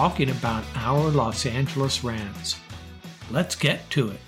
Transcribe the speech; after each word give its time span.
talking 0.00 0.30
about 0.30 0.64
our 0.76 1.10
Los 1.10 1.44
Angeles 1.44 2.02
Rams. 2.02 2.56
Let's 3.30 3.54
get 3.54 3.90
to 3.90 4.08
it. 4.08 4.20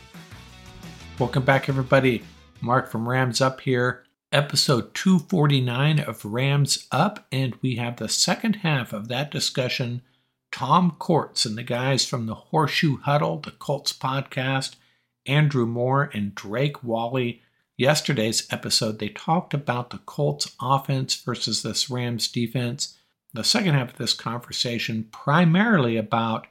Welcome 1.18 1.46
back, 1.46 1.70
everybody. 1.70 2.24
Mark 2.60 2.90
from 2.90 3.08
Rams 3.08 3.40
Up 3.40 3.62
here, 3.62 4.04
episode 4.32 4.92
249 4.92 5.98
of 6.00 6.26
Rams 6.26 6.86
Up, 6.92 7.26
and 7.32 7.54
we 7.62 7.76
have 7.76 7.96
the 7.96 8.10
second 8.10 8.56
half 8.56 8.92
of 8.92 9.08
that 9.08 9.30
discussion. 9.30 10.02
Tom 10.50 10.90
Courts 10.98 11.46
and 11.46 11.56
the 11.56 11.62
guys 11.62 12.04
from 12.04 12.26
the 12.26 12.34
Horseshoe 12.34 12.98
Huddle, 12.98 13.38
the 13.38 13.52
Colts 13.52 13.94
podcast, 13.94 14.74
Andrew 15.24 15.64
Moore 15.64 16.10
and 16.12 16.34
Drake 16.34 16.84
Wally. 16.84 17.40
Yesterday's 17.78 18.46
episode, 18.50 18.98
they 18.98 19.08
talked 19.08 19.54
about 19.54 19.88
the 19.88 20.00
Colts 20.04 20.54
offense 20.60 21.14
versus 21.14 21.62
this 21.62 21.88
Rams 21.88 22.28
defense 22.28 22.98
the 23.32 23.44
second 23.44 23.74
half 23.74 23.92
of 23.92 23.98
this 23.98 24.12
conversation 24.12 25.08
primarily 25.10 25.96
about 25.96 26.46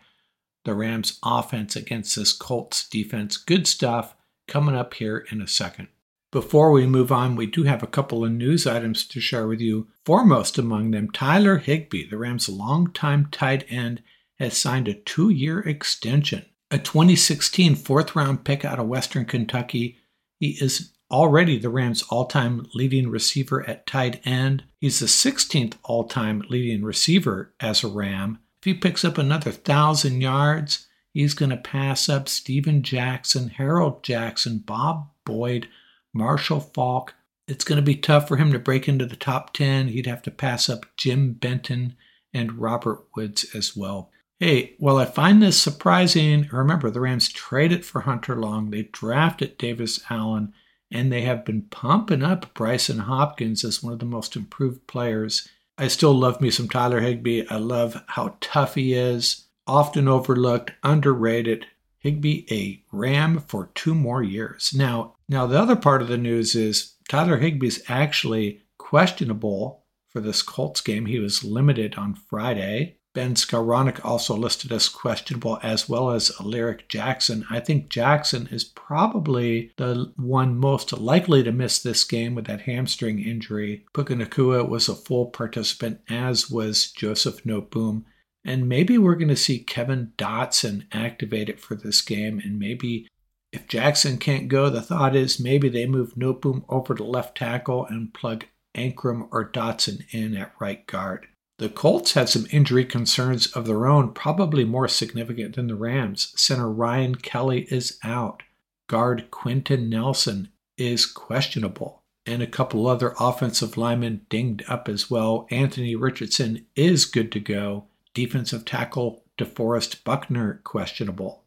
the 0.66 0.74
Rams' 0.74 1.20
offense 1.24 1.76
against 1.76 2.16
this 2.16 2.34
Colts 2.34 2.88
defense. 2.88 3.38
Good 3.38 3.68
stuff 3.68 4.16
coming 4.48 4.76
up 4.76 4.94
here 4.96 5.26
in 5.32 5.42
a 5.42 5.48
second. 5.48 5.88
Before 6.32 6.72
we 6.72 6.86
move 6.86 7.12
on, 7.12 7.36
we 7.36 7.46
do 7.46 7.64
have 7.64 7.84
a 7.84 7.88
couple 7.88 8.24
of 8.24 8.32
news 8.32 8.66
items 8.66 9.06
to 9.08 9.20
share 9.20 9.48
with 9.48 9.60
you. 9.60 9.88
Foremost 10.06 10.58
among 10.58 10.92
them, 10.92 11.12
Tyler 11.12 11.58
Higbee, 11.58 12.08
the 12.10 12.18
Rams' 12.18 12.48
longtime 12.48 13.28
tight 13.32 13.66
end, 13.70 14.02
has 14.40 14.58
signed 14.58 14.88
a 14.88 14.94
two 14.94 15.30
year 15.30 15.60
extension. 15.60 16.46
A 16.72 16.78
2016 16.78 17.76
fourth 17.76 18.16
round 18.16 18.46
pick 18.46 18.64
out 18.64 18.80
of 18.80 18.88
Western 18.88 19.26
Kentucky. 19.26 19.98
He 20.40 20.58
is 20.62 20.94
already 21.12 21.58
the 21.58 21.70
Rams' 21.70 22.04
all 22.10 22.26
time 22.26 22.68
leading 22.74 23.10
receiver 23.10 23.68
at 23.70 23.86
tight 23.86 24.26
end. 24.26 24.64
He's 24.80 25.00
the 25.00 25.06
16th 25.06 25.76
all 25.84 26.06
time 26.06 26.44
leading 26.50 26.84
receiver 26.84 27.54
as 27.60 27.84
a 27.84 27.88
Ram. 27.88 28.40
If 28.60 28.66
he 28.66 28.74
picks 28.74 29.04
up 29.04 29.18
another 29.18 29.52
1,000 29.52 30.22
yards, 30.22 30.88
he's 31.14 31.34
going 31.34 31.50
to 31.50 31.58
pass 31.58 32.08
up 32.08 32.30
Steven 32.30 32.84
Jackson, 32.84 33.50
Harold 33.50 34.04
Jackson, 34.04 34.60
Bob 34.60 35.10
Boyd, 35.26 35.68
Marshall 36.14 36.60
Faulk. 36.60 37.16
It's 37.48 37.64
going 37.64 37.78
to 37.78 37.82
be 37.82 37.96
tough 37.96 38.28
for 38.28 38.38
him 38.38 38.52
to 38.54 38.60
break 38.60 38.88
into 38.88 39.06
the 39.06 39.16
top 39.16 39.54
10. 39.54 39.90
He'd 39.90 40.06
have 40.06 40.22
to 40.24 40.32
pass 40.32 40.70
up 40.70 40.86
Jim 40.96 41.34
Benton 41.34 41.96
and 42.34 42.60
Robert 42.60 43.06
Woods 43.16 43.46
as 43.54 43.76
well. 43.76 44.10
Hey, 44.40 44.76
well, 44.80 44.98
I 44.98 45.06
find 45.06 45.42
this 45.42 45.62
surprising. 45.62 46.50
Remember, 46.52 46.90
the 46.90 47.02
Rams 47.02 47.30
traded 47.30 47.86
for 47.86 48.02
Hunter 48.02 48.36
Long, 48.36 48.72
they 48.72 48.84
drafted 48.84 49.58
Davis 49.58 50.04
Allen, 50.10 50.54
and 50.92 51.12
they 51.12 51.22
have 51.22 51.46
been 51.46 51.64
pumping 51.64 52.24
up 52.24 52.54
Brycen 52.54 53.02
Hopkins 53.02 53.64
as 53.64 53.82
one 53.82 53.94
of 53.94 54.00
the 54.00 54.06
most 54.06 54.36
improved 54.36 54.86
players. 54.88 55.48
I 55.78 55.88
still 55.88 56.14
love 56.14 56.42
me 56.42 56.52
some 56.52 56.68
Tyler 56.68 57.00
Higbee. 57.00 57.48
I 57.50 57.58
love 57.58 58.04
how 58.08 58.36
tough 58.42 58.76
he 58.76 58.94
is, 58.94 59.46
often 59.66 60.08
overlooked, 60.08 60.72
underrated. 60.84 61.66
Higbee 62.00 62.46
a 62.50 62.84
Ram 62.92 63.40
for 63.40 63.70
two 63.76 63.94
more 63.94 64.24
years. 64.24 64.74
Now, 64.76 65.16
now 65.30 65.46
the 65.46 65.60
other 65.60 65.76
part 65.76 66.02
of 66.02 66.08
the 66.08 66.18
news 66.18 66.56
is 66.56 66.96
Tyler 67.08 67.40
Higbee's 67.40 67.84
actually 67.88 68.64
questionable 68.80 69.84
for 70.10 70.20
this 70.20 70.42
Colts 70.42 70.82
game. 70.82 71.06
He 71.06 71.20
was 71.20 71.44
limited 71.44 71.96
on 71.96 72.16
Friday. 72.16 72.98
Ben 73.14 73.36
Skowronek 73.36 74.04
also 74.06 74.36
listed 74.36 74.72
as 74.72 74.88
questionable, 74.88 75.60
as 75.62 75.90
well 75.90 76.12
as 76.12 76.40
Lyric 76.40 76.88
Jackson. 76.88 77.46
I 77.50 77.60
think 77.60 77.90
Jackson 77.90 78.48
is 78.52 78.64
probably 78.64 79.72
the 79.78 80.14
one 80.16 80.58
most 80.58 80.94
likely 80.94 81.44
to 81.44 81.52
miss 81.52 81.82
this 81.82 82.04
game 82.06 82.36
with 82.36 82.46
that 82.46 82.62
hamstring 82.62 83.20
injury. 83.20 83.86
Puka 83.94 84.14
Nacua 84.14 84.68
was 84.68 84.88
a 84.88 84.96
full 84.96 85.26
participant, 85.26 86.00
as 86.10 86.50
was 86.50 86.92
Joseph 86.92 87.44
Noteboom. 87.44 88.04
And 88.46 88.70
maybe 88.70 88.98
we're 88.98 89.16
going 89.16 89.28
to 89.28 89.36
see 89.36 89.60
Kevin 89.60 90.14
Dotson 90.18 90.86
activated 90.92 91.60
for 91.60 91.76
this 91.76 92.02
game. 92.02 92.40
And 92.40 92.58
maybe 92.58 93.08
if 93.52 93.68
Jackson 93.68 94.18
can't 94.18 94.48
go, 94.48 94.70
the 94.70 94.82
thought 94.82 95.16
is 95.16 95.40
maybe 95.40 95.68
they 95.70 95.86
move 95.86 96.16
Noteboom 96.16 96.64
over 96.70 96.96
to 96.96 97.04
left 97.04 97.38
tackle 97.38 97.86
and 97.86 98.14
plug 98.14 98.46
Anchrum 98.76 99.28
or 99.32 99.52
Dotson 99.52 100.06
in 100.12 100.36
at 100.38 100.54
right 100.60 100.88
guard. 100.88 101.28
The 101.62 101.70
Colts 101.70 102.14
had 102.14 102.28
some 102.28 102.48
injury 102.50 102.86
concerns 102.86 103.46
of 103.46 103.68
their 103.68 103.86
own, 103.86 104.14
probably 104.14 104.66
more 104.66 104.88
significant 104.88 105.56
than 105.56 105.68
the 105.68 105.76
Rams. 105.76 106.34
Center 106.36 106.68
Ryan 106.68 107.14
Kelly 107.14 107.68
is 107.70 108.00
out. 108.04 108.42
Guard 108.88 109.30
Quenton 109.30 109.88
Nelson 109.88 110.50
is 110.76 111.06
questionable. 111.06 112.02
And 112.26 112.42
a 112.42 112.48
couple 112.48 112.88
other 112.88 113.14
offensive 113.20 113.78
linemen 113.78 114.26
dinged 114.28 114.64
up 114.68 114.90
as 114.90 115.12
well. 115.12 115.46
Anthony 115.52 115.96
Richardson 115.96 116.66
is 116.76 117.06
good 117.06 117.32
to 117.34 117.40
go. 117.40 117.86
Defensive 118.16 118.66
tackle 118.66 119.22
DeForest 119.38 120.04
Buckner 120.04 120.62
questionable. 120.64 121.44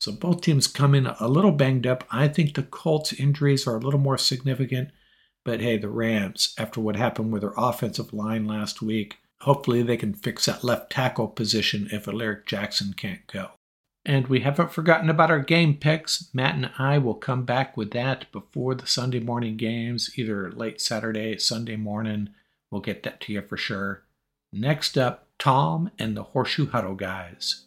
So 0.00 0.10
both 0.10 0.40
teams 0.40 0.66
come 0.66 0.96
in 0.96 1.06
a 1.06 1.28
little 1.28 1.52
banged 1.52 1.86
up. 1.86 2.02
I 2.10 2.26
think 2.26 2.54
the 2.56 2.64
Colts' 2.64 3.12
injuries 3.12 3.68
are 3.68 3.76
a 3.76 3.80
little 3.80 4.00
more 4.00 4.18
significant. 4.18 4.90
But 5.44 5.60
hey, 5.60 5.76
the 5.76 5.88
Rams, 5.88 6.54
after 6.56 6.80
what 6.80 6.94
happened 6.94 7.32
with 7.32 7.42
their 7.42 7.54
offensive 7.56 8.12
line 8.12 8.46
last 8.46 8.80
week, 8.80 9.18
hopefully 9.42 9.82
they 9.82 9.96
can 9.96 10.14
fix 10.14 10.46
that 10.46 10.64
left 10.64 10.90
tackle 10.90 11.28
position 11.28 11.88
if 11.92 12.06
Alaric 12.06 12.46
Jackson 12.46 12.94
can't 12.94 13.26
go. 13.26 13.50
And 14.04 14.26
we 14.26 14.40
haven't 14.40 14.72
forgotten 14.72 15.08
about 15.08 15.30
our 15.30 15.40
game 15.40 15.76
picks. 15.76 16.28
Matt 16.32 16.56
and 16.56 16.70
I 16.78 16.98
will 16.98 17.14
come 17.14 17.44
back 17.44 17.76
with 17.76 17.92
that 17.92 18.30
before 18.32 18.74
the 18.74 18.86
Sunday 18.86 19.20
morning 19.20 19.56
games, 19.56 20.10
either 20.16 20.50
late 20.50 20.80
Saturday, 20.80 21.38
Sunday 21.38 21.76
morning. 21.76 22.30
We'll 22.70 22.80
get 22.80 23.04
that 23.04 23.20
to 23.22 23.32
you 23.32 23.42
for 23.42 23.56
sure. 23.56 24.02
Next 24.52 24.98
up, 24.98 25.28
Tom 25.38 25.90
and 25.98 26.16
the 26.16 26.24
Horseshoe 26.24 26.68
Huddle 26.68 26.94
guys. 26.94 27.66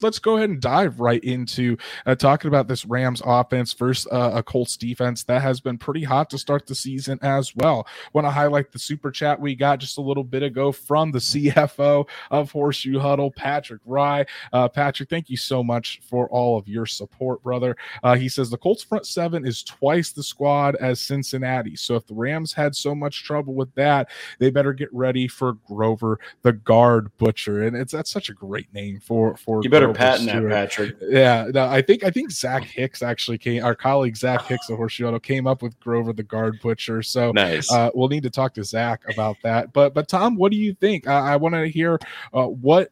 Let's 0.00 0.18
go 0.18 0.36
ahead 0.36 0.50
and 0.50 0.60
dive 0.60 1.00
right 1.00 1.22
into 1.24 1.76
uh, 2.06 2.14
talking 2.14 2.48
about 2.48 2.68
this 2.68 2.84
Rams 2.84 3.20
offense 3.24 3.72
versus 3.72 4.06
uh, 4.12 4.32
a 4.34 4.42
Colts 4.42 4.76
defense 4.76 5.24
that 5.24 5.42
has 5.42 5.60
been 5.60 5.76
pretty 5.76 6.04
hot 6.04 6.30
to 6.30 6.38
start 6.38 6.66
the 6.66 6.74
season 6.74 7.18
as 7.22 7.54
well. 7.56 7.86
Want 8.12 8.26
to 8.26 8.30
highlight 8.30 8.70
the 8.70 8.78
super 8.78 9.10
chat 9.10 9.40
we 9.40 9.54
got 9.54 9.80
just 9.80 9.98
a 9.98 10.02
little 10.02 10.24
bit 10.24 10.42
ago 10.42 10.70
from 10.70 11.10
the 11.10 11.18
CFO 11.18 12.08
of 12.30 12.50
Horseshoe 12.50 12.98
Huddle, 12.98 13.30
Patrick 13.30 13.80
Rye. 13.84 14.24
Uh, 14.52 14.68
Patrick, 14.68 15.08
thank 15.08 15.28
you 15.28 15.36
so 15.36 15.62
much 15.64 16.00
for 16.08 16.28
all 16.28 16.58
of 16.58 16.68
your 16.68 16.86
support, 16.86 17.42
brother. 17.42 17.76
Uh, 18.02 18.14
he 18.14 18.28
says 18.28 18.50
the 18.50 18.56
Colts 18.56 18.84
front 18.84 19.06
seven 19.06 19.46
is 19.46 19.62
twice 19.62 20.12
the 20.12 20.22
squad 20.22 20.76
as 20.76 21.00
Cincinnati. 21.00 21.74
So 21.74 21.96
if 21.96 22.06
the 22.06 22.14
Rams 22.14 22.52
had 22.52 22.76
so 22.76 22.94
much 22.94 23.24
trouble 23.24 23.54
with 23.54 23.74
that, 23.74 24.10
they 24.38 24.50
better 24.50 24.72
get 24.72 24.92
ready 24.92 25.26
for 25.26 25.54
Grover, 25.66 26.20
the 26.42 26.52
guard 26.52 27.10
butcher. 27.18 27.64
And 27.64 27.76
it's 27.76 27.92
that's 27.92 28.10
such 28.10 28.28
a 28.28 28.34
great 28.34 28.72
name 28.72 29.00
for 29.00 29.36
for 29.36 29.60
you 29.62 29.70
better 29.70 29.87
Grover 29.92 29.98
patent 29.98 30.26
that, 30.26 30.48
Patrick. 30.48 30.96
Yeah, 31.00 31.46
no, 31.52 31.66
I 31.66 31.82
think 31.82 32.04
I 32.04 32.10
think 32.10 32.30
Zach 32.30 32.64
Hicks 32.64 33.02
actually 33.02 33.38
came. 33.38 33.64
Our 33.64 33.74
colleague 33.74 34.16
Zach 34.16 34.42
Hicks 34.42 34.68
of 34.70 34.76
Horseshoe 34.76 35.04
Huddle 35.04 35.20
came 35.20 35.46
up 35.46 35.62
with 35.62 35.78
Grover, 35.80 36.12
the 36.12 36.22
guard 36.22 36.60
butcher. 36.62 37.02
So 37.02 37.32
nice. 37.32 37.70
Uh, 37.70 37.90
we'll 37.94 38.08
need 38.08 38.22
to 38.24 38.30
talk 38.30 38.54
to 38.54 38.64
Zach 38.64 39.02
about 39.10 39.36
that. 39.42 39.72
But 39.72 39.94
but 39.94 40.08
Tom, 40.08 40.36
what 40.36 40.52
do 40.52 40.58
you 40.58 40.74
think? 40.74 41.06
I, 41.06 41.34
I 41.34 41.36
want 41.36 41.54
to 41.54 41.66
hear 41.66 41.98
uh, 42.32 42.46
what 42.46 42.90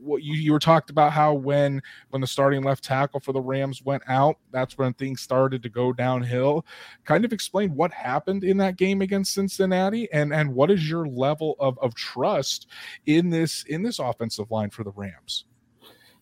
what 0.00 0.22
you, 0.22 0.34
you 0.34 0.52
were 0.52 0.58
talked 0.58 0.90
about 0.90 1.12
how 1.12 1.34
when 1.34 1.82
when 2.10 2.20
the 2.20 2.26
starting 2.26 2.62
left 2.62 2.84
tackle 2.84 3.20
for 3.20 3.32
the 3.32 3.40
Rams 3.40 3.82
went 3.84 4.02
out, 4.08 4.38
that's 4.50 4.78
when 4.78 4.94
things 4.94 5.20
started 5.20 5.62
to 5.62 5.68
go 5.68 5.92
downhill. 5.92 6.64
Kind 7.04 7.24
of 7.24 7.32
explain 7.32 7.74
what 7.74 7.92
happened 7.92 8.44
in 8.44 8.56
that 8.58 8.76
game 8.76 9.02
against 9.02 9.34
Cincinnati 9.34 10.10
and 10.12 10.32
and 10.32 10.54
what 10.54 10.70
is 10.70 10.88
your 10.88 11.06
level 11.06 11.56
of, 11.60 11.78
of 11.80 11.94
trust 11.94 12.68
in 13.06 13.30
this 13.30 13.64
in 13.64 13.82
this 13.82 13.98
offensive 13.98 14.50
line 14.50 14.70
for 14.70 14.84
the 14.84 14.92
Rams? 14.92 15.44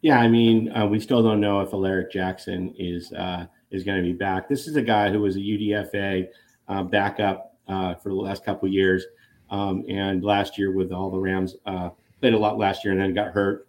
Yeah, 0.02 0.18
I 0.20 0.28
mean, 0.28 0.70
uh, 0.72 0.86
we 0.86 1.00
still 1.00 1.22
don't 1.22 1.40
know 1.40 1.60
if 1.60 1.72
Alaric 1.72 2.12
Jackson 2.12 2.74
is 2.78 3.12
uh, 3.12 3.46
is 3.70 3.82
going 3.82 3.98
to 3.98 4.02
be 4.02 4.12
back. 4.12 4.48
This 4.48 4.66
is 4.66 4.76
a 4.76 4.82
guy 4.82 5.10
who 5.10 5.20
was 5.20 5.36
a 5.36 5.40
UDFA 5.40 6.28
uh, 6.68 6.82
backup 6.82 7.56
uh, 7.66 7.94
for 7.94 8.10
the 8.10 8.14
last 8.14 8.44
couple 8.44 8.68
years, 8.68 9.04
um, 9.50 9.84
and 9.88 10.22
last 10.22 10.58
year 10.58 10.72
with 10.72 10.92
all 10.92 11.10
the 11.10 11.18
Rams 11.18 11.56
uh, 11.66 11.90
played 12.20 12.34
a 12.34 12.38
lot 12.38 12.58
last 12.58 12.84
year 12.84 12.92
and 12.92 13.00
then 13.00 13.14
got 13.14 13.32
hurt. 13.32 13.68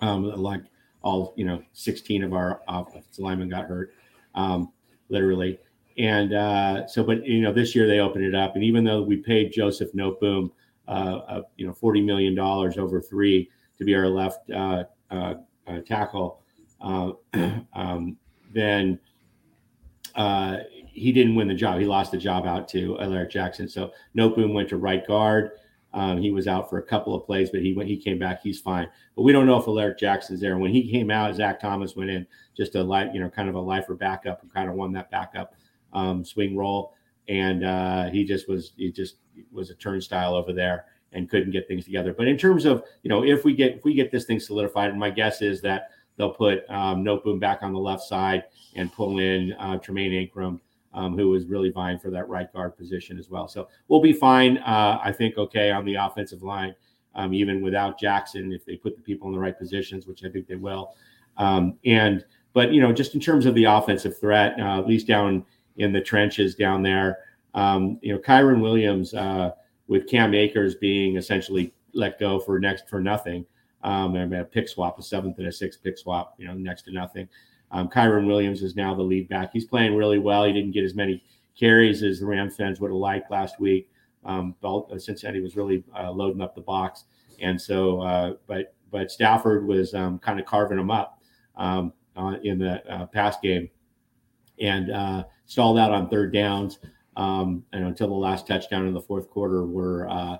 Um, 0.00 0.24
like 0.24 0.60
all 1.02 1.32
you 1.36 1.46
know, 1.46 1.62
16 1.72 2.22
of 2.22 2.34
our 2.34 2.60
offensive 2.68 3.18
linemen 3.18 3.48
got 3.48 3.64
hurt, 3.64 3.94
um, 4.34 4.70
literally. 5.08 5.58
And 5.96 6.34
uh, 6.34 6.86
so, 6.86 7.02
but 7.02 7.24
you 7.24 7.40
know, 7.40 7.52
this 7.52 7.74
year 7.74 7.86
they 7.86 8.00
opened 8.00 8.24
it 8.24 8.34
up, 8.34 8.56
and 8.56 8.62
even 8.62 8.84
though 8.84 9.02
we 9.02 9.16
paid 9.16 9.52
Joseph 9.52 9.90
Noteboom, 9.94 10.50
uh, 10.86 10.90
uh, 11.28 11.42
you 11.56 11.66
know, 11.66 11.72
40 11.72 12.02
million 12.02 12.34
dollars 12.34 12.76
over 12.76 13.00
three 13.00 13.48
to 13.78 13.84
be 13.84 13.94
our 13.94 14.08
left 14.08 14.50
uh, 15.10 15.14
uh, 15.14 15.34
uh 15.66 15.80
tackle, 15.80 16.42
um, 16.80 18.16
then 18.52 18.98
he 20.96 21.12
didn't 21.12 21.34
win 21.34 21.46
the 21.46 21.54
job. 21.54 21.78
He 21.78 21.84
lost 21.84 22.10
the 22.10 22.18
job 22.18 22.46
out 22.46 22.68
to 22.68 22.98
Alaric 23.00 23.30
Jackson. 23.30 23.68
So 23.68 23.92
Noteboom 24.16 24.54
went 24.54 24.68
to 24.70 24.78
right 24.78 25.06
guard. 25.06 25.50
Um, 25.92 26.18
he 26.18 26.30
was 26.30 26.46
out 26.48 26.68
for 26.68 26.78
a 26.78 26.82
couple 26.82 27.14
of 27.14 27.24
plays, 27.24 27.50
but 27.50 27.60
he 27.60 27.74
when 27.74 27.86
he 27.86 27.96
came 27.96 28.18
back, 28.18 28.42
he's 28.42 28.60
fine. 28.60 28.88
But 29.14 29.22
we 29.22 29.32
don't 29.32 29.46
know 29.46 29.58
if 29.58 29.66
Alaric 29.66 29.98
Jackson's 29.98 30.40
there. 30.40 30.58
When 30.58 30.70
he 30.70 30.90
came 30.90 31.10
out, 31.10 31.34
Zach 31.34 31.60
Thomas 31.60 31.96
went 31.96 32.10
in 32.10 32.26
just 32.56 32.74
a 32.74 32.82
light, 32.82 33.14
you 33.14 33.20
know, 33.20 33.30
kind 33.30 33.48
of 33.48 33.54
a 33.54 33.60
lifer 33.60 33.94
backup 33.94 34.42
and 34.42 34.52
kind 34.52 34.68
of 34.68 34.74
won 34.74 34.92
that 34.92 35.10
backup 35.10 35.54
um, 35.92 36.24
swing 36.24 36.56
role. 36.56 36.94
And 37.28 37.64
uh, 37.64 38.10
he 38.10 38.24
just 38.24 38.48
was 38.48 38.72
he 38.76 38.92
just 38.92 39.16
was 39.52 39.70
a 39.70 39.74
turnstile 39.74 40.34
over 40.34 40.52
there 40.52 40.86
and 41.16 41.28
couldn't 41.28 41.50
get 41.50 41.66
things 41.66 41.84
together. 41.84 42.12
But 42.12 42.28
in 42.28 42.38
terms 42.38 42.64
of 42.64 42.84
you 43.02 43.08
know 43.08 43.24
if 43.24 43.44
we 43.44 43.54
get 43.54 43.76
if 43.76 43.84
we 43.84 43.94
get 43.94 44.12
this 44.12 44.24
thing 44.24 44.38
solidified, 44.38 44.90
and 44.90 45.00
my 45.00 45.10
guess 45.10 45.42
is 45.42 45.60
that 45.62 45.90
they'll 46.16 46.30
put 46.30 46.68
um, 46.70 47.04
Noteboom 47.04 47.40
back 47.40 47.62
on 47.62 47.72
the 47.72 47.78
left 47.80 48.02
side 48.02 48.44
and 48.76 48.92
pull 48.92 49.18
in 49.18 49.52
uh, 49.58 49.78
Tremayne 49.78 50.30
Anchrum 50.30 50.60
um, 50.96 51.16
who 51.16 51.34
is 51.34 51.46
really 51.46 51.70
vying 51.70 51.98
for 51.98 52.10
that 52.10 52.28
right 52.28 52.50
guard 52.52 52.76
position 52.76 53.18
as 53.18 53.28
well. 53.28 53.46
So 53.46 53.68
we'll 53.88 54.00
be 54.00 54.14
fine, 54.14 54.58
uh, 54.58 54.98
I 55.02 55.12
think, 55.12 55.36
okay, 55.36 55.70
on 55.70 55.84
the 55.84 55.94
offensive 55.94 56.42
line, 56.42 56.74
um, 57.14 57.34
even 57.34 57.62
without 57.62 58.00
Jackson, 58.00 58.50
if 58.52 58.64
they 58.64 58.76
put 58.76 58.96
the 58.96 59.02
people 59.02 59.28
in 59.28 59.34
the 59.34 59.38
right 59.38 59.56
positions, 59.56 60.06
which 60.06 60.24
I 60.24 60.30
think 60.30 60.48
they 60.48 60.56
will. 60.56 60.94
Um, 61.36 61.78
and, 61.84 62.24
but, 62.54 62.72
you 62.72 62.80
know, 62.80 62.92
just 62.92 63.14
in 63.14 63.20
terms 63.20 63.44
of 63.44 63.54
the 63.54 63.64
offensive 63.64 64.18
threat, 64.18 64.58
uh, 64.58 64.78
at 64.78 64.86
least 64.86 65.06
down 65.06 65.44
in 65.76 65.92
the 65.92 66.00
trenches 66.00 66.54
down 66.54 66.82
there, 66.82 67.18
um, 67.52 67.98
you 68.00 68.14
know, 68.14 68.18
Kyren 68.18 68.62
Williams 68.62 69.12
uh, 69.12 69.52
with 69.88 70.08
Cam 70.08 70.34
Akers 70.34 70.74
being 70.74 71.16
essentially 71.16 71.74
let 71.92 72.18
go 72.18 72.38
for 72.38 72.58
next 72.58 72.88
for 72.88 73.00
nothing. 73.00 73.46
Um, 73.82 74.16
and 74.16 74.34
a 74.34 74.44
pick 74.44 74.68
swap, 74.68 74.98
a 74.98 75.02
seventh 75.02 75.38
and 75.38 75.46
a 75.46 75.52
sixth 75.52 75.82
pick 75.82 75.96
swap, 75.96 76.34
you 76.38 76.46
know, 76.46 76.54
next 76.54 76.82
to 76.82 76.92
nothing. 76.92 77.28
Um, 77.70 77.88
Kyren 77.88 78.26
Williams 78.26 78.62
is 78.62 78.74
now 78.74 78.94
the 78.94 79.02
lead 79.02 79.28
back. 79.28 79.50
He's 79.52 79.64
playing 79.64 79.94
really 79.94 80.18
well. 80.18 80.44
He 80.44 80.52
didn't 80.52 80.72
get 80.72 80.84
as 80.84 80.94
many 80.94 81.22
carries 81.58 82.02
as 82.02 82.20
the 82.20 82.26
Rams 82.26 82.56
fans 82.56 82.80
would 82.80 82.90
have 82.90 82.96
liked 82.96 83.30
last 83.30 83.60
week. 83.60 83.88
Um, 84.24 84.54
uh, 84.62 84.98
Cincinnati 84.98 85.40
was 85.40 85.56
really 85.56 85.84
uh, 85.96 86.10
loading 86.10 86.42
up 86.42 86.54
the 86.54 86.60
box, 86.60 87.04
and 87.40 87.60
so 87.60 88.00
uh, 88.00 88.34
but 88.46 88.74
but 88.90 89.10
Stafford 89.10 89.66
was 89.66 89.94
um, 89.94 90.18
kind 90.18 90.40
of 90.40 90.46
carving 90.46 90.78
them 90.78 90.90
up 90.90 91.20
um, 91.56 91.92
uh, 92.16 92.36
in 92.42 92.58
the 92.58 92.84
uh, 92.92 93.06
pass 93.06 93.38
game, 93.40 93.68
and 94.60 94.90
uh, 94.90 95.24
stalled 95.44 95.78
out 95.78 95.92
on 95.92 96.08
third 96.08 96.32
downs. 96.32 96.80
Um, 97.16 97.64
and 97.72 97.84
until 97.84 98.08
the 98.08 98.14
last 98.14 98.46
touchdown 98.46 98.86
in 98.86 98.94
the 98.94 99.00
fourth 99.00 99.30
quarter, 99.30 99.64
were 99.64 100.08
uh, 100.08 100.38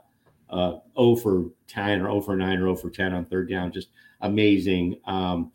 0 0.50 1.16
for 1.16 1.50
10 1.68 2.02
or 2.02 2.10
0 2.10 2.20
for 2.20 2.36
9 2.36 2.58
or 2.58 2.60
0 2.60 2.76
for 2.76 2.90
10 2.90 3.14
on 3.14 3.24
third 3.24 3.48
down. 3.50 3.72
Just 3.72 3.88
amazing. 4.20 5.00
Um, 5.06 5.52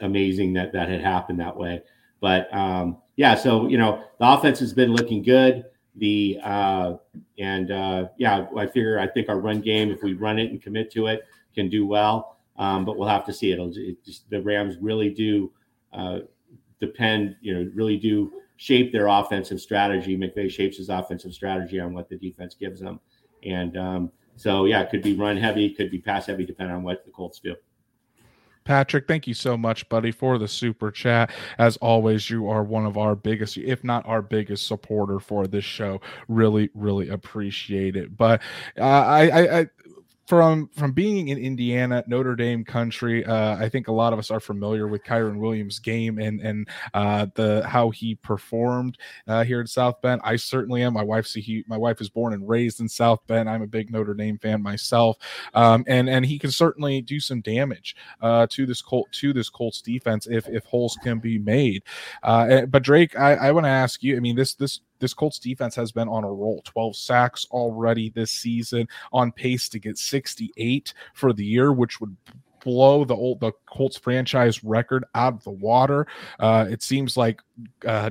amazing 0.00 0.52
that 0.54 0.72
that 0.72 0.88
had 0.88 1.00
happened 1.00 1.40
that 1.40 1.56
way. 1.56 1.82
But 2.20 2.52
um, 2.54 2.98
yeah, 3.16 3.34
so 3.34 3.66
you 3.68 3.78
know 3.78 4.02
the 4.18 4.28
offense 4.28 4.58
has 4.60 4.72
been 4.72 4.92
looking 4.92 5.22
good. 5.22 5.64
The 5.96 6.38
uh, 6.42 6.94
and 7.38 7.70
uh, 7.70 8.08
yeah, 8.16 8.46
I 8.56 8.66
figure 8.66 8.98
I 8.98 9.06
think 9.06 9.28
our 9.28 9.40
run 9.40 9.60
game, 9.60 9.90
if 9.90 10.02
we 10.02 10.14
run 10.14 10.38
it 10.38 10.50
and 10.50 10.62
commit 10.62 10.90
to 10.92 11.06
it, 11.06 11.22
can 11.54 11.68
do 11.68 11.86
well. 11.86 12.38
Um, 12.56 12.84
but 12.84 12.98
we'll 12.98 13.08
have 13.08 13.24
to 13.26 13.32
see. 13.32 13.52
It'll 13.52 13.72
it 13.74 14.04
just, 14.04 14.28
the 14.28 14.42
Rams 14.42 14.76
really 14.80 15.10
do 15.10 15.52
uh, 15.92 16.20
depend. 16.80 17.36
You 17.40 17.54
know, 17.54 17.70
really 17.74 17.96
do 17.96 18.32
shape 18.60 18.92
their 18.92 19.06
offensive 19.06 19.58
strategy. 19.58 20.18
McVay 20.18 20.50
shapes 20.50 20.76
his 20.76 20.90
offensive 20.90 21.32
strategy 21.32 21.80
on 21.80 21.94
what 21.94 22.10
the 22.10 22.16
defense 22.18 22.54
gives 22.54 22.78
them. 22.78 23.00
And 23.42 23.74
um, 23.78 24.12
so 24.36 24.66
yeah, 24.66 24.82
it 24.82 24.90
could 24.90 25.02
be 25.02 25.16
run 25.16 25.38
heavy, 25.38 25.70
could 25.70 25.90
be 25.90 25.98
pass 25.98 26.26
heavy, 26.26 26.44
depending 26.44 26.76
on 26.76 26.82
what 26.82 27.02
the 27.06 27.10
Colts 27.10 27.40
do. 27.40 27.56
Patrick, 28.64 29.08
thank 29.08 29.26
you 29.26 29.32
so 29.32 29.56
much, 29.56 29.88
buddy, 29.88 30.12
for 30.12 30.36
the 30.36 30.46
super 30.46 30.90
chat. 30.90 31.30
As 31.56 31.78
always, 31.78 32.28
you 32.28 32.50
are 32.50 32.62
one 32.62 32.84
of 32.84 32.98
our 32.98 33.16
biggest, 33.16 33.56
if 33.56 33.82
not 33.82 34.06
our 34.06 34.20
biggest 34.20 34.66
supporter 34.66 35.18
for 35.18 35.46
this 35.46 35.64
show. 35.64 36.02
Really, 36.28 36.68
really 36.74 37.08
appreciate 37.08 37.96
it. 37.96 38.14
But 38.14 38.42
uh, 38.78 38.82
I, 38.82 39.28
I, 39.28 39.60
I 39.60 39.66
from 40.30 40.68
from 40.76 40.92
being 40.92 41.26
in 41.26 41.38
Indiana, 41.38 42.04
Notre 42.06 42.36
Dame 42.36 42.64
country, 42.64 43.24
uh, 43.24 43.56
I 43.56 43.68
think 43.68 43.88
a 43.88 43.92
lot 43.92 44.12
of 44.12 44.18
us 44.20 44.30
are 44.30 44.38
familiar 44.38 44.86
with 44.86 45.02
Kyren 45.02 45.40
Williams' 45.40 45.80
game 45.80 46.20
and 46.20 46.40
and 46.40 46.68
uh, 46.94 47.26
the 47.34 47.66
how 47.66 47.90
he 47.90 48.14
performed 48.14 48.96
uh, 49.26 49.42
here 49.42 49.60
at 49.60 49.68
South 49.68 50.00
Bend. 50.02 50.20
I 50.22 50.36
certainly 50.36 50.84
am. 50.84 50.92
My 50.92 51.02
wife's 51.02 51.36
a 51.36 51.40
he, 51.40 51.64
my 51.66 51.76
wife 51.76 52.00
is 52.00 52.08
born 52.08 52.32
and 52.32 52.48
raised 52.48 52.78
in 52.78 52.88
South 52.88 53.18
Bend. 53.26 53.50
I'm 53.50 53.62
a 53.62 53.66
big 53.66 53.90
Notre 53.90 54.14
Dame 54.14 54.38
fan 54.38 54.62
myself, 54.62 55.16
um, 55.54 55.82
and 55.88 56.08
and 56.08 56.24
he 56.24 56.38
can 56.38 56.52
certainly 56.52 57.00
do 57.00 57.18
some 57.18 57.40
damage 57.40 57.96
uh, 58.20 58.46
to 58.50 58.66
this 58.66 58.82
Colt 58.82 59.08
to 59.10 59.32
this 59.32 59.48
Colts 59.48 59.82
defense 59.82 60.28
if 60.30 60.46
if 60.48 60.64
holes 60.64 60.96
can 61.02 61.18
be 61.18 61.40
made. 61.40 61.82
Uh, 62.22 62.66
but 62.66 62.84
Drake, 62.84 63.18
I, 63.18 63.34
I 63.34 63.50
want 63.50 63.64
to 63.64 63.70
ask 63.70 64.00
you. 64.00 64.16
I 64.16 64.20
mean, 64.20 64.36
this 64.36 64.54
this 64.54 64.80
this 65.00 65.14
Colts 65.14 65.38
defense 65.38 65.74
has 65.74 65.92
been 65.92 66.08
on 66.08 66.24
a 66.24 66.32
roll 66.32 66.62
12 66.64 66.96
sacks 66.96 67.46
already 67.50 68.10
this 68.10 68.30
season, 68.30 68.88
on 69.12 69.32
pace 69.32 69.68
to 69.70 69.78
get 69.78 69.98
68 69.98 70.94
for 71.14 71.32
the 71.32 71.44
year, 71.44 71.72
which 71.72 72.00
would 72.00 72.16
blow 72.62 73.04
the 73.04 73.14
old 73.14 73.40
the 73.40 73.52
Colts 73.66 73.96
franchise 73.96 74.62
record 74.62 75.04
out 75.14 75.34
of 75.34 75.44
the 75.44 75.50
water. 75.50 76.06
Uh, 76.38 76.66
it 76.70 76.82
seems 76.82 77.16
like 77.16 77.40
uh, 77.86 78.10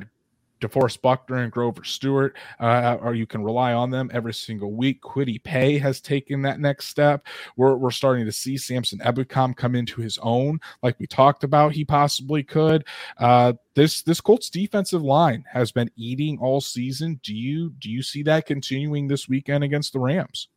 DeForest 0.62 1.02
Buckner 1.02 1.38
and 1.38 1.52
Grover 1.52 1.84
Stewart, 1.84 2.36
uh, 2.60 2.98
or 3.02 3.14
you 3.14 3.26
can 3.26 3.44
rely 3.44 3.74
on 3.74 3.90
them 3.90 4.10
every 4.14 4.34
single 4.34 4.72
week. 4.74 5.02
Kwity 5.02 5.42
Paye 5.44 5.78
has 5.78 6.02
taken 6.02 6.42
that 6.44 6.60
next 6.60 6.88
step. 6.88 7.26
We're, 7.56 7.76
we're 7.76 7.92
starting 7.92 8.26
to 8.26 8.32
see 8.32 8.58
Samson 8.58 9.00
Ebukam 9.00 9.56
come 9.56 9.76
into 9.76 10.02
his 10.02 10.18
own, 10.22 10.60
like 10.84 11.00
we 11.00 11.08
talked 11.08 11.44
about, 11.44 11.72
he 11.72 11.86
possibly 11.86 12.44
could. 12.44 12.86
Uh, 13.18 13.54
this 13.76 14.02
this 14.02 14.20
Colts 14.20 14.50
defensive 14.50 15.02
line 15.02 15.46
has 15.52 15.72
been 15.72 15.90
eating 15.96 16.38
all 16.40 16.60
season. 16.60 17.20
Do 17.24 17.34
you 17.34 17.70
do 17.80 17.90
you 17.90 18.04
see 18.04 18.24
that 18.24 18.46
continuing 18.46 19.08
this 19.08 19.30
weekend 19.30 19.64
against 19.64 19.94
the 19.94 20.00
Rams? 20.00 20.50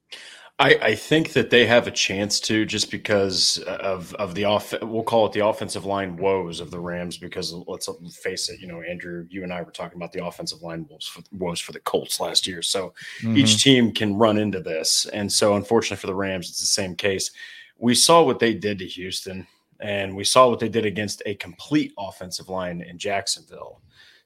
I, 0.59 0.75
I, 0.83 0.95
think 0.95 1.33
that 1.33 1.51
they 1.51 1.67
have 1.67 1.89
a 1.89 1.91
chance 1.91 2.39
to 2.41 2.65
just 2.65 2.91
because 2.91 3.59
of 3.59 4.15
of 4.15 4.35
the 4.35 4.45
off 4.45 4.75
we'll 4.83 5.03
call 5.03 5.27
it 5.27 5.33
the 5.33 5.45
offensive 5.45 5.87
line 5.87 6.17
woes 6.17 6.61
of 6.61 6.71
the 6.71 6.79
Rams 6.79 7.17
because 7.17 7.53
let's 7.67 7.89
face 8.17 8.49
it 8.49 8.61
you 8.61 8.69
know 8.69 8.83
Andrew 8.83 9.27
you 9.31 9.43
and 9.43 9.53
I 9.53 9.63
were 9.63 9.73
talking 9.73 9.97
about 9.97 10.13
the 10.13 10.25
offensive 10.25 10.63
line 10.63 10.87
woes 10.89 11.07
for, 11.07 11.23
woes 11.33 11.59
for 11.59 11.73
the 11.73 11.81
Colts 11.81 12.21
last 12.21 12.47
year 12.47 12.63
so 12.63 12.93
mm-hmm. 13.23 13.39
each 13.39 13.63
team 13.63 13.93
can 13.93 14.15
run 14.17 14.39
into 14.39 14.61
this 14.61 15.07
and 15.13 15.33
so 15.33 15.57
unfortunately 15.57 16.01
for 16.01 16.07
the 16.07 16.15
Rams 16.15 16.49
it's 16.49 16.61
the 16.61 16.67
same 16.67 16.95
case 16.95 17.33
we 17.79 17.95
saw 17.95 18.23
what 18.23 18.39
they 18.39 18.55
did 18.55 18.79
to 18.79 18.87
Houston 18.87 19.47
And 19.83 20.15
we 20.15 20.25
saw 20.25 20.49
what 20.49 20.61
they 20.61 20.69
did 20.69 20.87
against 20.87 21.23
a 21.27 21.35
complete 21.35 21.93
offensive 21.99 22.49
line 22.49 22.81
in 22.83 22.99
Jacksonville. 22.99 23.81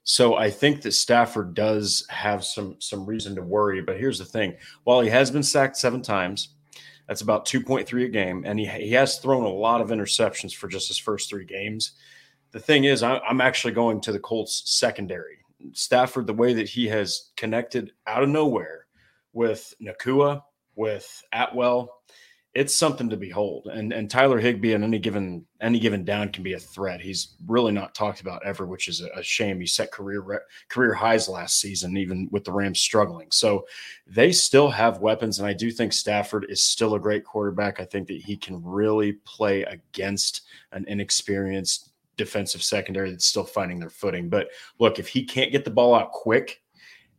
So 0.08 0.36
I 0.36 0.50
think 0.50 0.82
that 0.82 0.92
Stafford 0.92 1.54
does 1.54 2.06
have 2.08 2.44
some 2.44 2.76
some 2.78 3.04
reason 3.04 3.34
to 3.34 3.42
worry. 3.42 3.82
But 3.82 3.98
here's 3.98 4.20
the 4.20 4.24
thing: 4.24 4.54
while 4.84 5.00
he 5.00 5.10
has 5.10 5.32
been 5.32 5.42
sacked 5.42 5.76
seven 5.76 6.00
times, 6.00 6.50
that's 7.08 7.22
about 7.22 7.44
2.3 7.44 8.04
a 8.04 8.08
game, 8.08 8.44
and 8.46 8.58
he 8.58 8.66
he 8.66 8.92
has 8.92 9.18
thrown 9.18 9.42
a 9.42 9.48
lot 9.48 9.80
of 9.80 9.88
interceptions 9.88 10.54
for 10.54 10.68
just 10.68 10.86
his 10.86 10.96
first 10.96 11.28
three 11.28 11.44
games. 11.44 11.92
The 12.52 12.60
thing 12.60 12.84
is, 12.84 13.02
I'm 13.02 13.40
actually 13.40 13.74
going 13.74 14.00
to 14.02 14.12
the 14.12 14.20
Colts 14.20 14.62
secondary. 14.66 15.38
Stafford, 15.72 16.28
the 16.28 16.34
way 16.34 16.54
that 16.54 16.68
he 16.68 16.86
has 16.86 17.32
connected 17.36 17.90
out 18.06 18.22
of 18.22 18.28
nowhere 18.28 18.86
with 19.32 19.74
Nacua, 19.82 20.42
with 20.76 21.20
Atwell, 21.32 22.02
it's 22.56 22.74
something 22.74 23.10
to 23.10 23.18
behold. 23.18 23.66
And 23.66 23.92
and 23.92 24.10
Tyler 24.10 24.38
Higbee 24.38 24.74
on 24.74 24.82
any 24.82 24.98
given 24.98 25.44
any 25.60 25.78
given 25.78 26.06
down 26.06 26.32
can 26.32 26.42
be 26.42 26.54
a 26.54 26.58
threat. 26.58 27.02
He's 27.02 27.34
really 27.46 27.70
not 27.70 27.94
talked 27.94 28.22
about 28.22 28.44
ever, 28.46 28.66
which 28.66 28.88
is 28.88 29.02
a, 29.02 29.22
shame. 29.22 29.60
He 29.60 29.66
set 29.66 29.92
career 29.92 30.42
career 30.70 30.94
highs 30.94 31.28
last 31.28 31.60
season, 31.60 31.98
even 31.98 32.28
with 32.32 32.44
the 32.44 32.52
Rams 32.52 32.80
struggling. 32.80 33.30
So 33.30 33.66
they 34.06 34.32
still 34.32 34.70
have 34.70 35.00
weapons, 35.00 35.38
and 35.38 35.46
I 35.46 35.52
do 35.52 35.70
think 35.70 35.92
Stafford 35.92 36.46
is 36.48 36.62
still 36.62 36.94
a 36.94 37.00
great 37.00 37.24
quarterback. 37.24 37.78
I 37.78 37.84
think 37.84 38.08
that 38.08 38.22
he 38.22 38.38
can 38.38 38.64
really 38.64 39.12
play 39.12 39.62
against 39.64 40.42
an 40.72 40.86
inexperienced 40.88 41.90
defensive 42.16 42.62
secondary 42.62 43.10
that's 43.10 43.26
still 43.26 43.44
finding 43.44 43.78
their 43.78 43.90
footing. 43.90 44.30
But 44.30 44.48
look, 44.78 44.98
if 44.98 45.08
he 45.08 45.24
can't 45.24 45.52
get 45.52 45.66
the 45.66 45.70
ball 45.70 45.94
out 45.94 46.10
quick 46.12 46.62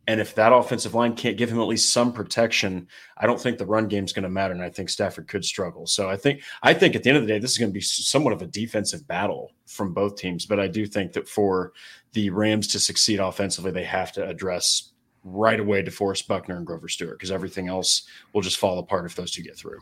and 0.08 0.22
if 0.22 0.34
that 0.36 0.54
offensive 0.54 0.94
line 0.94 1.14
can't 1.14 1.36
give 1.36 1.50
him 1.50 1.60
at 1.60 1.68
least 1.68 1.92
some 1.92 2.14
protection, 2.14 2.88
I 3.18 3.26
don't 3.26 3.38
think 3.38 3.58
the 3.58 3.66
run 3.66 3.88
game 3.88 4.06
is 4.06 4.14
going 4.14 4.22
to 4.22 4.30
matter. 4.30 4.54
And 4.54 4.62
I 4.62 4.70
think 4.70 4.88
Stafford 4.88 5.28
could 5.28 5.44
struggle. 5.44 5.86
So 5.86 6.08
I 6.08 6.16
think 6.16 6.42
I 6.62 6.72
think 6.72 6.96
at 6.96 7.02
the 7.02 7.10
end 7.10 7.18
of 7.18 7.24
the 7.24 7.28
day, 7.28 7.38
this 7.38 7.52
is 7.52 7.58
going 7.58 7.70
to 7.70 7.74
be 7.74 7.82
somewhat 7.82 8.32
of 8.32 8.40
a 8.40 8.46
defensive 8.46 9.06
battle 9.06 9.52
from 9.66 9.92
both 9.92 10.16
teams. 10.16 10.46
But 10.46 10.60
I 10.60 10.66
do 10.66 10.86
think 10.86 11.12
that 11.12 11.28
for 11.28 11.74
the 12.14 12.30
Rams 12.30 12.68
to 12.68 12.80
succeed 12.80 13.20
offensively, 13.20 13.70
they 13.70 13.84
have 13.84 14.10
to 14.12 14.26
address 14.26 14.92
right 15.24 15.60
away 15.60 15.82
DeForest 15.82 16.26
Buckner 16.26 16.56
and 16.56 16.66
Grover 16.66 16.88
Stewart 16.88 17.18
because 17.18 17.30
everything 17.30 17.68
else 17.68 18.04
will 18.32 18.40
just 18.40 18.56
fall 18.56 18.78
apart 18.78 19.04
if 19.04 19.14
those 19.14 19.30
two 19.30 19.42
get 19.42 19.58
through. 19.58 19.80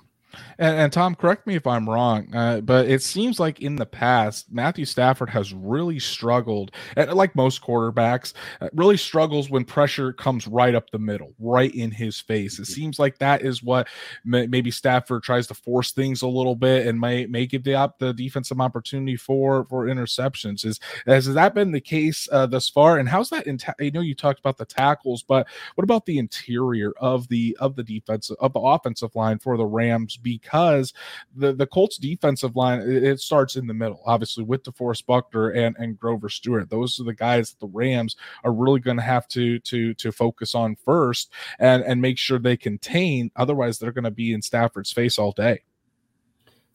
And, 0.58 0.76
and, 0.76 0.92
Tom, 0.92 1.14
correct 1.14 1.46
me 1.46 1.54
if 1.54 1.66
I'm 1.66 1.88
wrong, 1.88 2.34
uh, 2.34 2.60
but 2.60 2.88
it 2.88 3.02
seems 3.02 3.38
like 3.38 3.60
in 3.60 3.76
the 3.76 3.86
past, 3.86 4.52
Matthew 4.52 4.84
Stafford 4.84 5.30
has 5.30 5.52
really 5.52 5.98
struggled, 5.98 6.72
like 6.96 7.34
most 7.36 7.62
quarterbacks, 7.62 8.32
uh, 8.60 8.68
really 8.74 8.96
struggles 8.96 9.50
when 9.50 9.64
pressure 9.64 10.12
comes 10.12 10.46
right 10.46 10.74
up 10.74 10.90
the 10.90 10.98
middle, 10.98 11.32
right 11.38 11.74
in 11.74 11.90
his 11.90 12.20
face. 12.20 12.58
It 12.58 12.66
seems 12.66 12.98
like 12.98 13.18
that 13.18 13.42
is 13.42 13.62
what 13.62 13.88
may, 14.24 14.46
maybe 14.46 14.70
Stafford 14.70 15.22
tries 15.22 15.46
to 15.48 15.54
force 15.54 15.92
things 15.92 16.22
a 16.22 16.28
little 16.28 16.56
bit 16.56 16.86
and 16.86 17.00
may, 17.00 17.26
may 17.26 17.46
give 17.46 17.64
the, 17.64 17.74
op, 17.74 17.98
the 17.98 18.12
defensive 18.12 18.60
opportunity 18.60 19.16
for 19.16 19.66
for 19.68 19.86
interceptions. 19.86 20.64
Is 20.64 20.80
has 21.06 21.32
that 21.32 21.54
been 21.54 21.72
the 21.72 21.80
case 21.80 22.28
uh, 22.32 22.46
thus 22.46 22.68
far? 22.68 22.98
And 22.98 23.08
how's 23.08 23.30
that? 23.30 23.46
In 23.46 23.58
ta- 23.58 23.74
I 23.80 23.90
know 23.90 24.00
you 24.00 24.14
talked 24.14 24.40
about 24.40 24.58
the 24.58 24.64
tackles, 24.64 25.22
but 25.22 25.46
what 25.74 25.84
about 25.84 26.06
the 26.06 26.18
interior 26.18 26.92
of 26.98 27.28
the 27.28 27.56
of 27.60 27.76
the 27.76 27.82
defense 27.82 28.30
of 28.30 28.52
the 28.52 28.60
offensive 28.60 29.14
line 29.14 29.38
for 29.38 29.56
the 29.56 29.66
Rams? 29.66 30.15
Because 30.16 30.92
the 31.34 31.52
the 31.52 31.66
Colts 31.66 31.98
defensive 31.98 32.56
line 32.56 32.80
it 32.80 33.20
starts 33.20 33.56
in 33.56 33.66
the 33.66 33.74
middle, 33.74 34.02
obviously 34.06 34.44
with 34.44 34.62
DeForest 34.64 35.06
Buckner 35.06 35.50
and 35.50 35.76
and 35.78 35.98
Grover 35.98 36.28
Stewart. 36.28 36.70
Those 36.70 36.98
are 37.00 37.04
the 37.04 37.14
guys 37.14 37.50
that 37.50 37.60
the 37.60 37.72
Rams 37.72 38.16
are 38.44 38.52
really 38.52 38.80
going 38.80 38.96
to 38.96 39.02
have 39.02 39.28
to 39.28 39.58
to 39.60 39.94
to 39.94 40.12
focus 40.12 40.54
on 40.54 40.76
first 40.76 41.32
and 41.58 41.82
and 41.82 42.00
make 42.00 42.18
sure 42.18 42.38
they 42.38 42.56
contain. 42.56 43.30
Otherwise, 43.36 43.78
they're 43.78 43.92
going 43.92 44.04
to 44.04 44.10
be 44.10 44.32
in 44.32 44.42
Stafford's 44.42 44.92
face 44.92 45.18
all 45.18 45.32
day. 45.32 45.62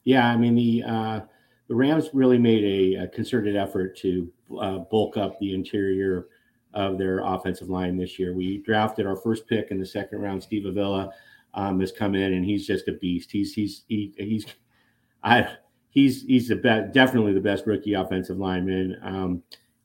Yeah, 0.04 0.28
I 0.28 0.36
mean 0.36 0.54
the 0.54 0.82
uh, 0.86 1.20
the 1.68 1.74
Rams 1.74 2.10
really 2.12 2.38
made 2.38 2.96
a, 2.96 3.04
a 3.04 3.08
concerted 3.08 3.56
effort 3.56 3.96
to 3.98 4.30
uh, 4.60 4.78
bulk 4.78 5.16
up 5.16 5.38
the 5.38 5.54
interior 5.54 6.26
of 6.74 6.98
their 6.98 7.20
offensive 7.20 7.68
line 7.68 7.96
this 7.96 8.18
year. 8.18 8.34
We 8.34 8.58
drafted 8.58 9.06
our 9.06 9.16
first 9.16 9.46
pick 9.46 9.70
in 9.70 9.78
the 9.78 9.86
second 9.86 10.20
round, 10.20 10.42
Steve 10.42 10.66
Avila 10.66 11.12
um, 11.54 11.80
has 11.80 11.92
come 11.92 12.14
in 12.14 12.32
and 12.34 12.44
he's 12.44 12.66
just 12.66 12.88
a 12.88 12.92
beast. 12.92 13.30
He's 13.30 13.52
he's 13.54 13.84
he, 13.88 14.12
he's 14.16 14.46
I 15.22 15.56
he's 15.90 16.22
he's 16.22 16.48
the 16.48 16.56
best, 16.56 16.92
definitely 16.92 17.32
the 17.32 17.40
best 17.40 17.66
rookie 17.66 17.94
offensive 17.94 18.38
lineman. 18.38 18.98
Um, 19.02 19.42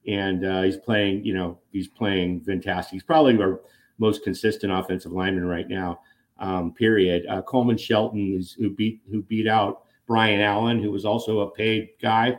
and 0.08 0.46
uh, 0.46 0.62
he's 0.62 0.78
playing, 0.78 1.26
you 1.26 1.34
know, 1.34 1.60
he's 1.72 1.88
playing 1.88 2.42
fantastic. 2.42 2.94
He's 2.94 3.04
probably 3.04 3.38
our 3.42 3.62
most 3.98 4.24
consistent 4.24 4.72
offensive 4.72 5.12
lineman 5.12 5.46
right 5.46 5.68
now. 5.68 6.02
Um, 6.40 6.74
period. 6.74 7.26
Uh, 7.28 7.42
Coleman 7.42 7.78
Shelton 7.78 8.36
is 8.38 8.54
who 8.54 8.70
beat 8.70 9.02
who 9.10 9.22
beat 9.24 9.48
out 9.48 9.84
Brian 10.06 10.40
Allen, 10.40 10.82
who 10.82 10.92
was 10.92 11.04
also 11.04 11.40
a 11.42 11.52
paid 11.52 11.90
guy, 12.02 12.38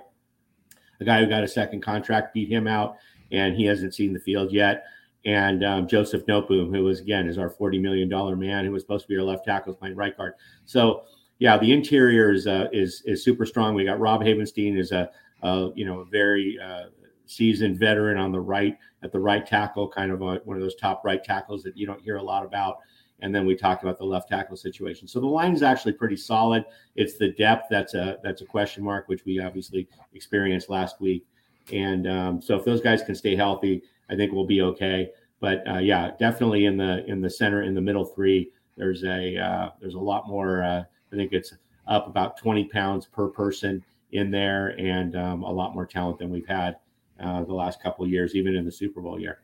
a 1.00 1.04
guy 1.04 1.20
who 1.20 1.26
got 1.26 1.42
a 1.42 1.48
second 1.48 1.82
contract, 1.82 2.32
beat 2.32 2.48
him 2.48 2.66
out, 2.66 2.96
and 3.32 3.56
he 3.56 3.64
hasn't 3.64 3.94
seen 3.94 4.12
the 4.12 4.20
field 4.20 4.52
yet 4.52 4.84
and 5.24 5.64
um, 5.64 5.88
Joseph 5.88 6.26
Noteboom, 6.26 6.74
who 6.74 6.84
was 6.84 7.00
again 7.00 7.28
is 7.28 7.38
our 7.38 7.50
forty 7.50 7.78
million 7.78 8.08
dollar 8.08 8.36
man, 8.36 8.64
who 8.64 8.72
was 8.72 8.82
supposed 8.82 9.04
to 9.04 9.08
be 9.08 9.16
our 9.16 9.24
left 9.24 9.44
tackle, 9.44 9.74
playing 9.74 9.96
right 9.96 10.16
guard. 10.16 10.34
So 10.64 11.02
yeah, 11.38 11.56
the 11.56 11.72
interior 11.72 12.32
is 12.32 12.46
uh, 12.46 12.68
is 12.72 13.02
is 13.04 13.22
super 13.24 13.46
strong. 13.46 13.74
We 13.74 13.84
got 13.84 14.00
Rob 14.00 14.22
Havenstein 14.22 14.78
is 14.78 14.92
a, 14.92 15.10
a 15.42 15.70
you 15.74 15.84
know 15.84 16.00
a 16.00 16.04
very 16.04 16.58
uh, 16.62 16.86
seasoned 17.26 17.78
veteran 17.78 18.18
on 18.18 18.32
the 18.32 18.40
right 18.40 18.76
at 19.02 19.12
the 19.12 19.20
right 19.20 19.46
tackle, 19.46 19.88
kind 19.88 20.10
of 20.10 20.22
a, 20.22 20.36
one 20.44 20.56
of 20.56 20.62
those 20.62 20.74
top 20.74 21.04
right 21.04 21.22
tackles 21.22 21.62
that 21.62 21.76
you 21.76 21.86
don't 21.86 22.00
hear 22.00 22.16
a 22.16 22.22
lot 22.22 22.44
about. 22.44 22.78
And 23.20 23.34
then 23.34 23.46
we 23.46 23.56
talked 23.56 23.82
about 23.82 23.98
the 23.98 24.04
left 24.04 24.28
tackle 24.28 24.56
situation. 24.56 25.08
So 25.08 25.18
the 25.18 25.26
line 25.26 25.52
is 25.52 25.62
actually 25.62 25.92
pretty 25.92 26.16
solid. 26.16 26.64
It's 26.94 27.18
the 27.18 27.32
depth 27.32 27.66
that's 27.70 27.94
a 27.94 28.18
that's 28.22 28.42
a 28.42 28.46
question 28.46 28.82
mark, 28.84 29.08
which 29.08 29.24
we 29.24 29.40
obviously 29.40 29.88
experienced 30.14 30.68
last 30.68 31.00
week. 31.00 31.26
And 31.72 32.08
um, 32.08 32.40
so 32.40 32.56
if 32.56 32.64
those 32.64 32.80
guys 32.80 33.02
can 33.02 33.14
stay 33.14 33.36
healthy, 33.36 33.82
I 34.10 34.16
think 34.16 34.32
we'll 34.32 34.46
be 34.46 34.62
okay. 34.62 35.10
But 35.40 35.62
uh, 35.68 35.78
yeah, 35.78 36.12
definitely 36.18 36.64
in 36.64 36.76
the 36.76 37.04
in 37.06 37.20
the 37.20 37.30
center 37.30 37.62
in 37.62 37.74
the 37.74 37.80
middle 37.80 38.04
three, 38.04 38.50
there's 38.76 39.04
a 39.04 39.36
uh, 39.36 39.70
there's 39.80 39.94
a 39.94 40.00
lot 40.00 40.28
more. 40.28 40.62
Uh, 40.62 40.82
I 41.12 41.16
think 41.16 41.32
it's 41.32 41.54
up 41.86 42.06
about 42.06 42.36
20 42.36 42.64
pounds 42.64 43.06
per 43.06 43.28
person 43.28 43.82
in 44.12 44.30
there, 44.30 44.78
and 44.78 45.16
um, 45.16 45.42
a 45.42 45.50
lot 45.50 45.74
more 45.74 45.86
talent 45.86 46.18
than 46.18 46.30
we've 46.30 46.46
had 46.46 46.76
uh, 47.20 47.44
the 47.44 47.54
last 47.54 47.82
couple 47.82 48.06
years, 48.06 48.34
even 48.34 48.54
in 48.54 48.64
the 48.64 48.72
Super 48.72 49.00
Bowl 49.00 49.18
year 49.18 49.40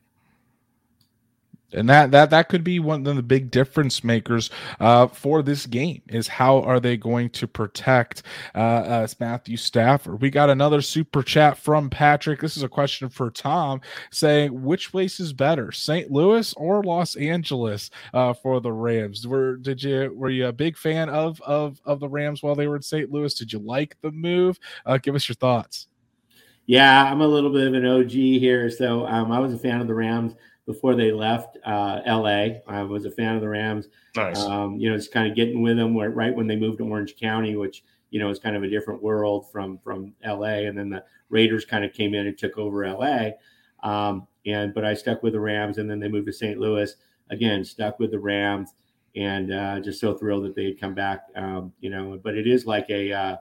and 1.74 1.88
that 1.88 2.10
that 2.12 2.30
that 2.30 2.48
could 2.48 2.64
be 2.64 2.80
one 2.80 3.06
of 3.06 3.16
the 3.16 3.22
big 3.22 3.50
difference 3.50 4.02
makers 4.04 4.50
uh, 4.80 5.06
for 5.08 5.42
this 5.42 5.66
game 5.66 6.02
is 6.08 6.28
how 6.28 6.60
are 6.62 6.80
they 6.80 6.96
going 6.96 7.30
to 7.30 7.46
protect 7.46 8.22
uh, 8.54 8.58
uh, 8.58 9.06
Matthew 9.20 9.56
Stafford? 9.56 10.20
We 10.20 10.30
got 10.30 10.50
another 10.50 10.80
super 10.80 11.22
chat 11.22 11.58
from 11.58 11.90
Patrick. 11.90 12.40
This 12.40 12.56
is 12.56 12.62
a 12.62 12.68
question 12.68 13.08
for 13.08 13.30
Tom, 13.30 13.80
saying 14.10 14.62
which 14.62 14.90
place 14.90 15.20
is 15.20 15.32
better, 15.32 15.72
St. 15.72 16.10
Louis 16.10 16.52
or 16.54 16.82
Los 16.82 17.16
Angeles 17.16 17.90
uh, 18.12 18.32
for 18.32 18.60
the 18.60 18.72
Rams? 18.72 19.26
Were 19.26 19.56
did 19.56 19.82
you 19.82 20.12
were 20.14 20.30
you 20.30 20.46
a 20.46 20.52
big 20.52 20.76
fan 20.76 21.08
of 21.08 21.40
of 21.42 21.80
of 21.84 22.00
the 22.00 22.08
Rams 22.08 22.42
while 22.42 22.54
they 22.54 22.66
were 22.66 22.76
in 22.76 22.82
St. 22.82 23.10
Louis? 23.10 23.34
Did 23.34 23.52
you 23.52 23.58
like 23.58 23.96
the 24.00 24.10
move? 24.10 24.58
Uh, 24.86 24.98
give 24.98 25.14
us 25.14 25.28
your 25.28 25.36
thoughts. 25.36 25.88
Yeah, 26.66 27.04
I'm 27.04 27.20
a 27.20 27.26
little 27.26 27.52
bit 27.52 27.66
of 27.66 27.74
an 27.74 27.84
OG 27.84 28.10
here, 28.10 28.70
so 28.70 29.06
um, 29.06 29.30
I 29.30 29.38
was 29.38 29.52
a 29.52 29.58
fan 29.58 29.82
of 29.82 29.86
the 29.86 29.94
Rams 29.94 30.34
before 30.66 30.94
they 30.94 31.12
left 31.12 31.58
uh, 31.64 32.00
LA. 32.06 32.60
I 32.66 32.82
was 32.82 33.04
a 33.04 33.10
fan 33.10 33.34
of 33.34 33.40
the 33.40 33.48
Rams. 33.48 33.88
Nice. 34.16 34.38
Um, 34.38 34.76
you 34.78 34.88
know, 34.88 34.96
it's 34.96 35.08
kind 35.08 35.28
of 35.28 35.36
getting 35.36 35.62
with 35.62 35.76
them 35.76 35.94
where, 35.94 36.10
right 36.10 36.34
when 36.34 36.46
they 36.46 36.56
moved 36.56 36.78
to 36.78 36.84
Orange 36.84 37.16
County, 37.16 37.56
which 37.56 37.84
you 38.10 38.20
know 38.20 38.30
is 38.30 38.38
kind 38.38 38.56
of 38.56 38.62
a 38.62 38.68
different 38.68 39.02
world 39.02 39.50
from 39.50 39.78
from 39.78 40.14
LA. 40.24 40.66
And 40.66 40.76
then 40.78 40.90
the 40.90 41.04
Raiders 41.28 41.64
kind 41.64 41.84
of 41.84 41.92
came 41.92 42.14
in 42.14 42.26
and 42.26 42.38
took 42.38 42.58
over 42.58 42.86
LA. 42.86 43.30
Um, 43.82 44.26
and 44.46 44.72
but 44.74 44.84
I 44.84 44.94
stuck 44.94 45.22
with 45.22 45.32
the 45.32 45.40
Rams, 45.40 45.78
and 45.78 45.90
then 45.90 46.00
they 46.00 46.08
moved 46.08 46.26
to 46.26 46.32
St. 46.32 46.58
Louis. 46.58 46.94
Again, 47.30 47.64
stuck 47.64 47.98
with 47.98 48.10
the 48.10 48.18
Rams, 48.18 48.74
and 49.16 49.52
uh, 49.52 49.80
just 49.80 50.00
so 50.00 50.14
thrilled 50.14 50.44
that 50.44 50.54
they 50.54 50.66
had 50.66 50.80
come 50.80 50.94
back. 50.94 51.24
Um, 51.36 51.72
you 51.80 51.90
know, 51.90 52.18
but 52.22 52.36
it 52.36 52.46
is 52.46 52.66
like 52.66 52.86
a 52.90 53.12
uh, 53.12 53.36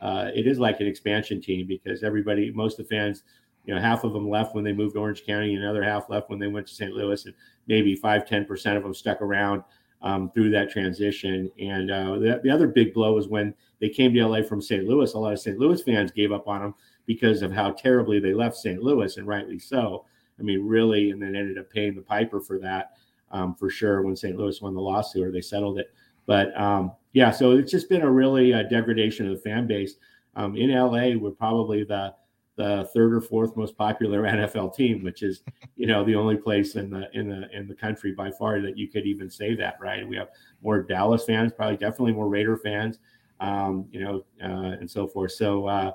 uh, 0.00 0.30
it 0.34 0.46
is 0.46 0.58
like 0.58 0.80
an 0.80 0.86
expansion 0.86 1.40
team 1.40 1.66
because 1.66 2.02
everybody, 2.02 2.50
most 2.52 2.78
of 2.78 2.88
the 2.88 2.94
fans 2.94 3.22
you 3.64 3.74
know, 3.74 3.80
half 3.80 4.04
of 4.04 4.12
them 4.12 4.28
left 4.28 4.54
when 4.54 4.64
they 4.64 4.72
moved 4.72 4.94
to 4.94 5.00
Orange 5.00 5.24
County, 5.24 5.54
and 5.54 5.62
another 5.62 5.82
half 5.82 6.10
left 6.10 6.30
when 6.30 6.38
they 6.38 6.46
went 6.46 6.66
to 6.66 6.74
St. 6.74 6.92
Louis, 6.92 7.24
and 7.24 7.34
maybe 7.66 7.94
five, 7.94 8.24
10% 8.24 8.76
of 8.76 8.82
them 8.82 8.94
stuck 8.94 9.22
around 9.22 9.62
um, 10.02 10.30
through 10.30 10.50
that 10.50 10.70
transition. 10.70 11.50
And 11.58 11.90
uh, 11.90 12.18
the, 12.18 12.40
the 12.42 12.50
other 12.50 12.68
big 12.68 12.92
blow 12.92 13.14
was 13.14 13.28
when 13.28 13.54
they 13.80 13.88
came 13.88 14.12
to 14.14 14.26
LA 14.26 14.42
from 14.42 14.60
St. 14.60 14.84
Louis. 14.84 15.12
A 15.12 15.18
lot 15.18 15.32
of 15.32 15.40
St. 15.40 15.58
Louis 15.58 15.82
fans 15.82 16.10
gave 16.10 16.30
up 16.30 16.46
on 16.46 16.60
them 16.60 16.74
because 17.06 17.42
of 17.42 17.52
how 17.52 17.70
terribly 17.70 18.20
they 18.20 18.34
left 18.34 18.56
St. 18.56 18.82
Louis, 18.82 19.16
and 19.16 19.26
rightly 19.26 19.58
so. 19.58 20.04
I 20.38 20.42
mean, 20.42 20.66
really, 20.66 21.10
and 21.10 21.22
then 21.22 21.36
ended 21.36 21.58
up 21.58 21.70
paying 21.70 21.94
the 21.94 22.02
piper 22.02 22.40
for 22.40 22.58
that 22.58 22.92
um, 23.30 23.54
for 23.54 23.70
sure 23.70 24.02
when 24.02 24.16
St. 24.16 24.36
Louis 24.36 24.60
won 24.60 24.74
the 24.74 24.80
lawsuit 24.80 25.26
or 25.26 25.32
they 25.32 25.40
settled 25.40 25.78
it. 25.78 25.92
But 26.26 26.58
um, 26.58 26.92
yeah, 27.12 27.30
so 27.30 27.52
it's 27.52 27.70
just 27.70 27.88
been 27.88 28.02
a 28.02 28.10
really 28.10 28.52
uh, 28.52 28.62
degradation 28.64 29.26
of 29.26 29.36
the 29.36 29.42
fan 29.42 29.66
base. 29.66 29.96
Um, 30.36 30.56
in 30.56 30.72
LA, 30.72 31.16
we're 31.16 31.30
probably 31.30 31.84
the 31.84 32.14
the 32.56 32.88
third 32.94 33.14
or 33.14 33.20
fourth 33.20 33.56
most 33.56 33.76
popular 33.76 34.22
NFL 34.24 34.74
team, 34.74 35.02
which 35.02 35.22
is, 35.22 35.42
you 35.76 35.86
know, 35.86 36.04
the 36.04 36.14
only 36.14 36.36
place 36.36 36.76
in 36.76 36.90
the 36.90 37.08
in 37.12 37.28
the 37.28 37.48
in 37.56 37.66
the 37.68 37.74
country 37.74 38.12
by 38.12 38.30
far 38.30 38.60
that 38.60 38.76
you 38.78 38.88
could 38.88 39.06
even 39.06 39.30
say 39.30 39.54
that, 39.56 39.76
right? 39.80 40.06
We 40.06 40.16
have 40.16 40.28
more 40.62 40.82
Dallas 40.82 41.24
fans, 41.24 41.52
probably 41.52 41.76
definitely 41.76 42.12
more 42.12 42.28
Raider 42.28 42.56
fans, 42.56 42.98
um, 43.40 43.86
you 43.90 44.00
know, 44.00 44.24
uh, 44.42 44.76
and 44.78 44.90
so 44.90 45.06
forth. 45.08 45.32
So 45.32 45.66
uh, 45.66 45.92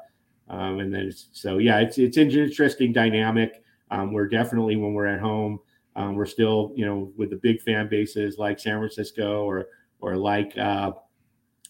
Um, 0.49 0.79
and 0.79 0.93
then 0.93 1.11
so 1.31 1.59
yeah, 1.59 1.79
it's 1.79 1.97
it's 1.97 2.17
an 2.17 2.31
interesting 2.31 2.91
dynamic. 2.93 3.63
Um, 3.91 4.11
we're 4.13 4.27
definitely 4.27 4.75
when 4.77 4.93
we're 4.93 5.05
at 5.07 5.19
home, 5.19 5.59
um, 5.95 6.15
we're 6.15 6.25
still 6.25 6.71
you 6.75 6.85
know 6.85 7.11
with 7.17 7.29
the 7.29 7.37
big 7.37 7.61
fan 7.61 7.87
bases 7.89 8.37
like 8.37 8.59
San 8.59 8.79
Francisco 8.79 9.43
or 9.43 9.67
or 9.99 10.15
like 10.17 10.57
uh, 10.57 10.91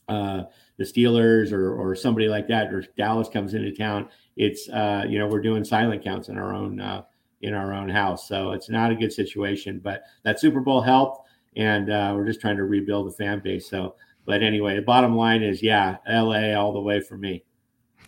uh, 0.07 0.43
the 0.77 0.83
Steelers 0.83 1.51
or 1.51 1.73
or 1.75 1.95
somebody 1.95 2.27
like 2.29 2.47
that, 2.47 2.73
or 2.73 2.83
Dallas 2.97 3.29
comes 3.29 3.53
into 3.53 3.71
town. 3.75 4.09
It's 4.39 4.69
uh, 4.69 5.03
you 5.07 5.19
know 5.19 5.27
we're 5.27 5.41
doing 5.41 5.65
silent 5.65 6.01
counts 6.01 6.29
in 6.29 6.37
our 6.37 6.53
own 6.53 6.79
uh, 6.79 7.03
in 7.41 7.53
our 7.53 7.73
own 7.73 7.89
house, 7.89 8.25
so 8.25 8.51
it's 8.51 8.69
not 8.69 8.89
a 8.89 8.95
good 8.95 9.11
situation. 9.11 9.79
But 9.83 10.03
that 10.23 10.39
Super 10.39 10.61
Bowl 10.61 10.79
helped, 10.79 11.27
and 11.57 11.91
uh, 11.91 12.13
we're 12.15 12.25
just 12.25 12.39
trying 12.39 12.55
to 12.55 12.63
rebuild 12.63 13.07
the 13.07 13.11
fan 13.11 13.41
base. 13.41 13.69
So, 13.69 13.95
but 14.25 14.41
anyway, 14.41 14.77
the 14.77 14.81
bottom 14.81 15.13
line 15.13 15.43
is, 15.43 15.61
yeah, 15.61 15.97
LA 16.07 16.53
all 16.53 16.71
the 16.71 16.79
way 16.79 17.01
for 17.01 17.17
me. 17.17 17.43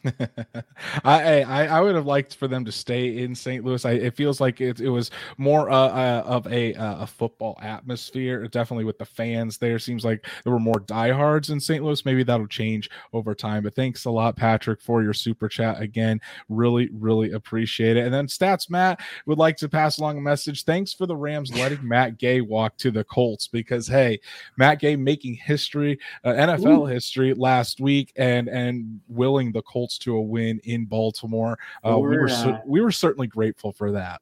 I, 1.04 1.44
I 1.44 1.66
I 1.66 1.82
would 1.82 1.96
have 1.96 2.06
liked 2.06 2.36
for 2.36 2.48
them 2.48 2.66
to 2.66 2.72
stay 2.72 3.20
in 3.24 3.36
St. 3.36 3.64
Louis. 3.64 3.86
I, 3.86 3.92
it 3.92 4.16
feels 4.16 4.42
like 4.42 4.62
it, 4.62 4.80
it 4.80 4.90
was 4.90 5.12
more 5.38 5.70
uh, 5.70 5.76
uh, 5.76 6.24
of 6.26 6.48
a 6.48 6.74
uh, 6.74 7.04
a 7.04 7.08
football 7.08 7.58
atmosphere. 7.62 8.48
Definitely 8.48 8.86
with 8.86 8.98
the 8.98 9.06
fans 9.06 9.58
there. 9.58 9.80
Seems 9.80 10.04
like 10.04 10.26
there 10.44 10.54
were 10.54 10.60
more 10.60 10.80
diehards 10.80 11.50
in 11.50 11.60
St. 11.60 11.84
Louis. 11.84 12.04
Maybe 12.06 12.24
that'll 12.24 12.48
change 12.48 12.90
over 13.14 13.36
time. 13.36 13.64
But 13.64 13.76
thanks 13.76 14.06
a 14.06 14.12
lot, 14.12 14.36
Patrick, 14.36 14.82
for 14.82 15.04
your 15.04 15.14
super 15.14 15.48
chat 15.48 15.82
again. 15.82 16.20
Really, 16.50 16.90
really 16.94 17.32
appreciate 17.32 17.98
it. 17.98 18.06
And 18.06 18.14
then 18.14 18.28
Stats 18.28 18.70
Matt 18.70 19.02
would 19.26 19.38
like 19.38 19.58
to 19.58 19.70
pass 19.70 20.00
along 20.00 20.18
a 20.18 20.22
message. 20.22 20.64
Thanks 20.64 20.94
for 20.94 21.06
the 21.06 21.16
Rams 21.16 21.56
letting 21.56 21.88
Matt 21.88 22.18
Gay 22.18 22.42
walk 22.42 22.78
to 22.78 22.92
the 22.92 23.04
Colts 23.04 23.48
because 23.48 23.88
hey, 23.88 24.20
Matt 24.58 24.80
Gay 24.80 24.96
making 24.96 25.36
history, 25.36 26.00
uh, 26.24 26.30
NFL 26.30 26.84
Ooh. 26.84 26.86
history 26.86 27.34
last 27.34 27.80
week, 27.80 28.12
and 28.16 28.48
and 28.48 29.00
willing 29.08 29.52
the 29.52 29.62
Colts 29.62 29.91
to 30.00 30.16
a 30.16 30.22
win 30.22 30.60
in 30.64 30.86
Baltimore. 30.86 31.58
Uh, 31.86 31.98
we 31.98 32.18
were 32.18 32.30
uh, 32.30 32.60
we 32.66 32.82
were 32.82 32.92
certainly 32.92 33.28
grateful 33.28 33.72
for 33.72 33.92
that. 33.92 34.22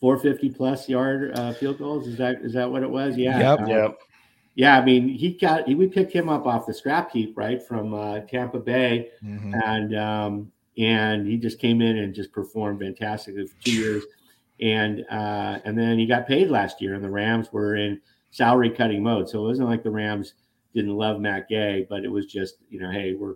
450 0.00 0.50
plus 0.50 0.88
yard 0.88 1.32
uh, 1.38 1.52
field 1.54 1.78
goals. 1.78 2.06
Is 2.06 2.16
that 2.18 2.42
is 2.42 2.52
that 2.52 2.70
what 2.70 2.82
it 2.82 2.90
was? 2.90 3.16
Yeah. 3.16 3.38
Yep. 3.38 3.60
Uh, 3.60 3.66
yep. 3.66 3.98
Yeah, 4.56 4.78
I 4.78 4.84
mean, 4.84 5.08
he 5.08 5.32
got 5.32 5.68
he, 5.68 5.74
we 5.74 5.86
picked 5.86 6.12
him 6.12 6.30
up 6.30 6.46
off 6.46 6.66
the 6.66 6.72
scrap 6.72 7.12
heap, 7.12 7.36
right, 7.36 7.62
from 7.62 7.92
uh, 7.92 8.20
Tampa 8.20 8.58
Bay, 8.58 9.10
mm-hmm. 9.22 9.54
and 9.54 9.96
um, 9.96 10.52
and 10.78 11.26
he 11.26 11.36
just 11.36 11.58
came 11.58 11.82
in 11.82 11.98
and 11.98 12.14
just 12.14 12.32
performed 12.32 12.80
fantastically 12.80 13.46
for 13.46 13.62
two 13.62 13.72
years, 13.72 14.04
and 14.60 15.04
uh, 15.10 15.58
and 15.66 15.78
then 15.78 15.98
he 15.98 16.06
got 16.06 16.26
paid 16.26 16.48
last 16.48 16.80
year, 16.80 16.94
and 16.94 17.04
the 17.04 17.10
Rams 17.10 17.52
were 17.52 17.76
in 17.76 18.00
salary 18.30 18.70
cutting 18.70 19.02
mode, 19.02 19.28
so 19.28 19.44
it 19.44 19.48
wasn't 19.48 19.68
like 19.68 19.82
the 19.82 19.90
Rams 19.90 20.32
didn't 20.74 20.96
love 20.96 21.20
Matt 21.20 21.48
Gay, 21.50 21.86
but 21.90 22.02
it 22.02 22.10
was 22.10 22.24
just 22.24 22.56
you 22.70 22.80
know, 22.80 22.90
hey, 22.90 23.12
we're 23.12 23.34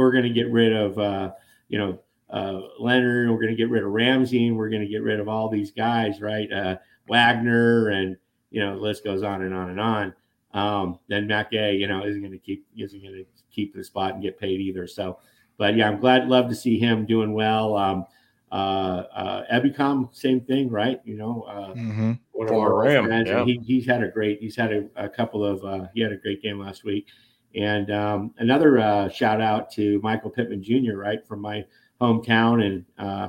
we're 0.00 0.12
going 0.12 0.24
to 0.24 0.30
get 0.30 0.50
rid 0.50 0.72
of, 0.72 0.98
uh, 0.98 1.32
you 1.68 1.78
know, 1.78 1.98
uh, 2.30 2.60
Leonard. 2.78 3.28
We're 3.28 3.36
going 3.36 3.48
to 3.50 3.54
get 3.54 3.68
rid 3.68 3.84
of 3.84 3.90
Ramsey. 3.90 4.48
and 4.48 4.56
We're 4.56 4.70
going 4.70 4.80
to 4.80 4.88
get 4.88 5.02
rid 5.02 5.20
of 5.20 5.28
all 5.28 5.50
these 5.50 5.70
guys, 5.70 6.22
right? 6.22 6.50
Uh, 6.50 6.76
Wagner, 7.06 7.88
and 7.88 8.16
you 8.50 8.60
know, 8.60 8.76
the 8.76 8.80
list 8.80 9.04
goes 9.04 9.22
on 9.22 9.42
and 9.42 9.52
on 9.52 9.68
and 9.68 9.78
on. 9.78 10.14
Um, 10.54 10.98
then 11.08 11.26
Matt 11.26 11.50
Gay, 11.50 11.74
you 11.74 11.86
know, 11.86 12.06
isn't 12.06 12.22
going 12.22 12.32
to 12.32 12.38
keep 12.38 12.64
isn't 12.78 13.02
going 13.02 13.14
to 13.14 13.26
keep 13.52 13.74
the 13.74 13.84
spot 13.84 14.14
and 14.14 14.22
get 14.22 14.38
paid 14.38 14.58
either. 14.60 14.86
So, 14.86 15.18
but 15.58 15.76
yeah, 15.76 15.88
I'm 15.88 16.00
glad, 16.00 16.28
love 16.28 16.48
to 16.48 16.54
see 16.54 16.78
him 16.78 17.04
doing 17.04 17.34
well. 17.34 17.76
Um, 17.76 18.06
uh, 18.50 19.04
uh, 19.14 19.44
Ebukam, 19.52 20.08
same 20.16 20.40
thing, 20.40 20.70
right? 20.70 21.00
You 21.04 21.16
know, 21.16 21.42
uh, 21.42 21.74
mm-hmm. 21.74 22.12
one 22.32 22.48
of 22.48 22.54
our 22.54 22.74
Ram, 22.74 23.10
yeah. 23.26 23.44
he, 23.44 23.60
he's 23.64 23.86
had 23.86 24.02
a 24.02 24.08
great, 24.08 24.40
he's 24.40 24.56
had 24.56 24.72
a, 24.72 24.88
a 24.96 25.08
couple 25.08 25.44
of, 25.44 25.62
uh, 25.62 25.86
he 25.94 26.00
had 26.00 26.10
a 26.10 26.16
great 26.16 26.42
game 26.42 26.58
last 26.58 26.84
week. 26.84 27.06
And 27.54 27.90
um, 27.90 28.34
another 28.38 28.78
uh, 28.78 29.08
shout 29.08 29.40
out 29.40 29.70
to 29.72 30.00
Michael 30.02 30.30
Pittman 30.30 30.62
Jr., 30.62 30.96
right, 30.96 31.26
from 31.26 31.40
my 31.40 31.64
hometown 32.00 32.64
in 32.64 32.86
uh, 33.04 33.28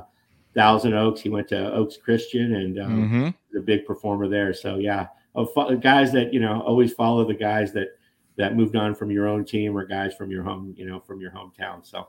Thousand 0.54 0.94
Oaks. 0.94 1.20
He 1.20 1.28
went 1.28 1.48
to 1.48 1.72
Oaks 1.72 1.96
Christian 1.96 2.54
and 2.54 2.80
um, 2.80 3.10
mm-hmm. 3.10 3.58
a 3.58 3.60
big 3.60 3.84
performer 3.84 4.28
there. 4.28 4.54
So, 4.54 4.76
yeah, 4.76 5.08
guys 5.80 6.12
that, 6.12 6.32
you 6.32 6.40
know, 6.40 6.60
always 6.62 6.92
follow 6.92 7.24
the 7.24 7.34
guys 7.34 7.72
that, 7.72 7.88
that 8.36 8.56
moved 8.56 8.76
on 8.76 8.94
from 8.94 9.10
your 9.10 9.28
own 9.28 9.44
team 9.44 9.76
or 9.76 9.84
guys 9.84 10.14
from 10.14 10.30
your 10.30 10.42
home, 10.42 10.74
you 10.76 10.86
know, 10.86 11.00
from 11.00 11.20
your 11.20 11.32
hometown. 11.32 11.84
So, 11.84 12.08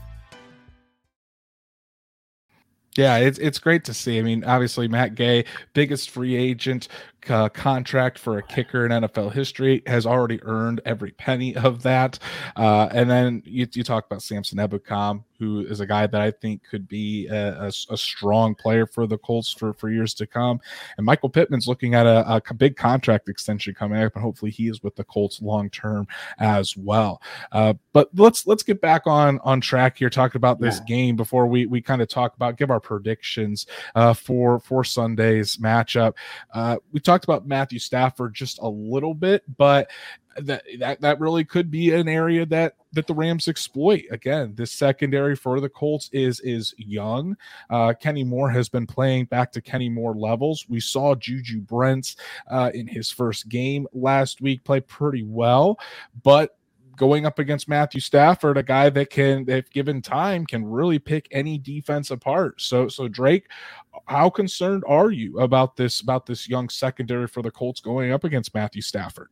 Yeah, 2.97 3.17
it's 3.17 3.39
it's 3.39 3.57
great 3.59 3.85
to 3.85 3.93
see. 3.93 4.19
I 4.19 4.21
mean, 4.21 4.43
obviously 4.43 4.87
Matt 4.87 5.15
Gay, 5.15 5.45
biggest 5.73 6.09
free 6.09 6.35
agent, 6.35 6.89
uh, 7.29 7.49
contract 7.49 8.17
for 8.17 8.37
a 8.37 8.43
kicker 8.43 8.85
in 8.85 8.91
NFL 8.91 9.33
history, 9.33 9.83
has 9.87 10.05
already 10.05 10.41
earned 10.43 10.81
every 10.85 11.11
penny 11.11 11.55
of 11.55 11.83
that. 11.83 12.19
Uh, 12.55 12.87
and 12.91 13.09
then 13.09 13.43
you, 13.45 13.67
you 13.73 13.83
talk 13.83 14.05
about 14.05 14.21
Samson 14.21 14.57
Ebukam, 14.57 15.23
who 15.41 15.61
is 15.61 15.79
a 15.79 15.87
guy 15.87 16.05
that 16.05 16.21
I 16.21 16.29
think 16.29 16.61
could 16.69 16.87
be 16.87 17.27
a, 17.27 17.63
a, 17.63 17.67
a, 17.67 17.97
strong 17.97 18.53
player 18.53 18.85
for 18.85 19.07
the 19.07 19.17
Colts 19.17 19.51
for, 19.51 19.73
for 19.73 19.89
years 19.89 20.13
to 20.13 20.27
come. 20.27 20.61
And 20.97 21.05
Michael 21.05 21.29
Pittman's 21.29 21.67
looking 21.67 21.95
at 21.95 22.05
a, 22.05 22.41
a 22.47 22.53
big 22.53 22.77
contract 22.77 23.27
extension 23.27 23.73
coming 23.73 24.03
up, 24.03 24.13
and 24.13 24.23
hopefully 24.23 24.51
he 24.51 24.67
is 24.67 24.83
with 24.83 24.95
the 24.95 25.03
Colts 25.03 25.41
long 25.41 25.71
term 25.71 26.07
as 26.37 26.77
well. 26.77 27.23
Uh, 27.51 27.73
but 27.91 28.09
let's 28.13 28.45
let's 28.45 28.61
get 28.61 28.81
back 28.81 29.07
on 29.07 29.39
on 29.39 29.61
track 29.61 29.97
here, 29.97 30.11
talking 30.11 30.37
about 30.37 30.59
this 30.59 30.77
yeah. 30.77 30.85
game 30.85 31.15
before 31.15 31.47
we 31.47 31.65
we 31.65 31.81
kind 31.81 32.03
of 32.03 32.07
talk 32.07 32.35
about 32.35 32.57
give 32.57 32.69
our 32.69 32.79
predictions 32.79 33.65
uh, 33.95 34.13
for 34.13 34.59
for 34.59 34.83
Sunday's 34.83 35.57
matchup. 35.57 36.13
Uh, 36.53 36.77
we 36.91 36.99
talk 36.99 37.10
talked 37.11 37.25
about 37.25 37.47
Matthew 37.47 37.79
Stafford 37.79 38.33
just 38.33 38.59
a 38.59 38.67
little 38.67 39.13
bit, 39.13 39.43
but 39.57 39.89
that 40.37 40.63
that 40.79 41.01
that 41.01 41.19
really 41.19 41.43
could 41.43 41.69
be 41.69 41.93
an 41.93 42.07
area 42.07 42.45
that 42.45 42.75
that 42.93 43.07
the 43.07 43.13
Rams 43.13 43.47
exploit. 43.47 44.03
Again, 44.11 44.53
this 44.55 44.71
secondary 44.71 45.35
for 45.35 45.59
the 45.59 45.69
Colts 45.69 46.09
is 46.13 46.39
is 46.41 46.73
young. 46.77 47.35
Uh, 47.69 47.93
Kenny 47.99 48.23
Moore 48.23 48.49
has 48.49 48.69
been 48.69 48.87
playing 48.87 49.25
back 49.25 49.51
to 49.51 49.61
Kenny 49.61 49.89
Moore 49.89 50.15
levels. 50.15 50.65
We 50.69 50.79
saw 50.79 51.15
Juju 51.15 51.61
Brents 51.61 52.15
uh, 52.49 52.71
in 52.73 52.87
his 52.87 53.11
first 53.11 53.49
game 53.49 53.87
last 53.93 54.41
week 54.41 54.63
play 54.63 54.79
pretty 54.79 55.23
well, 55.23 55.79
but 56.23 56.57
going 57.01 57.25
up 57.25 57.39
against 57.39 57.67
Matthew 57.67 57.99
Stafford, 57.99 58.57
a 58.57 58.63
guy 58.63 58.89
that 58.91 59.09
can, 59.09 59.49
if 59.49 59.71
given 59.71 60.03
time, 60.03 60.45
can 60.45 60.63
really 60.63 60.99
pick 60.99 61.27
any 61.31 61.57
defense 61.57 62.11
apart. 62.11 62.61
So, 62.61 62.87
so 62.89 63.07
Drake, 63.07 63.47
how 64.11 64.29
concerned 64.29 64.83
are 64.87 65.09
you 65.09 65.39
about 65.39 65.77
this 65.77 66.01
about 66.01 66.25
this 66.25 66.49
young 66.49 66.67
secondary 66.67 67.27
for 67.27 67.41
the 67.41 67.49
Colts 67.49 67.79
going 67.79 68.11
up 68.11 68.25
against 68.25 68.53
Matthew 68.53 68.81
Stafford? 68.81 69.29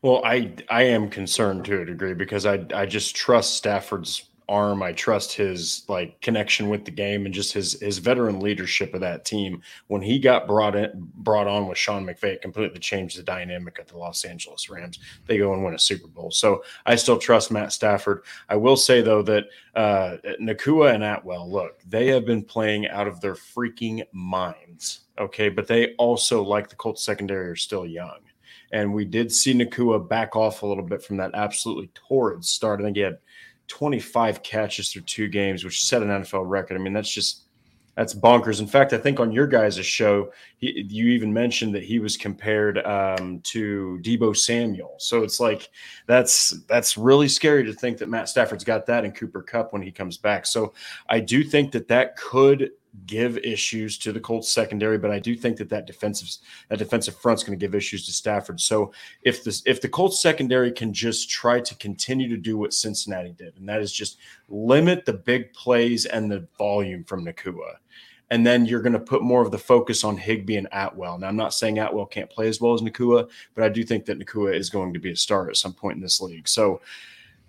Well, 0.00 0.24
I 0.24 0.54
I 0.70 0.84
am 0.84 1.10
concerned 1.10 1.66
to 1.66 1.82
a 1.82 1.84
degree 1.84 2.14
because 2.14 2.46
I 2.46 2.64
I 2.74 2.86
just 2.86 3.14
trust 3.14 3.56
Stafford's 3.56 4.30
arm. 4.48 4.82
I 4.82 4.92
trust 4.92 5.32
his 5.32 5.84
like 5.88 6.20
connection 6.20 6.68
with 6.68 6.84
the 6.84 6.90
game 6.90 7.26
and 7.26 7.34
just 7.34 7.52
his 7.52 7.80
his 7.80 7.98
veteran 7.98 8.40
leadership 8.40 8.94
of 8.94 9.00
that 9.00 9.24
team. 9.24 9.62
When 9.88 10.02
he 10.02 10.18
got 10.18 10.46
brought 10.46 10.76
in 10.76 10.90
brought 11.16 11.46
on 11.46 11.68
with 11.68 11.78
Sean 11.78 12.06
McVay, 12.06 12.40
completely 12.40 12.80
changed 12.80 13.18
the 13.18 13.22
dynamic 13.22 13.78
of 13.78 13.86
the 13.88 13.98
Los 13.98 14.24
Angeles 14.24 14.70
Rams. 14.70 14.98
They 15.26 15.38
go 15.38 15.52
and 15.52 15.64
win 15.64 15.74
a 15.74 15.78
Super 15.78 16.08
Bowl. 16.08 16.30
So 16.30 16.62
I 16.86 16.96
still 16.96 17.18
trust 17.18 17.50
Matt 17.50 17.72
Stafford. 17.72 18.24
I 18.48 18.56
will 18.56 18.76
say 18.76 19.02
though 19.02 19.22
that 19.22 19.44
uh 19.74 20.16
Nacua 20.40 20.94
and 20.94 21.04
Atwell, 21.04 21.50
look, 21.50 21.80
they 21.86 22.06
have 22.08 22.24
been 22.24 22.42
playing 22.42 22.88
out 22.88 23.06
of 23.08 23.20
their 23.20 23.34
freaking 23.34 24.02
minds. 24.12 25.00
Okay, 25.18 25.48
but 25.48 25.66
they 25.66 25.94
also, 25.94 26.42
like 26.42 26.68
the 26.68 26.76
Colts 26.76 27.02
secondary, 27.04 27.48
are 27.48 27.56
still 27.56 27.84
young. 27.84 28.20
And 28.70 28.92
we 28.92 29.04
did 29.04 29.32
see 29.32 29.54
Nacua 29.54 30.06
back 30.06 30.36
off 30.36 30.62
a 30.62 30.66
little 30.66 30.84
bit 30.84 31.02
from 31.02 31.16
that 31.16 31.30
absolutely 31.34 31.90
torrid 31.94 32.44
start. 32.44 32.80
I 32.80 32.84
think 32.84 32.96
he 32.96 33.02
had 33.02 33.18
25 33.68 34.42
catches 34.42 34.92
through 34.92 35.02
two 35.02 35.28
games, 35.28 35.64
which 35.64 35.84
set 35.84 36.02
an 36.02 36.08
NFL 36.08 36.48
record. 36.48 36.76
I 36.76 36.80
mean, 36.80 36.92
that's 36.92 37.12
just 37.12 37.42
that's 37.98 38.14
bonkers. 38.14 38.60
In 38.60 38.68
fact, 38.68 38.92
I 38.92 38.98
think 38.98 39.18
on 39.18 39.32
your 39.32 39.48
guys' 39.48 39.84
show, 39.84 40.30
he, 40.58 40.86
you 40.88 41.06
even 41.06 41.32
mentioned 41.32 41.74
that 41.74 41.82
he 41.82 41.98
was 41.98 42.16
compared 42.16 42.78
um, 42.86 43.40
to 43.40 43.98
Deebo 44.02 44.36
Samuel. 44.36 44.94
So 44.98 45.24
it's 45.24 45.40
like 45.40 45.68
that's 46.06 46.50
that's 46.68 46.96
really 46.96 47.26
scary 47.26 47.64
to 47.64 47.72
think 47.72 47.98
that 47.98 48.08
Matt 48.08 48.28
Stafford's 48.28 48.62
got 48.62 48.86
that 48.86 49.04
in 49.04 49.10
Cooper 49.10 49.42
Kupp 49.42 49.72
when 49.72 49.82
he 49.82 49.90
comes 49.90 50.16
back. 50.16 50.46
So 50.46 50.74
I 51.08 51.18
do 51.18 51.42
think 51.42 51.72
that 51.72 51.88
that 51.88 52.16
could 52.16 52.70
give 53.06 53.38
issues 53.38 53.98
to 53.98 54.12
the 54.12 54.20
Colts 54.20 54.50
secondary, 54.50 54.98
but 54.98 55.10
I 55.10 55.18
do 55.18 55.34
think 55.34 55.56
that 55.58 55.68
that 55.70 55.86
defensive 55.86 56.28
that 56.68 56.78
defensive 56.78 57.16
front's 57.16 57.42
going 57.42 57.58
to 57.58 57.64
give 57.64 57.74
issues 57.74 58.06
to 58.06 58.12
Stafford. 58.12 58.60
So 58.60 58.92
if 59.22 59.44
this 59.44 59.62
if 59.66 59.80
the 59.80 59.88
Colts 59.88 60.20
secondary 60.20 60.72
can 60.72 60.92
just 60.92 61.30
try 61.30 61.60
to 61.60 61.74
continue 61.76 62.28
to 62.28 62.36
do 62.36 62.56
what 62.56 62.74
Cincinnati 62.74 63.32
did, 63.32 63.56
and 63.56 63.68
that 63.68 63.80
is 63.80 63.92
just 63.92 64.18
limit 64.48 65.04
the 65.04 65.12
big 65.12 65.52
plays 65.52 66.06
and 66.06 66.30
the 66.30 66.46
volume 66.56 67.04
from 67.04 67.24
Nacua. 67.24 67.76
And 68.30 68.46
then 68.46 68.66
you're 68.66 68.82
going 68.82 68.92
to 68.92 69.00
put 69.00 69.22
more 69.22 69.40
of 69.40 69.50
the 69.50 69.58
focus 69.58 70.04
on 70.04 70.18
Higbee 70.18 70.56
and 70.56 70.68
Atwell. 70.70 71.18
Now, 71.18 71.28
I'm 71.28 71.36
not 71.36 71.54
saying 71.54 71.78
Atwell 71.78 72.04
can't 72.04 72.28
play 72.28 72.46
as 72.46 72.60
well 72.60 72.74
as 72.74 72.82
Nacua, 72.82 73.28
but 73.54 73.64
I 73.64 73.70
do 73.70 73.82
think 73.82 74.04
that 74.04 74.18
Nacua 74.18 74.54
is 74.54 74.68
going 74.68 74.92
to 74.92 75.00
be 75.00 75.12
a 75.12 75.16
star 75.16 75.48
at 75.48 75.56
some 75.56 75.72
point 75.72 75.96
in 75.96 76.02
this 76.02 76.20
league. 76.20 76.46
So 76.46 76.82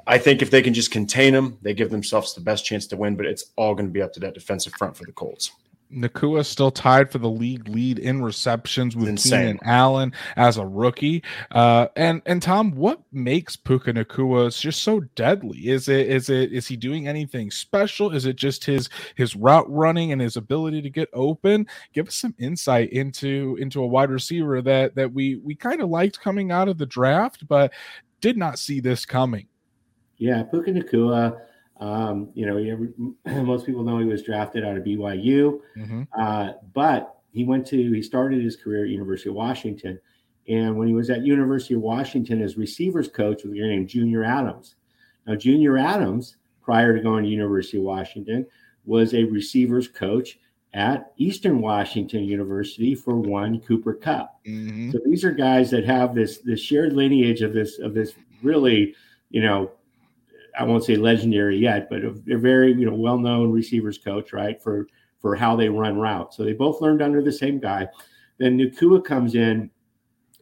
I 0.09 0.17
think 0.17 0.41
if 0.41 0.49
they 0.49 0.63
can 0.63 0.73
just 0.73 0.89
contain 0.89 1.33
them, 1.33 1.59
they 1.61 1.75
give 1.75 1.91
themselves 1.91 2.33
the 2.33 2.41
best 2.41 2.65
chance 2.65 2.87
to 2.87 2.97
win, 2.97 3.15
but 3.15 3.27
it's 3.27 3.51
all 3.55 3.75
going 3.75 3.85
to 3.85 3.91
be 3.91 4.01
up 4.01 4.11
to 4.13 4.19
that 4.21 4.33
defensive 4.33 4.73
front 4.73 4.97
for 4.97 5.05
the 5.05 5.11
Colts. 5.11 5.51
Nacua 5.93 6.43
still 6.43 6.71
tied 6.71 7.11
for 7.11 7.19
the 7.19 7.29
league 7.29 7.67
lead 7.67 7.99
in 7.99 8.23
receptions 8.23 8.95
with 8.95 9.17
Keenan 9.17 9.59
Allen 9.63 10.13
as 10.35 10.57
a 10.57 10.65
rookie. 10.65 11.23
Uh, 11.51 11.87
and 11.95 12.23
and 12.25 12.41
Tom, 12.41 12.71
what 12.71 13.01
makes 13.11 13.55
Puka 13.55 13.93
Nacua 13.93 14.59
just 14.59 14.81
so 14.81 14.99
deadly? 15.15 15.69
Is 15.69 15.87
it 15.87 16.07
is 16.07 16.29
it 16.29 16.51
is 16.53 16.67
he 16.67 16.75
doing 16.75 17.07
anything 17.07 17.51
special? 17.51 18.11
Is 18.11 18.25
it 18.25 18.35
just 18.35 18.65
his 18.65 18.89
his 19.15 19.35
route 19.35 19.69
running 19.69 20.11
and 20.11 20.21
his 20.21 20.37
ability 20.37 20.81
to 20.83 20.89
get 20.89 21.09
open? 21.13 21.67
Give 21.93 22.07
us 22.07 22.15
some 22.15 22.35
insight 22.39 22.91
into 22.91 23.57
into 23.59 23.81
a 23.81 23.87
wide 23.87 24.11
receiver 24.11 24.61
that 24.63 24.95
that 24.95 25.11
we 25.11 25.37
we 25.37 25.55
kind 25.55 25.81
of 25.81 25.89
liked 25.89 26.19
coming 26.19 26.51
out 26.51 26.67
of 26.67 26.79
the 26.79 26.85
draft, 26.85 27.47
but 27.47 27.73
did 28.21 28.37
not 28.37 28.59
see 28.59 28.79
this 28.79 29.05
coming. 29.05 29.47
Yeah, 30.19 30.43
Puka 30.43 30.71
Nacua. 30.71 31.39
Um, 31.79 32.29
you 32.33 32.45
know, 32.45 33.13
most 33.43 33.65
people 33.65 33.83
know 33.83 33.97
he 33.99 34.05
was 34.05 34.21
drafted 34.21 34.65
out 34.65 34.77
of 34.77 34.83
BYU, 34.83 35.61
mm-hmm. 35.77 36.03
uh, 36.19 36.51
but 36.73 37.15
he 37.31 37.45
went 37.45 37.65
to 37.67 37.91
he 37.91 38.01
started 38.01 38.43
his 38.43 38.55
career 38.55 38.83
at 38.83 38.89
University 38.89 39.29
of 39.29 39.35
Washington, 39.35 39.99
and 40.47 40.77
when 40.77 40.87
he 40.87 40.93
was 40.93 41.09
at 41.09 41.23
University 41.23 41.75
of 41.75 41.81
Washington 41.81 42.41
as 42.41 42.57
receivers 42.57 43.07
coach 43.07 43.43
with 43.43 43.53
a 43.53 43.55
guy 43.55 43.67
named 43.67 43.87
Junior 43.87 44.23
Adams. 44.23 44.75
Now, 45.25 45.35
Junior 45.35 45.77
Adams, 45.77 46.37
prior 46.61 46.95
to 46.95 47.01
going 47.01 47.23
to 47.23 47.29
University 47.29 47.77
of 47.77 47.83
Washington, 47.83 48.45
was 48.85 49.13
a 49.13 49.23
receivers 49.23 49.87
coach 49.87 50.39
at 50.73 51.13
Eastern 51.17 51.61
Washington 51.61 52.23
University 52.23 52.93
for 52.93 53.15
one 53.15 53.59
Cooper 53.61 53.93
Kupp. 53.93 54.43
Mm-hmm. 54.45 54.91
So 54.91 54.99
these 55.05 55.23
are 55.23 55.31
guys 55.31 55.71
that 55.71 55.85
have 55.85 56.13
this 56.13 56.39
this 56.39 56.59
shared 56.59 56.93
lineage 56.93 57.41
of 57.41 57.53
this 57.53 57.79
of 57.79 57.93
this 57.93 58.13
really, 58.43 58.95
you 59.29 59.41
know, 59.41 59.71
I 60.57 60.63
won't 60.63 60.83
say 60.83 60.95
legendary 60.95 61.57
yet, 61.57 61.89
but 61.89 62.03
a, 62.03 62.09
a 62.31 62.37
very 62.37 62.73
you 62.73 62.85
know 62.85 62.95
well 62.95 63.17
known 63.17 63.51
receivers 63.51 63.97
coach, 63.97 64.33
right? 64.33 64.61
For 64.61 64.87
for 65.19 65.35
how 65.35 65.55
they 65.55 65.69
run 65.69 65.97
routes. 65.97 66.37
So 66.37 66.43
they 66.43 66.53
both 66.53 66.81
learned 66.81 67.01
under 67.01 67.21
the 67.21 67.31
same 67.31 67.59
guy. 67.59 67.87
Then 68.37 68.57
Nacua 68.57 69.03
comes 69.03 69.35
in, 69.35 69.69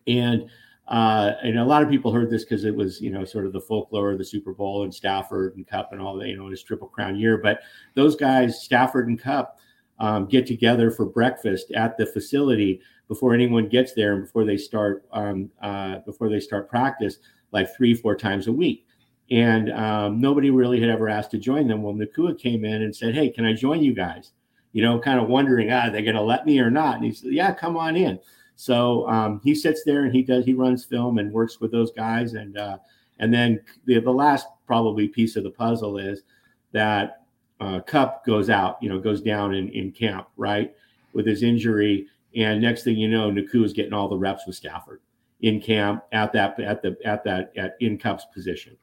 and 0.05 0.49
uh, 0.87 1.33
and 1.43 1.59
a 1.59 1.65
lot 1.65 1.83
of 1.83 1.89
people 1.89 2.11
heard 2.11 2.29
this 2.29 2.43
because 2.43 2.63
it 2.63 2.75
was 2.75 3.01
you 3.01 3.11
know 3.11 3.25
sort 3.25 3.45
of 3.45 3.53
the 3.53 3.61
folklore 3.61 4.11
of 4.11 4.17
the 4.17 4.25
Super 4.25 4.53
Bowl 4.53 4.83
and 4.83 4.93
Stafford 4.93 5.55
and 5.55 5.67
Kupp 5.67 5.91
and 5.91 6.01
all 6.01 6.17
that 6.17 6.27
you 6.27 6.37
know 6.37 6.49
his 6.49 6.63
triple 6.63 6.87
crown 6.87 7.15
year. 7.15 7.37
But 7.37 7.61
those 7.95 8.15
guys, 8.15 8.63
Stafford 8.63 9.07
and 9.07 9.19
Kupp, 9.19 9.59
um, 9.99 10.27
get 10.27 10.45
together 10.45 10.91
for 10.91 11.05
breakfast 11.05 11.71
at 11.71 11.97
the 11.97 12.05
facility 12.05 12.81
before 13.07 13.33
anyone 13.33 13.67
gets 13.67 13.93
there 13.93 14.13
and 14.13 14.23
before 14.23 14.45
they 14.45 14.57
start 14.57 15.05
um, 15.11 15.49
uh, 15.61 15.99
before 15.99 16.29
they 16.29 16.39
start 16.39 16.69
practice, 16.69 17.17
like 17.51 17.75
three 17.75 17.93
four 17.93 18.15
times 18.15 18.47
a 18.47 18.53
week 18.53 18.86
and 19.29 19.71
um, 19.73 20.21
nobody 20.21 20.49
really 20.49 20.79
had 20.79 20.89
ever 20.89 21.09
asked 21.09 21.31
to 21.31 21.37
join 21.37 21.67
them. 21.67 21.83
Well, 21.83 21.93
Nacua 21.93 22.39
came 22.39 22.63
in 22.63 22.81
and 22.81 22.95
said, 22.95 23.13
"Hey, 23.13 23.29
can 23.29 23.45
I 23.45 23.53
join 23.53 23.83
you 23.83 23.93
guys?" 23.93 24.31
You 24.73 24.83
know, 24.83 24.99
kind 24.99 25.19
of 25.19 25.27
wondering, 25.27 25.71
ah, 25.71 25.89
they're 25.89 26.01
going 26.01 26.15
to 26.15 26.21
let 26.21 26.45
me 26.45 26.59
or 26.59 26.69
not. 26.69 26.97
And 26.97 27.05
he 27.05 27.11
said, 27.11 27.31
"Yeah, 27.31 27.53
come 27.53 27.75
on 27.77 27.95
in." 27.95 28.19
So 28.55 29.07
um, 29.07 29.41
he 29.43 29.53
sits 29.53 29.83
there 29.85 30.03
and 30.03 30.13
he 30.13 30.23
does 30.23 30.45
he 30.45 30.53
runs 30.53 30.83
film 30.83 31.19
and 31.19 31.31
works 31.31 31.59
with 31.59 31.71
those 31.71 31.91
guys, 31.91 32.33
and 32.33 32.57
uh, 32.57 32.77
and 33.19 33.33
then 33.33 33.61
the 33.85 33.99
the 33.99 34.11
last 34.11 34.47
probably 34.65 35.07
piece 35.07 35.35
of 35.35 35.43
the 35.43 35.51
puzzle 35.51 35.97
is 35.97 36.23
that 36.71 37.23
uh, 37.59 37.79
Kupp 37.81 38.25
goes 38.25 38.49
out, 38.49 38.77
you 38.81 38.89
know, 38.89 38.99
goes 38.99 39.21
down 39.21 39.53
in 39.53 39.69
in 39.69 39.91
camp, 39.91 40.27
right, 40.37 40.73
with 41.13 41.25
his 41.25 41.43
injury, 41.43 42.07
and 42.35 42.61
next 42.61 42.83
thing 42.83 42.97
you 42.97 43.07
know, 43.07 43.29
Nacua 43.29 43.65
is 43.65 43.73
getting 43.73 43.93
all 43.93 44.07
the 44.07 44.17
reps 44.17 44.45
with 44.47 44.55
Stafford 44.55 45.01
in 45.41 45.61
camp 45.61 46.03
at 46.11 46.33
that 46.33 46.59
at 46.59 46.81
the 46.81 46.97
at 47.05 47.23
that 47.25 47.51
at 47.57 47.75
in 47.79 47.97
Kupp's 47.97 48.25
position. 48.33 48.75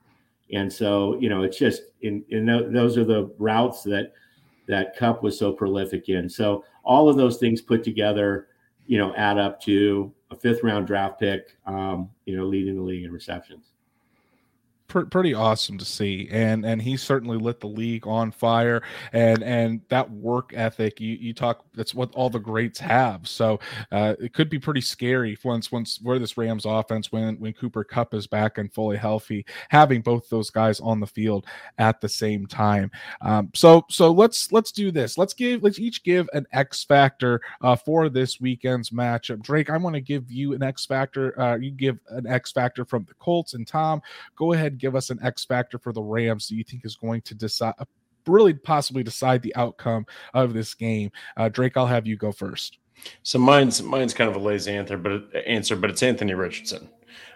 And 0.52 0.72
so, 0.72 1.18
you 1.18 1.28
know, 1.28 1.42
it's 1.42 1.59
just 1.59 1.83
in, 2.02 2.24
in 2.28 2.46
those 2.46 2.98
are 2.98 3.04
the 3.04 3.33
routes 3.38 3.83
that 3.85 4.12
that 4.66 4.96
Kupp 4.96 5.22
was 5.22 5.38
so 5.38 5.52
prolific 5.52 6.09
in. 6.09 6.28
So 6.28 6.64
all 6.85 7.09
of 7.09 7.16
those 7.16 7.37
things 7.37 7.61
put 7.61 7.85
together, 7.85 8.48
you 8.87 8.98
know, 8.98 9.14
add 9.14 9.38
up 9.38 9.61
to 9.62 10.12
a 10.30 10.37
fifth 10.37 10.62
round 10.62 10.87
draft 10.87 11.20
pick, 11.20 11.57
um, 11.66 12.09
you 12.24 12.37
know, 12.37 12.46
leading 12.46 12.76
the 12.76 12.83
league 12.83 13.04
in 13.04 13.12
receptions 13.12 13.74
pretty 14.88 15.35
awesome 15.35 15.79
to 15.79 15.85
see 15.85 16.29
and 16.31 16.64
and 16.64 16.81
he 16.81 16.97
certainly 16.97 17.37
lit 17.37 17.61
the 17.61 17.66
league 17.66 18.07
on 18.07 18.31
fire 18.31 18.83
and 19.12 19.42
and 19.42 19.81
that 19.88 20.09
work 20.11 20.53
ethic 20.55 21.01
you 21.01 21.16
you 21.20 21.33
talk 21.33 21.64
that's 21.75 21.94
what 21.94 22.12
all 22.14 22.31
the 22.31 22.38
greats 22.38 22.79
have. 22.81 23.27
So 23.27 23.61
uh, 23.90 24.14
it 24.20 24.33
could 24.33 24.49
be 24.49 24.59
pretty 24.59 24.81
scary 24.81 25.37
once 25.44 25.73
once 25.73 25.99
where 26.03 26.18
this 26.18 26.37
rams 26.37 26.64
offense 26.64 27.11
when 27.11 27.38
when 27.40 27.53
cooper 27.53 27.85
Kupp 27.85 28.14
is 28.14 28.27
back 28.27 28.59
and 28.59 28.73
fully 28.73 28.97
healthy 28.97 29.44
having 29.68 30.03
both 30.03 30.29
those 30.29 30.51
guys 30.51 30.81
on 30.81 31.01
the 31.01 31.07
field 31.07 31.47
at 31.79 32.01
the 32.01 32.09
same 32.09 32.47
time. 32.47 32.90
Um, 33.20 33.51
so 33.55 33.85
so 33.88 34.12
let's 34.12 34.53
let's 34.53 34.73
do 34.73 34.90
this. 34.90 35.18
Let's 35.18 35.35
give 35.35 35.62
let's 35.62 35.79
each 35.79 36.03
give 36.03 36.29
an 36.33 36.47
x 36.53 36.85
factor 36.85 37.40
uh, 37.62 37.77
for 37.77 38.09
this 38.09 38.40
weekend's 38.40 38.90
matchup. 38.90 39.42
Drake 39.42 39.70
i 39.70 39.77
want 39.77 39.94
to 39.94 40.01
give 40.01 40.31
you 40.31 40.55
an 40.55 40.62
x 40.62 40.87
factor 40.87 41.38
uh, 41.40 41.57
you 41.57 41.70
give 41.70 41.99
an 42.09 42.27
x 42.27 42.53
factor 42.53 42.85
from 42.85 43.05
the 43.05 43.14
colts 43.14 43.55
and 43.55 43.66
tom. 43.66 44.03
Go 44.37 44.53
ahead 44.53 44.74
give 44.75 44.97
us 44.97 45.11
an 45.11 45.19
X 45.23 45.45
factor 45.45 45.79
for 45.79 45.93
the 45.93 46.03
Rams 46.03 46.49
that 46.49 46.55
you 46.55 46.65
think 46.65 46.85
is 46.85 46.97
going 46.97 47.23
to 47.23 47.35
decide, 47.35 47.75
really 48.27 48.55
possibly 48.55 49.03
decide 49.03 49.43
the 49.43 49.55
outcome 49.57 50.07
of 50.33 50.53
this 50.53 50.75
game? 50.75 51.11
Uh, 51.37 51.49
Drake, 51.49 51.77
I'll 51.77 51.87
have 51.87 52.07
you 52.07 52.17
go 52.17 52.33
first. 52.33 52.79
So 53.23 53.39
mine's 53.39 53.83
mine's 53.83 54.15
kind 54.15 54.31
of 54.31 54.37
a 54.37 54.39
lazy 54.39 54.73
answer, 54.73 54.97
but 54.97 55.35
answer, 55.47 55.77
but 55.77 55.91
it's 55.91 56.03
Anthony 56.03 56.35
Richardson. 56.35 56.89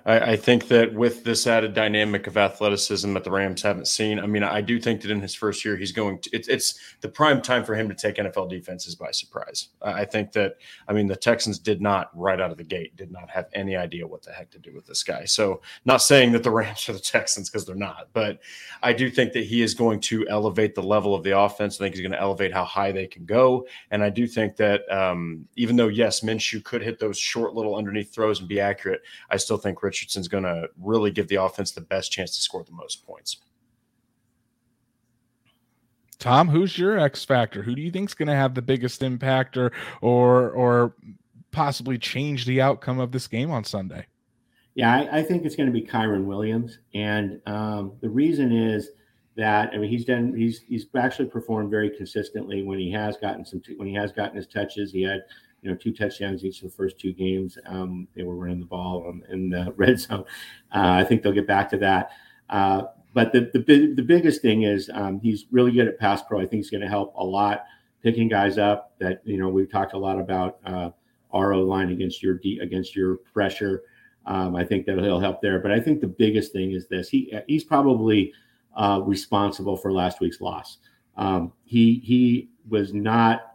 I, 0.09 0.33
I, 0.33 0.37
think 0.37 0.69
that 0.69 0.95
with 0.95 1.23
this 1.23 1.47
added 1.47 1.75
dynamic 1.75 2.27
of 2.27 2.39
athleticism 2.39 3.13
that 3.13 3.25
the 3.25 3.31
Rams 3.31 3.61
haven't 3.61 3.89
seen, 3.89 4.19
I 4.19 4.27
mean, 4.27 4.43
I 4.43 4.63
do 4.63 4.81
think 4.81 5.03
that 5.03 5.11
in 5.11 5.21
his 5.21 5.35
first 5.35 5.65
year, 5.67 5.77
he's 5.77 5.93
going 5.93 6.19
to, 6.21 6.31
it's, 6.33 6.49
it's 6.49 6.81
the 7.03 7.11
prime 7.11 7.43
time 7.43 7.63
for 7.63 7.75
him 7.75 7.91
to 7.91 7.95
take 7.95 8.17
NFL 8.17 8.49
defenses 8.49 8.95
by 8.95 9.11
surprise. 9.11 9.69
I 9.83 10.07
think 10.07 10.33
that, 10.33 10.55
I 10.89 10.95
mean, 10.95 11.09
the 11.09 11.17
Texans 11.17 11.59
did 11.59 11.83
not 11.83 12.11
right 12.19 12.41
out 12.41 12.51
of 12.51 12.57
the 12.57 12.65
gate, 12.65 12.97
did 12.97 13.13
not 13.13 13.29
have 13.29 13.49
any 13.53 13.77
idea 13.77 14.07
what 14.07 14.23
the 14.23 14.33
heck 14.33 14.51
to 14.53 14.59
do 14.59 14.73
with 14.75 14.87
this 14.87 15.03
guy. 15.03 15.27
So, 15.27 15.61
not 15.85 15.99
saying 15.99 16.33
that 16.33 16.43
the 16.43 16.51
Rams 16.59 16.89
are 16.89 16.95
the 16.95 16.99
Texans 17.01 17.51
because 17.51 17.67
they're 17.67 17.77
not, 17.77 18.09
but 18.15 18.41
I 18.83 18.95
do 18.95 19.11
think 19.11 19.35
that 19.35 19.45
he 19.45 19.61
is 19.61 19.75
going 19.75 20.01
to 20.01 20.27
elevate 20.29 20.75
the 20.75 20.83
level 20.83 21.15
of 21.15 21.23
the 21.23 21.39
offense. 21.39 21.77
I 21.77 21.85
think 21.85 21.95
he's 21.95 22.03
going 22.03 22.13
to 22.13 22.21
elevate 22.21 22.55
how 22.55 22.65
high 22.65 22.93
they 22.93 23.07
can 23.07 23.27
go. 23.27 23.67
And 23.91 24.03
I 24.03 24.09
do 24.09 24.27
think 24.27 24.57
that 24.57 24.91
um, 24.91 25.47
even 25.57 25.77
though, 25.77 25.89
yes, 25.89 26.21
Minshew 26.21 26.65
could 26.65 26.83
hit 26.83 26.99
those 26.99 27.19
short 27.19 27.55
little 27.55 27.77
underneath 27.77 28.15
throws 28.15 28.41
and 28.41 28.49
be 28.49 28.59
accurate, 28.59 29.03
I 29.29 29.37
still 29.37 29.59
think 29.59 29.83
Richardson's 29.99 30.29
going 30.29 30.45
to 30.45 30.69
really 30.81 31.11
give 31.11 31.27
the 31.29 31.37
offense 31.37 31.73
the 31.73 31.81
best 31.81 32.13
chance 32.13 32.37
to 32.37 32.41
score 32.41 32.63
the 32.63 32.73
most 32.73 33.05
points. 33.05 33.39
Tom, 36.19 36.49
who's 36.49 36.79
your 36.79 36.99
X 36.99 37.25
factor? 37.25 37.63
Who 37.63 37.75
do 37.75 37.83
you 37.83 37.91
think 37.91 38.11
is 38.11 38.15
going 38.15 38.29
to 38.29 38.35
have 38.35 38.55
the 38.55 38.63
biggest 38.63 39.03
impact 39.03 39.57
or 39.57 39.73
or 40.01 40.51
or 40.51 40.95
possibly 41.51 41.99
change 41.99 42.45
the 42.45 42.61
outcome 42.61 42.99
of 42.99 43.13
this 43.13 43.27
game 43.27 43.51
on 43.51 43.65
Sunday? 43.65 44.07
Yeah, 44.75 44.93
I, 44.93 45.19
I 45.19 45.23
think 45.23 45.45
it's 45.45 45.57
going 45.57 45.69
to 45.69 45.73
be 45.73 45.83
Kyren 45.83 46.25
Williams, 46.25 46.79
and 46.95 47.41
um, 47.47 47.93
the 48.01 48.09
reason 48.09 48.53
is 48.53 48.91
that 49.37 49.71
I 49.73 49.79
mean 49.79 49.91
he's 49.91 50.05
done 50.05 50.35
he's 50.37 50.63
he's 50.69 50.87
actually 50.97 51.29
performed 51.29 51.71
very 51.71 51.91
consistently 51.91 52.63
when 52.63 52.81
he 52.81 52.91
has 52.93 53.17
gotten 53.17 53.45
some 53.45 53.63
when 53.77 53.87
he 53.87 53.95
has 53.95 54.11
gotten 54.11 54.37
his 54.37 54.49
touches. 54.49 54.91
He 54.93 55.03
had 55.03 55.23
you 55.63 55.71
know, 55.71 55.77
two 55.77 55.93
touchdowns 55.93 56.45
each 56.45 56.63
of 56.63 56.71
the 56.71 56.77
first 56.77 56.99
two 56.99 57.13
games. 57.13 57.59
Um, 57.67 58.07
they 58.15 58.23
were 58.23 58.37
running 58.37 58.61
the 58.61 58.67
ball 58.67 59.13
in 59.31 59.51
the 59.51 59.73
red 59.77 59.99
zone. 59.99 60.25
Uh, 60.75 60.93
I 60.93 61.05
think 61.05 61.23
they'll 61.23 61.33
get 61.33 61.47
back 61.47 61.69
to 61.71 61.79
that. 61.79 62.11
Uh, 62.49 62.85
but 63.15 63.33
the, 63.33 63.51
the, 63.53 63.95
the 63.95 64.03
biggest 64.03 64.43
thing 64.43 64.63
is 64.63 64.91
um, 64.93 65.21
he's 65.21 65.47
really 65.51 65.73
good 65.73 65.89
at 65.89 65.99
pass 65.99 66.23
pro. 66.23 66.39
I 66.39 66.43
think 66.43 66.63
he's 66.63 66.71
going 66.71 66.83
to 66.83 66.89
help 66.89 67.15
a 67.17 67.25
lot 67.25 67.65
picking 68.03 68.29
guys 68.29 68.59
up 68.59 68.93
that, 68.99 69.21
you 69.25 69.39
know, 69.39 69.49
we've 69.49 69.71
talked 69.71 69.95
a 69.95 69.99
lot 69.99 70.19
about 70.19 70.59
uh, 70.65 70.91
RO 71.33 71.63
line 71.63 71.91
against 71.91 72.23
your 72.23 72.35
D, 72.35 72.61
against 72.61 72.95
your 72.95 73.17
pressure. 73.17 73.83
Um, 74.27 74.55
I 74.55 74.65
think 74.65 74.87
that 74.87 74.99
he'll 74.99 75.21
help 75.21 75.41
there. 75.41 75.59
But 75.59 75.73
I 75.73 75.81
think 75.81 76.01
the 76.01 76.07
biggest 76.07 76.53
thing 76.53 76.73
is 76.73 76.87
this. 76.87 77.09
He 77.09 77.33
he's 77.47 77.65
probably 77.65 78.33
uh, 78.77 79.01
responsible 79.05 79.77
for 79.77 79.91
last 79.91 80.21
week's 80.21 80.41
loss. 80.41 80.79
Um, 81.17 81.53
he 81.65 82.01
he 82.05 82.51
was 82.69 82.93
not 82.93 83.48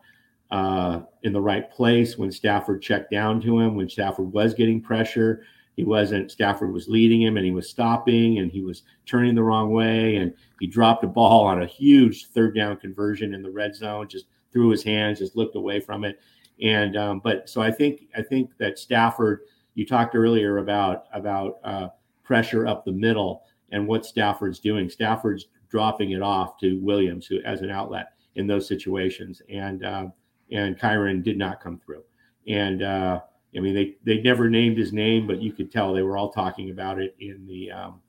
uh, 0.54 1.02
in 1.24 1.34
the 1.34 1.42
right 1.42 1.72
place 1.72 2.16
when 2.16 2.32
Stafford 2.32 2.80
checked 2.80 3.10
down 3.10 3.42
to 3.42 3.60
him. 3.60 3.74
When 3.74 3.90
Stafford 3.90 4.32
was 4.32 4.54
getting 4.54 4.80
pressure, 4.80 5.44
he 5.76 5.84
wasn't. 5.84 6.32
Stafford 6.32 6.72
was 6.72 6.88
leading 6.88 7.24
him, 7.24 7.38
and 7.38 7.46
he 7.46 7.52
was 7.52 7.68
stopping, 7.68 8.38
and 8.38 8.52
he 8.52 8.62
was 8.62 8.84
turning 9.08 9.34
the 9.34 9.42
wrong 9.42 9.72
way, 9.72 10.18
and 10.18 10.32
he 10.60 10.68
dropped 10.68 11.04
a 11.04 11.08
ball 11.08 11.44
on 11.48 11.64
a 11.64 11.66
huge 11.66 12.28
third 12.28 12.56
down 12.56 12.78
conversion 12.78 13.34
in 13.34 13.42
the 13.42 13.50
red 13.50 13.76
zone. 13.76 14.08
Just 14.08 14.28
threw 14.52 14.70
his 14.70 14.84
hands, 14.84 15.18
just 15.18 15.36
looked 15.36 15.56
away 15.56 15.80
from 15.80 16.04
it, 16.04 16.20
and 16.62 16.96
um, 16.96 17.20
but 17.24 17.50
so 17.50 17.60
I 17.60 17.72
think 17.72 18.04
I 18.16 18.22
think 18.22 18.52
that 18.60 18.80
Stafford. 18.80 19.42
You 19.76 19.88
talked 19.88 20.14
earlier 20.14 20.60
about 20.60 21.06
about 21.14 21.58
uh, 21.64 21.88
pressure 22.24 22.68
up 22.68 22.86
the 22.86 22.92
middle 22.92 23.42
and 23.72 23.88
what 23.88 24.06
Stafford's 24.06 24.60
doing. 24.60 24.88
Stafford's 24.88 25.48
dropping 25.68 26.12
it 26.12 26.22
off 26.22 26.60
to 26.60 26.80
Williams 26.80 27.26
who 27.26 27.42
as 27.44 27.64
an 27.64 27.72
outlet 27.72 28.10
in 28.36 28.46
those 28.46 28.68
situations, 28.68 29.42
and 29.50 29.84
uh, 29.84 30.06
and 30.52 30.78
Kyren 30.78 31.24
did 31.24 31.38
not 31.38 31.62
come 31.62 31.80
through. 31.80 32.04
And 32.48 32.84
uh, 32.84 33.22
I 33.56 33.60
mean, 33.60 33.74
they 33.74 33.96
they 34.04 34.22
never 34.22 34.50
named 34.50 34.78
his 34.78 34.94
name, 34.94 35.28
but 35.28 35.42
you 35.42 35.52
could 35.52 35.72
tell 35.72 35.94
they 35.94 36.02
were 36.02 36.18
all 36.18 36.32
talking 36.32 36.70
about 36.72 37.00
it 37.00 37.16
in 37.20 37.46
the 37.48 37.72
um, 37.72 38.02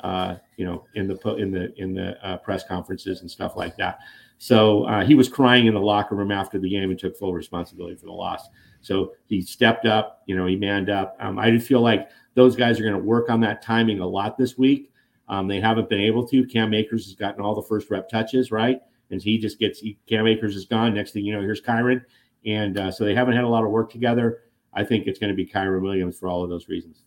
uh, 0.00 0.36
you 0.56 0.64
know 0.64 0.84
in 0.94 1.06
the 1.06 1.34
in 1.34 1.50
the 1.50 1.72
in 1.80 1.94
the 1.94 2.26
uh, 2.26 2.36
press 2.38 2.64
conferences 2.64 3.20
and 3.20 3.30
stuff 3.30 3.56
like 3.56 3.76
that. 3.76 4.00
So 4.38 4.84
uh, 4.84 5.04
he 5.04 5.14
was 5.14 5.28
crying 5.28 5.66
in 5.66 5.74
the 5.74 5.80
locker 5.80 6.14
room 6.14 6.30
after 6.30 6.58
the 6.58 6.68
game 6.68 6.90
and 6.90 6.98
took 6.98 7.16
full 7.16 7.32
responsibility 7.32 7.96
for 7.96 8.06
the 8.06 8.12
loss. 8.12 8.48
So 8.82 9.14
he 9.26 9.40
stepped 9.40 9.86
up, 9.86 10.22
you 10.26 10.36
know, 10.36 10.46
he 10.46 10.56
manned 10.56 10.90
up. 10.90 11.16
Um, 11.18 11.38
I 11.38 11.58
feel 11.58 11.80
like 11.80 12.10
those 12.34 12.54
guys 12.54 12.78
are 12.78 12.82
going 12.82 12.94
to 12.94 13.00
work 13.00 13.30
on 13.30 13.40
that 13.40 13.62
timing 13.62 14.00
a 14.00 14.06
lot 14.06 14.36
this 14.36 14.58
week. 14.58 14.92
Um, 15.28 15.48
they 15.48 15.60
haven't 15.60 15.88
been 15.88 16.00
able 16.00 16.26
to. 16.28 16.46
Cam 16.46 16.74
Akers 16.74 17.06
has 17.06 17.14
gotten 17.14 17.42
all 17.42 17.54
the 17.54 17.62
first 17.62 17.90
rep 17.90 18.08
touches, 18.08 18.52
right? 18.52 18.80
And 19.10 19.22
he 19.22 19.38
just 19.38 19.58
gets 19.58 19.82
Cam 20.08 20.26
Akers 20.26 20.56
is 20.56 20.64
gone. 20.64 20.94
Next 20.94 21.12
thing 21.12 21.24
you 21.24 21.32
know, 21.32 21.40
here's 21.40 21.62
Kyren, 21.62 22.04
and 22.44 22.78
uh, 22.78 22.90
so 22.90 23.04
they 23.04 23.14
haven't 23.14 23.34
had 23.34 23.44
a 23.44 23.48
lot 23.48 23.64
of 23.64 23.70
work 23.70 23.90
together. 23.90 24.42
I 24.72 24.84
think 24.84 25.06
it's 25.06 25.18
going 25.18 25.30
to 25.30 25.36
be 25.36 25.46
Kyren 25.46 25.80
Williams 25.80 26.18
for 26.18 26.28
all 26.28 26.44
of 26.44 26.50
those 26.50 26.68
reasons. 26.68 27.02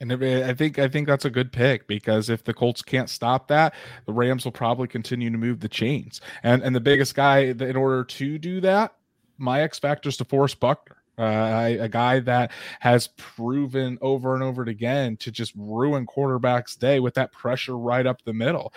And 0.00 0.12
I 0.12 0.52
think 0.52 0.80
I 0.80 0.88
think 0.88 1.06
that's 1.06 1.24
a 1.24 1.30
good 1.30 1.52
pick 1.52 1.86
because 1.86 2.28
if 2.28 2.42
the 2.42 2.52
Colts 2.52 2.82
can't 2.82 3.08
stop 3.08 3.46
that, 3.48 3.72
the 4.04 4.12
Rams 4.12 4.44
will 4.44 4.52
probably 4.52 4.88
continue 4.88 5.30
to 5.30 5.38
move 5.38 5.60
the 5.60 5.68
chains. 5.68 6.20
And 6.42 6.62
and 6.62 6.74
the 6.74 6.80
biggest 6.80 7.14
guy 7.14 7.38
in 7.38 7.76
order 7.76 8.02
to 8.02 8.38
do 8.38 8.60
that, 8.62 8.94
my 9.38 9.62
X 9.62 9.78
factor 9.78 10.08
is 10.08 10.16
DeForest 10.16 10.58
Buckner. 10.58 10.96
Uh, 11.18 11.76
a 11.78 11.88
guy 11.88 12.18
that 12.20 12.50
has 12.80 13.08
proven 13.18 13.98
over 14.00 14.34
and 14.34 14.42
over 14.42 14.62
again 14.62 15.16
to 15.18 15.30
just 15.30 15.52
ruin 15.56 16.06
quarterbacks' 16.06 16.76
day 16.76 17.00
with 17.00 17.14
that 17.14 17.30
pressure 17.32 17.76
right 17.76 18.06
up 18.06 18.22
the 18.24 18.32
middle. 18.32 18.72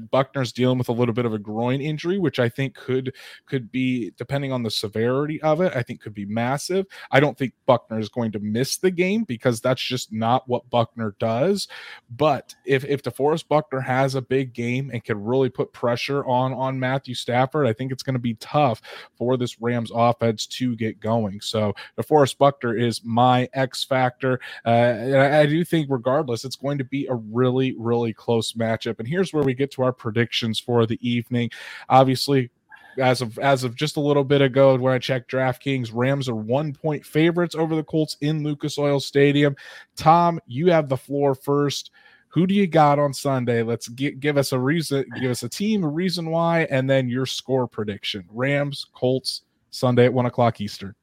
Buckner's 0.00 0.52
dealing 0.52 0.78
with 0.78 0.88
a 0.88 0.92
little 0.92 1.14
bit 1.14 1.26
of 1.26 1.34
a 1.34 1.38
groin 1.38 1.80
injury, 1.80 2.18
which 2.18 2.38
I 2.38 2.48
think 2.48 2.74
could 2.74 3.14
could 3.46 3.70
be 3.70 4.12
depending 4.16 4.52
on 4.52 4.62
the 4.62 4.70
severity 4.70 5.40
of 5.42 5.60
it. 5.60 5.72
I 5.74 5.82
think 5.82 6.00
could 6.00 6.14
be 6.14 6.26
massive. 6.26 6.86
I 7.10 7.20
don't 7.20 7.36
think 7.36 7.52
Buckner 7.66 7.98
is 7.98 8.08
going 8.08 8.32
to 8.32 8.38
miss 8.40 8.76
the 8.76 8.90
game 8.90 9.24
because 9.24 9.60
that's 9.60 9.82
just 9.82 10.12
not 10.12 10.48
what 10.48 10.68
Buckner 10.70 11.14
does. 11.18 11.68
But 12.10 12.54
if 12.64 12.84
if 12.84 13.02
DeForest 13.02 13.48
Buckner 13.48 13.80
has 13.80 14.14
a 14.14 14.22
big 14.22 14.52
game 14.52 14.90
and 14.92 15.04
can 15.04 15.22
really 15.22 15.50
put 15.50 15.72
pressure 15.72 16.24
on 16.24 16.52
on 16.52 16.78
Matthew 16.78 17.14
Stafford, 17.14 17.66
I 17.66 17.72
think 17.72 17.92
it's 17.92 18.02
going 18.02 18.14
to 18.14 18.20
be 18.20 18.34
tough 18.34 18.80
for 19.16 19.36
this 19.36 19.60
Rams 19.60 19.90
offense 19.94 20.46
to 20.46 20.76
get 20.76 21.00
going. 21.00 21.40
So 21.40 21.74
DeForest 21.98 22.38
Buckner 22.38 22.76
is 22.76 23.04
my 23.04 23.48
X 23.52 23.84
factor. 23.84 24.40
Uh, 24.64 24.68
and 24.68 25.16
I, 25.16 25.40
I 25.40 25.46
do 25.46 25.64
think, 25.64 25.88
regardless, 25.90 26.44
it's 26.44 26.56
going 26.56 26.78
to 26.78 26.84
be 26.84 27.06
a 27.06 27.14
really, 27.14 27.74
really 27.78 28.12
close 28.12 28.52
matchup. 28.52 28.98
And 28.98 29.08
here's 29.08 29.32
where 29.32 29.42
we 29.44 29.54
get 29.54 29.70
to 29.72 29.81
our 29.82 29.92
predictions 29.92 30.58
for 30.58 30.86
the 30.86 30.98
evening. 31.08 31.50
Obviously, 31.88 32.50
as 32.98 33.22
of 33.22 33.38
as 33.38 33.64
of 33.64 33.74
just 33.74 33.96
a 33.96 34.00
little 34.00 34.24
bit 34.24 34.42
ago 34.42 34.76
when 34.76 34.92
I 34.92 34.98
checked 34.98 35.30
DraftKings, 35.30 35.90
Rams 35.92 36.28
are 36.28 36.34
one 36.34 36.72
point 36.72 37.04
favorites 37.04 37.54
over 37.54 37.74
the 37.74 37.84
Colts 37.84 38.16
in 38.20 38.42
Lucas 38.42 38.78
Oil 38.78 39.00
Stadium. 39.00 39.56
Tom, 39.96 40.40
you 40.46 40.70
have 40.70 40.88
the 40.88 40.96
floor 40.96 41.34
first. 41.34 41.90
Who 42.28 42.46
do 42.46 42.54
you 42.54 42.66
got 42.66 42.98
on 42.98 43.12
Sunday? 43.12 43.62
Let's 43.62 43.88
get, 43.88 44.18
give 44.18 44.38
us 44.38 44.52
a 44.52 44.58
reason, 44.58 45.04
give 45.20 45.30
us 45.30 45.42
a 45.42 45.50
team, 45.50 45.84
a 45.84 45.88
reason 45.88 46.30
why, 46.30 46.66
and 46.70 46.88
then 46.88 47.10
your 47.10 47.26
score 47.26 47.66
prediction. 47.66 48.24
Rams, 48.30 48.86
Colts, 48.94 49.42
Sunday 49.70 50.06
at 50.06 50.14
one 50.14 50.24
o'clock 50.24 50.58
Eastern. 50.60 50.94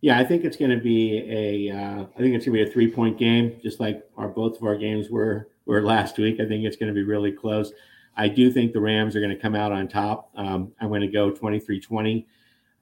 Yeah, 0.00 0.18
I 0.18 0.24
think 0.24 0.44
it's 0.44 0.56
going 0.56 0.70
to 0.70 0.82
be 0.82 1.18
a. 1.30 1.74
Uh, 1.74 2.02
I 2.02 2.18
think 2.18 2.34
it's 2.34 2.44
going 2.46 2.58
to 2.58 2.64
be 2.64 2.68
a 2.68 2.70
three 2.70 2.90
point 2.90 3.18
game, 3.18 3.58
just 3.62 3.80
like 3.80 4.06
our 4.16 4.28
both 4.28 4.56
of 4.56 4.62
our 4.64 4.76
games 4.76 5.10
were 5.10 5.48
were 5.66 5.82
last 5.82 6.18
week. 6.18 6.40
I 6.40 6.46
think 6.46 6.64
it's 6.64 6.76
going 6.76 6.88
to 6.88 6.94
be 6.94 7.02
really 7.04 7.32
close. 7.32 7.72
I 8.16 8.28
do 8.28 8.50
think 8.50 8.72
the 8.72 8.80
Rams 8.80 9.16
are 9.16 9.20
going 9.20 9.34
to 9.34 9.40
come 9.40 9.54
out 9.54 9.72
on 9.72 9.88
top. 9.88 10.30
Um, 10.36 10.72
I'm 10.80 10.88
going 10.88 11.00
to 11.00 11.08
go 11.08 11.30
23 11.30 11.80
20. 11.80 12.26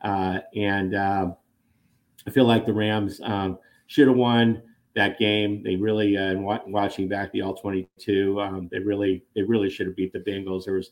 Uh, 0.02 0.38
and 0.56 0.94
uh, 0.94 1.30
I 2.26 2.30
feel 2.30 2.44
like 2.44 2.66
the 2.66 2.72
Rams 2.72 3.20
um, 3.22 3.58
should 3.86 4.08
have 4.08 4.16
won 4.16 4.62
that 4.94 5.18
game. 5.18 5.62
They 5.62 5.76
really, 5.76 6.16
uh, 6.16 6.34
watching 6.36 7.08
back 7.08 7.32
the 7.32 7.42
all 7.42 7.54
22, 7.54 8.40
um, 8.40 8.68
they 8.70 8.78
really, 8.78 9.24
they 9.34 9.42
really 9.42 9.70
should 9.70 9.86
have 9.86 9.96
beat 9.96 10.12
the 10.12 10.20
Bengals. 10.20 10.64
There 10.64 10.74
was, 10.74 10.90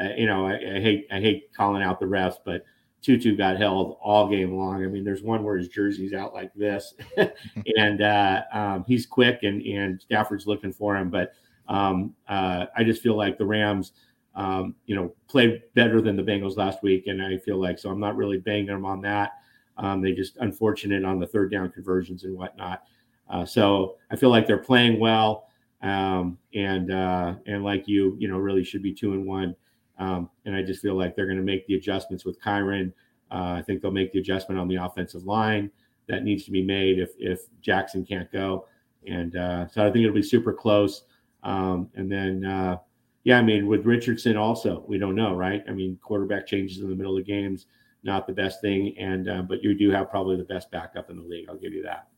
uh, 0.00 0.10
you 0.16 0.26
know, 0.26 0.46
I, 0.46 0.54
I, 0.54 0.80
hate, 0.80 1.06
I 1.10 1.20
hate 1.20 1.50
calling 1.56 1.82
out 1.82 1.98
the 1.98 2.06
refs, 2.06 2.36
but 2.44 2.64
Tutu 3.02 3.36
got 3.36 3.56
held 3.56 3.96
all 4.02 4.28
game 4.28 4.54
long. 4.54 4.84
I 4.84 4.86
mean, 4.86 5.04
there's 5.04 5.22
one 5.22 5.42
where 5.42 5.56
his 5.56 5.68
jersey's 5.68 6.12
out 6.12 6.34
like 6.34 6.52
this, 6.54 6.94
and 7.76 8.02
uh, 8.02 8.42
um, 8.52 8.84
he's 8.86 9.06
quick, 9.06 9.40
and 9.42 9.62
and 9.62 10.00
Stafford's 10.00 10.46
looking 10.46 10.72
for 10.72 10.96
him. 10.96 11.08
But 11.08 11.32
um, 11.70 12.14
uh, 12.28 12.66
I 12.76 12.84
just 12.84 13.00
feel 13.00 13.16
like 13.16 13.38
the 13.38 13.46
Rams, 13.46 13.92
um, 14.34 14.74
you 14.86 14.96
know, 14.96 15.14
played 15.28 15.62
better 15.74 16.02
than 16.02 16.16
the 16.16 16.22
Bengals 16.22 16.56
last 16.56 16.82
week, 16.82 17.06
and 17.06 17.22
I 17.22 17.38
feel 17.38 17.58
like 17.58 17.78
so 17.78 17.90
I'm 17.90 18.00
not 18.00 18.16
really 18.16 18.38
banging 18.38 18.66
them 18.66 18.84
on 18.84 19.00
that. 19.02 19.30
Um, 19.78 20.02
they 20.02 20.12
just 20.12 20.36
unfortunate 20.38 21.04
on 21.04 21.20
the 21.20 21.26
third 21.26 21.50
down 21.50 21.70
conversions 21.70 22.24
and 22.24 22.36
whatnot. 22.36 22.82
Uh, 23.30 23.44
so 23.46 23.96
I 24.10 24.16
feel 24.16 24.30
like 24.30 24.46
they're 24.46 24.58
playing 24.58 24.98
well, 24.98 25.46
um, 25.80 26.36
and 26.54 26.92
uh, 26.92 27.34
and 27.46 27.62
like 27.62 27.86
you, 27.86 28.16
you 28.18 28.28
know, 28.28 28.36
really 28.36 28.64
should 28.64 28.82
be 28.82 28.92
two 28.92 29.12
and 29.12 29.24
one. 29.24 29.54
Um, 29.98 30.28
and 30.46 30.56
I 30.56 30.62
just 30.62 30.82
feel 30.82 30.96
like 30.96 31.14
they're 31.14 31.26
going 31.26 31.38
to 31.38 31.44
make 31.44 31.66
the 31.66 31.74
adjustments 31.76 32.24
with 32.24 32.40
Kyren. 32.40 32.92
Uh, 33.30 33.54
I 33.58 33.62
think 33.64 33.80
they'll 33.80 33.92
make 33.92 34.12
the 34.12 34.18
adjustment 34.18 34.60
on 34.60 34.66
the 34.66 34.76
offensive 34.76 35.24
line 35.24 35.70
that 36.08 36.24
needs 36.24 36.44
to 36.46 36.50
be 36.50 36.62
made 36.62 36.98
if 36.98 37.10
if 37.18 37.42
Jackson 37.62 38.04
can't 38.04 38.30
go. 38.32 38.66
And 39.06 39.36
uh, 39.36 39.68
so 39.68 39.86
I 39.86 39.92
think 39.92 40.02
it'll 40.02 40.14
be 40.14 40.22
super 40.22 40.52
close. 40.52 41.04
Um, 41.42 41.88
and 41.94 42.10
then, 42.10 42.44
uh, 42.44 42.76
yeah, 43.24 43.38
I 43.38 43.42
mean, 43.42 43.66
with 43.66 43.84
Richardson 43.86 44.36
also, 44.36 44.84
we 44.86 44.98
don't 44.98 45.14
know, 45.14 45.34
right? 45.34 45.62
I 45.68 45.72
mean, 45.72 45.98
quarterback 46.02 46.46
changes 46.46 46.78
in 46.78 46.88
the 46.88 46.96
middle 46.96 47.16
of 47.16 47.26
games, 47.26 47.66
not 48.02 48.26
the 48.26 48.32
best 48.32 48.60
thing. 48.60 48.94
And 48.98 49.28
uh, 49.28 49.42
but 49.42 49.62
you 49.62 49.74
do 49.74 49.90
have 49.90 50.10
probably 50.10 50.36
the 50.36 50.44
best 50.44 50.70
backup 50.70 51.10
in 51.10 51.16
the 51.16 51.22
league. 51.24 51.46
I'll 51.48 51.56
give 51.56 51.72
you 51.72 51.82
that. 51.82 52.08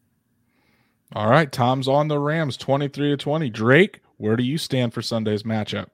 All 1.15 1.29
right, 1.29 1.51
Tom's 1.51 1.89
on 1.89 2.09
the 2.09 2.19
Rams, 2.19 2.57
twenty-three 2.57 3.11
to 3.11 3.17
twenty. 3.17 3.51
Drake, 3.51 4.01
where 4.17 4.37
do 4.37 4.43
you 4.43 4.59
stand 4.59 4.95
for 4.95 5.03
Sunday's 5.03 5.43
matchup? 5.43 5.89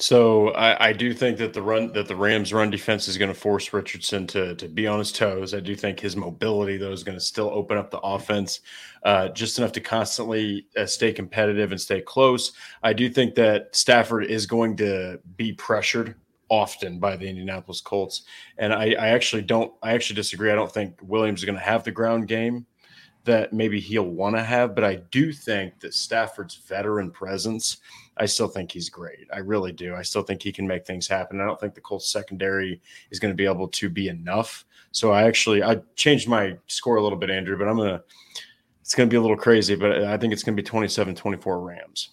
So 0.00 0.48
I, 0.52 0.88
I, 0.88 0.92
do 0.94 1.12
think 1.12 1.36
that 1.38 1.52
the 1.52 1.60
run 1.60 1.92
that 1.92 2.08
the 2.08 2.16
Rams 2.16 2.54
run 2.54 2.70
defense 2.70 3.06
is 3.06 3.18
going 3.18 3.30
to 3.30 3.38
force 3.38 3.70
Richardson 3.74 4.26
to 4.28 4.54
to 4.54 4.66
be 4.66 4.86
on 4.86 4.98
his 4.98 5.12
toes. 5.12 5.52
I 5.52 5.60
do 5.60 5.76
think 5.76 6.00
his 6.00 6.16
mobility 6.16 6.78
though 6.78 6.90
is 6.90 7.04
going 7.04 7.18
to 7.18 7.24
still 7.24 7.50
open 7.50 7.76
up 7.76 7.90
the 7.90 7.98
offense 7.98 8.60
uh, 9.04 9.28
just 9.28 9.58
enough 9.58 9.72
to 9.72 9.80
constantly 9.80 10.66
uh, 10.74 10.86
stay 10.86 11.12
competitive 11.12 11.70
and 11.70 11.78
stay 11.78 12.00
close. 12.00 12.52
I 12.82 12.94
do 12.94 13.10
think 13.10 13.34
that 13.34 13.76
Stafford 13.76 14.24
is 14.24 14.46
going 14.46 14.74
to 14.78 15.20
be 15.36 15.52
pressured 15.52 16.14
often 16.48 16.98
by 16.98 17.14
the 17.14 17.28
Indianapolis 17.28 17.82
Colts, 17.82 18.22
and 18.56 18.72
I, 18.72 18.94
I 18.94 19.08
actually 19.08 19.42
don't. 19.42 19.70
I 19.82 19.92
actually 19.92 20.16
disagree. 20.16 20.50
I 20.50 20.54
don't 20.54 20.72
think 20.72 20.94
Williams 21.02 21.40
is 21.40 21.44
going 21.44 21.58
to 21.58 21.64
have 21.64 21.84
the 21.84 21.92
ground 21.92 22.26
game 22.26 22.64
that 23.24 23.52
maybe 23.52 23.78
he'll 23.80 24.04
want 24.04 24.34
to 24.36 24.42
have, 24.42 24.74
but 24.74 24.84
I 24.84 24.96
do 25.10 25.32
think 25.32 25.78
that 25.80 25.92
Stafford's 25.92 26.54
veteran 26.54 27.10
presence, 27.10 27.78
I 28.20 28.26
still 28.26 28.48
think 28.48 28.70
he's 28.70 28.90
great. 28.90 29.26
I 29.32 29.38
really 29.38 29.72
do. 29.72 29.94
I 29.96 30.02
still 30.02 30.22
think 30.22 30.42
he 30.42 30.52
can 30.52 30.68
make 30.68 30.86
things 30.86 31.08
happen. 31.08 31.40
I 31.40 31.46
don't 31.46 31.58
think 31.58 31.74
the 31.74 31.80
Colts 31.80 32.12
secondary 32.12 32.80
is 33.10 33.18
going 33.18 33.32
to 33.32 33.36
be 33.36 33.46
able 33.46 33.66
to 33.68 33.88
be 33.88 34.08
enough. 34.08 34.66
So 34.92 35.10
I 35.10 35.22
actually 35.22 35.62
I 35.62 35.80
changed 35.96 36.28
my 36.28 36.58
score 36.66 36.96
a 36.96 37.02
little 37.02 37.18
bit, 37.18 37.30
Andrew, 37.30 37.56
but 37.56 37.66
I'm 37.66 37.78
gonna 37.78 38.02
it's 38.82 38.94
gonna 38.94 39.08
be 39.08 39.16
a 39.16 39.20
little 39.20 39.36
crazy, 39.36 39.74
but 39.74 40.04
I 40.04 40.18
think 40.18 40.32
it's 40.32 40.42
gonna 40.42 40.56
be 40.56 40.62
27-24 40.62 41.64
Rams. 41.64 42.10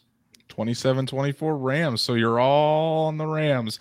27 0.47 1.05
24 1.05 1.57
Rams. 1.57 2.01
So 2.01 2.13
you're 2.13 2.39
all 2.39 3.07
on 3.07 3.17
the 3.17 3.27
Rams. 3.27 3.77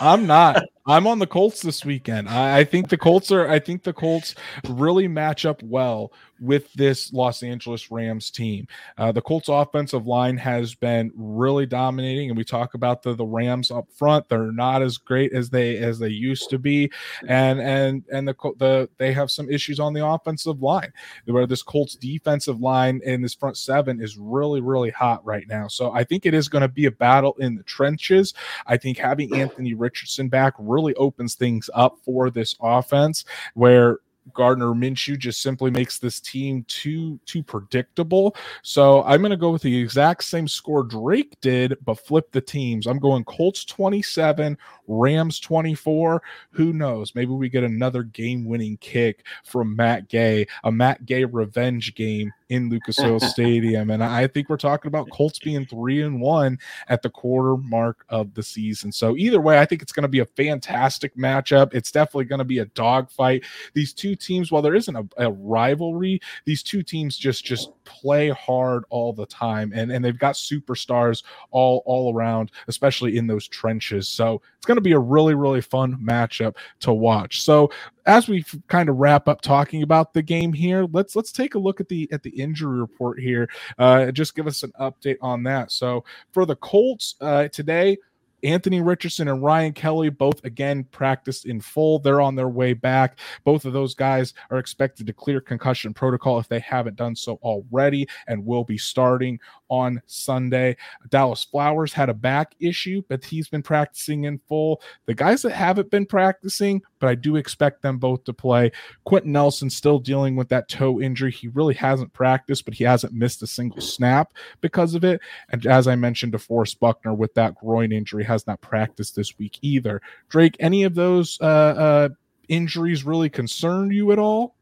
I'm 0.00 0.26
not. 0.26 0.62
I'm 0.86 1.06
on 1.06 1.18
the 1.18 1.26
Colts 1.26 1.62
this 1.62 1.84
weekend. 1.84 2.28
I, 2.28 2.60
I, 2.60 2.64
think 2.64 2.88
the 2.88 2.96
Colts 2.96 3.30
are, 3.30 3.46
I 3.48 3.58
think 3.58 3.82
the 3.82 3.92
Colts 3.92 4.34
really 4.68 5.06
match 5.06 5.44
up 5.44 5.62
well 5.62 6.12
with 6.40 6.72
this 6.74 7.12
Los 7.12 7.42
Angeles 7.42 7.90
Rams 7.90 8.30
team. 8.30 8.66
Uh, 8.96 9.12
the 9.12 9.20
Colts 9.20 9.48
offensive 9.48 10.06
line 10.06 10.36
has 10.36 10.74
been 10.74 11.12
really 11.14 11.66
dominating, 11.66 12.30
and 12.30 12.36
we 12.36 12.44
talk 12.44 12.74
about 12.74 13.02
the 13.02 13.14
the 13.14 13.24
Rams 13.24 13.70
up 13.70 13.88
front. 13.92 14.28
They're 14.28 14.52
not 14.52 14.82
as 14.82 14.98
great 14.98 15.32
as 15.32 15.50
they 15.50 15.78
as 15.78 15.98
they 15.98 16.08
used 16.08 16.50
to 16.50 16.58
be, 16.58 16.90
and 17.26 17.60
and 17.60 18.04
and 18.12 18.28
the 18.28 18.34
the 18.58 18.88
they 18.98 19.12
have 19.12 19.30
some 19.30 19.50
issues 19.50 19.80
on 19.80 19.92
the 19.92 20.06
offensive 20.06 20.62
line 20.62 20.92
where 21.26 21.46
this 21.46 21.62
Colts 21.62 21.94
defensive 21.94 22.60
line 22.60 23.00
in 23.04 23.22
this 23.22 23.34
front 23.34 23.56
seven 23.56 24.00
is 24.00 24.16
really 24.16 24.60
really 24.60 24.90
hot 24.90 25.24
right 25.24 25.46
now. 25.48 25.68
So 25.68 25.92
I 25.92 26.04
think 26.04 26.26
it 26.26 26.34
is 26.34 26.48
going 26.48 26.62
to 26.62 26.68
be 26.68 26.86
a 26.86 26.90
battle 26.90 27.34
in 27.38 27.56
the 27.56 27.62
trenches. 27.62 28.34
I 28.66 28.76
think 28.76 28.98
having 28.98 29.34
Anthony 29.34 29.74
Richardson 29.74 30.28
back 30.28 30.54
really 30.58 30.94
opens 30.94 31.34
things 31.34 31.70
up 31.74 31.98
for 32.04 32.30
this 32.30 32.54
offense 32.60 33.24
where 33.54 33.98
Gardner 34.34 34.68
Minshew 34.68 35.18
just 35.18 35.42
simply 35.42 35.70
makes 35.70 35.98
this 35.98 36.20
team 36.20 36.64
too 36.68 37.18
too 37.26 37.42
predictable. 37.42 38.34
So 38.62 39.02
I'm 39.04 39.20
going 39.20 39.30
to 39.30 39.36
go 39.36 39.50
with 39.50 39.62
the 39.62 39.76
exact 39.76 40.24
same 40.24 40.48
score 40.48 40.82
Drake 40.82 41.36
did, 41.40 41.76
but 41.84 41.98
flip 41.98 42.30
the 42.32 42.40
teams. 42.40 42.86
I'm 42.86 42.98
going 42.98 43.24
Colts 43.24 43.64
27, 43.64 44.56
Rams 44.86 45.40
24. 45.40 46.22
Who 46.50 46.72
knows? 46.72 47.14
Maybe 47.14 47.32
we 47.32 47.48
get 47.48 47.64
another 47.64 48.02
game-winning 48.02 48.78
kick 48.78 49.24
from 49.44 49.76
Matt 49.76 50.08
Gay, 50.08 50.46
a 50.64 50.72
Matt 50.72 51.06
Gay 51.06 51.24
revenge 51.24 51.94
game 51.94 52.32
in 52.48 52.70
Lucas 52.70 52.98
Oil 53.00 53.20
Stadium. 53.20 53.90
And 53.90 54.02
I 54.02 54.26
think 54.26 54.48
we're 54.48 54.56
talking 54.56 54.88
about 54.88 55.10
Colts 55.10 55.38
being 55.38 55.66
three 55.66 56.02
and 56.02 56.20
one 56.20 56.58
at 56.88 57.02
the 57.02 57.10
quarter 57.10 57.56
mark 57.56 58.04
of 58.08 58.34
the 58.34 58.42
season. 58.42 58.90
So 58.90 59.16
either 59.16 59.40
way, 59.40 59.58
I 59.58 59.66
think 59.66 59.82
it's 59.82 59.92
going 59.92 60.02
to 60.02 60.08
be 60.08 60.20
a 60.20 60.26
fantastic 60.26 61.14
matchup. 61.16 61.74
It's 61.74 61.90
definitely 61.92 62.24
going 62.24 62.38
to 62.38 62.44
be 62.44 62.60
a 62.60 62.66
dogfight. 62.66 63.44
These 63.74 63.92
two 63.92 64.14
teams, 64.14 64.50
while 64.50 64.62
there 64.62 64.74
isn't 64.74 64.96
a, 64.96 65.06
a, 65.18 65.30
rivalry, 65.30 66.20
these 66.44 66.62
two 66.62 66.82
teams 66.82 67.16
just 67.16 67.44
just 67.44 67.70
play 67.88 68.28
hard 68.28 68.84
all 68.90 69.12
the 69.12 69.26
time, 69.26 69.72
and 69.74 69.90
and 69.90 70.04
they've 70.04 70.18
got 70.18 70.34
superstars 70.34 71.22
all 71.50 71.82
all 71.86 72.14
around, 72.14 72.52
especially 72.68 73.16
in 73.16 73.26
those 73.26 73.48
trenches. 73.48 74.08
So 74.08 74.42
it's 74.56 74.66
going 74.66 74.76
to 74.76 74.82
be 74.82 74.92
a 74.92 74.98
really 74.98 75.34
really 75.34 75.62
fun 75.62 75.96
matchup 75.96 76.56
to 76.80 76.92
watch. 76.92 77.42
So 77.42 77.70
as 78.06 78.28
we 78.28 78.44
kind 78.68 78.88
of 78.88 78.96
wrap 78.96 79.28
up 79.28 79.40
talking 79.40 79.82
about 79.82 80.12
the 80.12 80.22
game 80.22 80.52
here, 80.52 80.86
let's 80.92 81.16
let's 81.16 81.32
take 81.32 81.54
a 81.54 81.58
look 81.58 81.80
at 81.80 81.88
the 81.88 82.08
at 82.12 82.22
the 82.22 82.30
injury 82.30 82.78
report 82.78 83.18
here. 83.18 83.48
Uh, 83.78 84.10
just 84.10 84.34
give 84.34 84.46
us 84.46 84.62
an 84.62 84.72
update 84.78 85.18
on 85.20 85.42
that. 85.44 85.72
So 85.72 86.04
for 86.32 86.46
the 86.46 86.56
Colts 86.56 87.14
uh, 87.20 87.48
today, 87.48 87.96
Anthony 88.42 88.80
Richardson 88.80 89.28
and 89.28 89.42
Ryan 89.42 89.72
Kelly 89.72 90.10
both 90.10 90.44
again 90.44 90.84
practiced 90.84 91.46
in 91.46 91.60
full. 91.60 91.98
They're 91.98 92.20
on 92.20 92.34
their 92.34 92.48
way 92.48 92.72
back. 92.72 93.18
Both 93.44 93.64
of 93.64 93.72
those 93.72 93.94
guys 93.94 94.34
are 94.50 94.58
expected 94.58 95.06
to 95.06 95.12
clear 95.12 95.40
concussion 95.40 95.92
protocol 95.92 96.38
if 96.38 96.48
they 96.48 96.60
haven't 96.60 96.96
done 96.96 97.16
so 97.16 97.38
already 97.42 98.08
and 98.26 98.44
will 98.44 98.64
be 98.64 98.78
starting 98.78 99.38
on 99.68 100.02
Sunday. 100.06 100.76
Dallis 101.08 101.48
Flowers 101.48 101.92
had 101.92 102.08
a 102.08 102.14
back 102.14 102.54
issue, 102.60 103.02
but 103.08 103.24
he's 103.24 103.48
been 103.48 103.62
practicing 103.62 104.24
in 104.24 104.38
full. 104.48 104.80
The 105.06 105.14
guys 105.14 105.42
that 105.42 105.52
haven't 105.52 105.90
been 105.90 106.06
practicing, 106.06 106.82
but 106.98 107.08
I 107.08 107.14
do 107.14 107.36
expect 107.36 107.82
them 107.82 107.98
both 107.98 108.24
to 108.24 108.32
play. 108.32 108.72
Quenton 109.04 109.32
Nelson 109.32 109.70
still 109.70 109.98
dealing 109.98 110.36
with 110.36 110.48
that 110.48 110.68
toe 110.68 111.00
injury. 111.00 111.30
He 111.30 111.48
really 111.48 111.74
hasn't 111.74 112.12
practiced, 112.12 112.64
but 112.64 112.74
he 112.74 112.84
hasn't 112.84 113.12
missed 113.12 113.42
a 113.42 113.46
single 113.46 113.80
snap 113.80 114.32
because 114.60 114.94
of 114.94 115.04
it. 115.04 115.20
And 115.50 115.66
as 115.66 115.86
I 115.86 115.96
mentioned, 115.96 116.32
DeForest 116.32 116.78
Buckner 116.78 117.14
with 117.14 117.34
that 117.34 117.54
groin 117.56 117.92
injury 117.92 118.24
has 118.24 118.46
not 118.46 118.60
practiced 118.60 119.16
this 119.16 119.38
week 119.38 119.58
either. 119.62 120.00
Drake, 120.28 120.56
any 120.60 120.84
of 120.84 120.94
those 120.94 121.38
uh, 121.40 121.44
uh, 121.44 122.08
injuries 122.48 123.04
really 123.04 123.30
concern 123.30 123.90
you 123.90 124.12
at 124.12 124.18
all? 124.18 124.54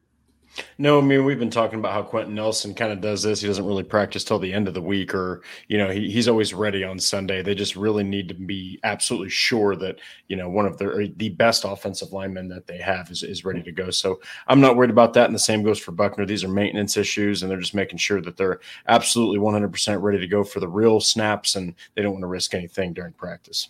No, 0.79 0.99
I 0.99 1.03
mean 1.03 1.25
we've 1.25 1.39
been 1.39 1.51
talking 1.51 1.79
about 1.79 1.93
how 1.93 2.03
Quenton 2.03 2.35
Nelson 2.35 2.75
kind 2.75 2.93
of 2.93 3.01
does 3.01 3.23
this. 3.23 3.41
He 3.41 3.47
doesn't 3.47 3.67
really 3.67 3.83
practice 3.83 4.25
till 4.25 4.39
the 4.39 4.53
end 4.53 4.69
of 4.69 4.75
the 4.75 4.81
week, 4.81 5.15
or 5.15 5.43
you 5.69 5.79
know, 5.79 5.91
he, 5.91 6.11
he's 6.11 6.29
always 6.29 6.55
ready 6.55 6.85
on 6.85 6.99
Sunday. 6.99 7.43
They 7.43 7.55
just 7.55 7.77
really 7.77 8.05
need 8.05 8.29
to 8.29 8.35
be 8.35 8.79
absolutely 8.85 9.31
sure 9.31 9.77
that 9.77 9.99
you 10.29 10.37
know 10.37 10.49
one 10.49 10.67
of 10.67 10.79
the 10.79 11.13
the 11.17 11.31
best 11.31 11.65
offensive 11.65 12.13
linemen 12.13 12.49
that 12.49 12.67
they 12.67 12.79
have 12.79 13.11
is, 13.11 13.23
is 13.23 13.45
ready 13.45 13.63
to 13.63 13.73
go. 13.73 13.91
So 13.91 14.21
I'm 14.49 14.61
not 14.61 14.77
worried 14.77 14.91
about 14.91 15.13
that. 15.15 15.27
And 15.27 15.35
the 15.35 15.41
same 15.41 15.63
goes 15.63 15.79
for 15.79 15.93
Buckner. 15.93 16.27
These 16.27 16.45
are 16.45 16.49
maintenance 16.49 16.97
issues, 16.97 17.43
and 17.43 17.51
they're 17.51 17.61
just 17.61 17.75
making 17.75 17.99
sure 17.99 18.21
that 18.23 18.37
they're 18.37 18.61
absolutely 18.89 19.39
100% 19.39 20.03
ready 20.03 20.19
to 20.19 20.27
go 20.27 20.45
for 20.45 20.61
the 20.61 20.69
real 20.69 21.01
snaps, 21.01 21.57
and 21.57 21.75
they 21.95 22.03
don't 22.03 22.13
want 22.13 22.23
to 22.23 22.29
risk 22.29 22.55
anything 22.55 22.93
during 22.93 23.13
practice. 23.13 23.69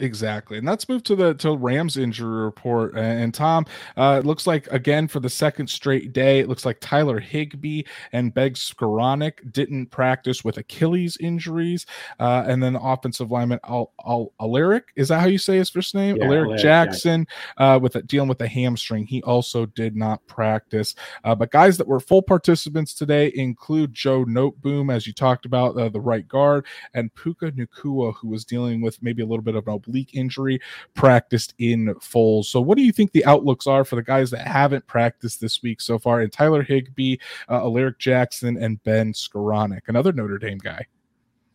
Exactly. 0.00 0.58
And 0.58 0.66
let's 0.66 0.88
move 0.88 1.02
to 1.04 1.14
the 1.14 1.34
to 1.34 1.56
Rams 1.56 1.96
injury 1.96 2.42
report. 2.44 2.96
And 2.96 3.32
Tom, 3.34 3.66
uh, 3.96 4.20
it 4.22 4.26
looks 4.26 4.46
like 4.46 4.66
again 4.68 5.06
for 5.08 5.20
the 5.20 5.28
second 5.28 5.68
straight 5.68 6.12
day, 6.12 6.40
it 6.40 6.48
looks 6.48 6.64
like 6.64 6.78
Tyler 6.80 7.20
Higbee 7.20 7.82
and 8.12 8.32
Ben 8.32 8.52
Skowronek 8.52 9.52
didn't 9.52 9.86
practice 9.86 10.42
with 10.42 10.56
Achilles 10.56 11.16
injuries. 11.20 11.86
Uh, 12.18 12.44
and 12.46 12.62
then 12.62 12.72
the 12.72 12.80
offensive 12.80 13.30
lineman 13.30 13.60
Al, 13.64 13.92
Al 14.06 14.32
Alaric, 14.40 14.84
is 14.96 15.08
that 15.08 15.20
how 15.20 15.26
you 15.26 15.38
say 15.38 15.58
his 15.58 15.70
first 15.70 15.94
name? 15.94 16.16
Yeah, 16.16 16.24
Alaric, 16.24 16.46
Alaric 16.46 16.62
Jackson, 16.62 17.26
uh, 17.58 17.78
with 17.80 17.96
a, 17.96 18.02
dealing 18.02 18.28
with 18.28 18.40
a 18.40 18.48
hamstring. 18.48 19.06
He 19.06 19.22
also 19.22 19.66
did 19.66 19.94
not 19.94 20.26
practice. 20.26 20.94
Uh, 21.24 21.34
but 21.34 21.50
guys 21.50 21.76
that 21.76 21.86
were 21.86 22.00
full 22.00 22.22
participants 22.22 22.94
today 22.94 23.30
include 23.34 23.92
Joe 23.92 24.24
Noteboom, 24.24 24.92
as 24.92 25.06
you 25.06 25.12
talked 25.12 25.44
about, 25.44 25.76
uh, 25.76 25.88
the 25.90 26.00
right 26.00 26.26
guard, 26.26 26.66
and 26.94 27.14
Puka 27.14 27.52
Nacua, 27.52 28.14
who 28.16 28.28
was 28.28 28.44
dealing 28.44 28.80
with 28.80 29.02
maybe 29.02 29.22
a 29.22 29.26
little 29.26 29.42
bit 29.42 29.54
of 29.54 29.66
an 29.66 29.74
oblique 29.90 30.14
injury, 30.14 30.60
practiced 30.94 31.54
in 31.58 31.94
full. 32.00 32.42
So, 32.42 32.60
what 32.60 32.78
do 32.78 32.84
you 32.84 32.92
think 32.92 33.12
the 33.12 33.24
outlooks 33.24 33.66
are 33.66 33.84
for 33.84 33.96
the 33.96 34.02
guys 34.02 34.30
that 34.30 34.46
haven't 34.46 34.86
practiced 34.86 35.40
this 35.40 35.62
week 35.62 35.80
so 35.80 35.98
far? 35.98 36.20
And 36.20 36.32
Tyler 36.32 36.62
Higbee, 36.62 37.16
uh, 37.48 37.62
Alaric 37.62 37.98
Jackson, 37.98 38.56
and 38.56 38.82
Ben 38.84 39.12
Skowronek, 39.12 39.82
another 39.88 40.12
Notre 40.12 40.38
Dame 40.38 40.58
guy. 40.58 40.86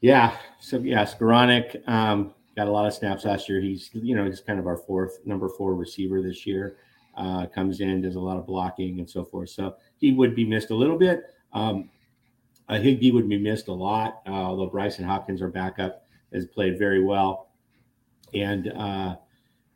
Yeah. 0.02 0.38
So, 0.60 0.78
yeah, 0.80 1.04
Skowronek 1.04 1.88
um, 1.88 2.34
got 2.56 2.68
a 2.68 2.72
lot 2.72 2.86
of 2.86 2.94
snaps 2.94 3.26
last 3.26 3.50
year. 3.50 3.62
He's, 3.62 3.90
you 3.94 4.16
know, 4.16 4.26
he's 4.26 4.42
kind 4.42 4.60
of 4.60 4.68
our 4.68 4.78
fourth, 4.78 5.20
number 5.26 5.50
four 5.50 5.74
receiver 5.74 6.22
this 6.22 6.46
year. 6.46 6.78
Uh, 7.18 7.46
comes 7.46 7.80
in, 7.80 8.02
does 8.02 8.16
a 8.16 8.20
lot 8.20 8.38
of 8.38 8.46
blocking 8.46 9.00
and 9.00 9.10
so 9.10 9.24
forth. 9.24 9.50
So, 9.50 9.76
he 9.98 10.12
would 10.12 10.36
be 10.36 10.46
missed 10.46 10.70
a 10.70 10.76
little 10.76 10.98
bit. 10.98 11.24
Um, 11.54 11.90
uh, 12.68 12.80
Higbee 12.80 13.12
would 13.12 13.30
be 13.30 13.38
missed 13.38 13.68
a 13.68 13.74
lot, 13.74 14.22
uh, 14.28 14.32
although 14.32 14.70
Brycen 14.70 15.06
Hopkins, 15.06 15.42
our 15.42 15.50
backup, 15.50 16.06
has 16.34 16.46
played 16.48 16.78
very 16.78 17.04
well 17.04 17.46
and 18.36 18.72
uh, 18.74 19.16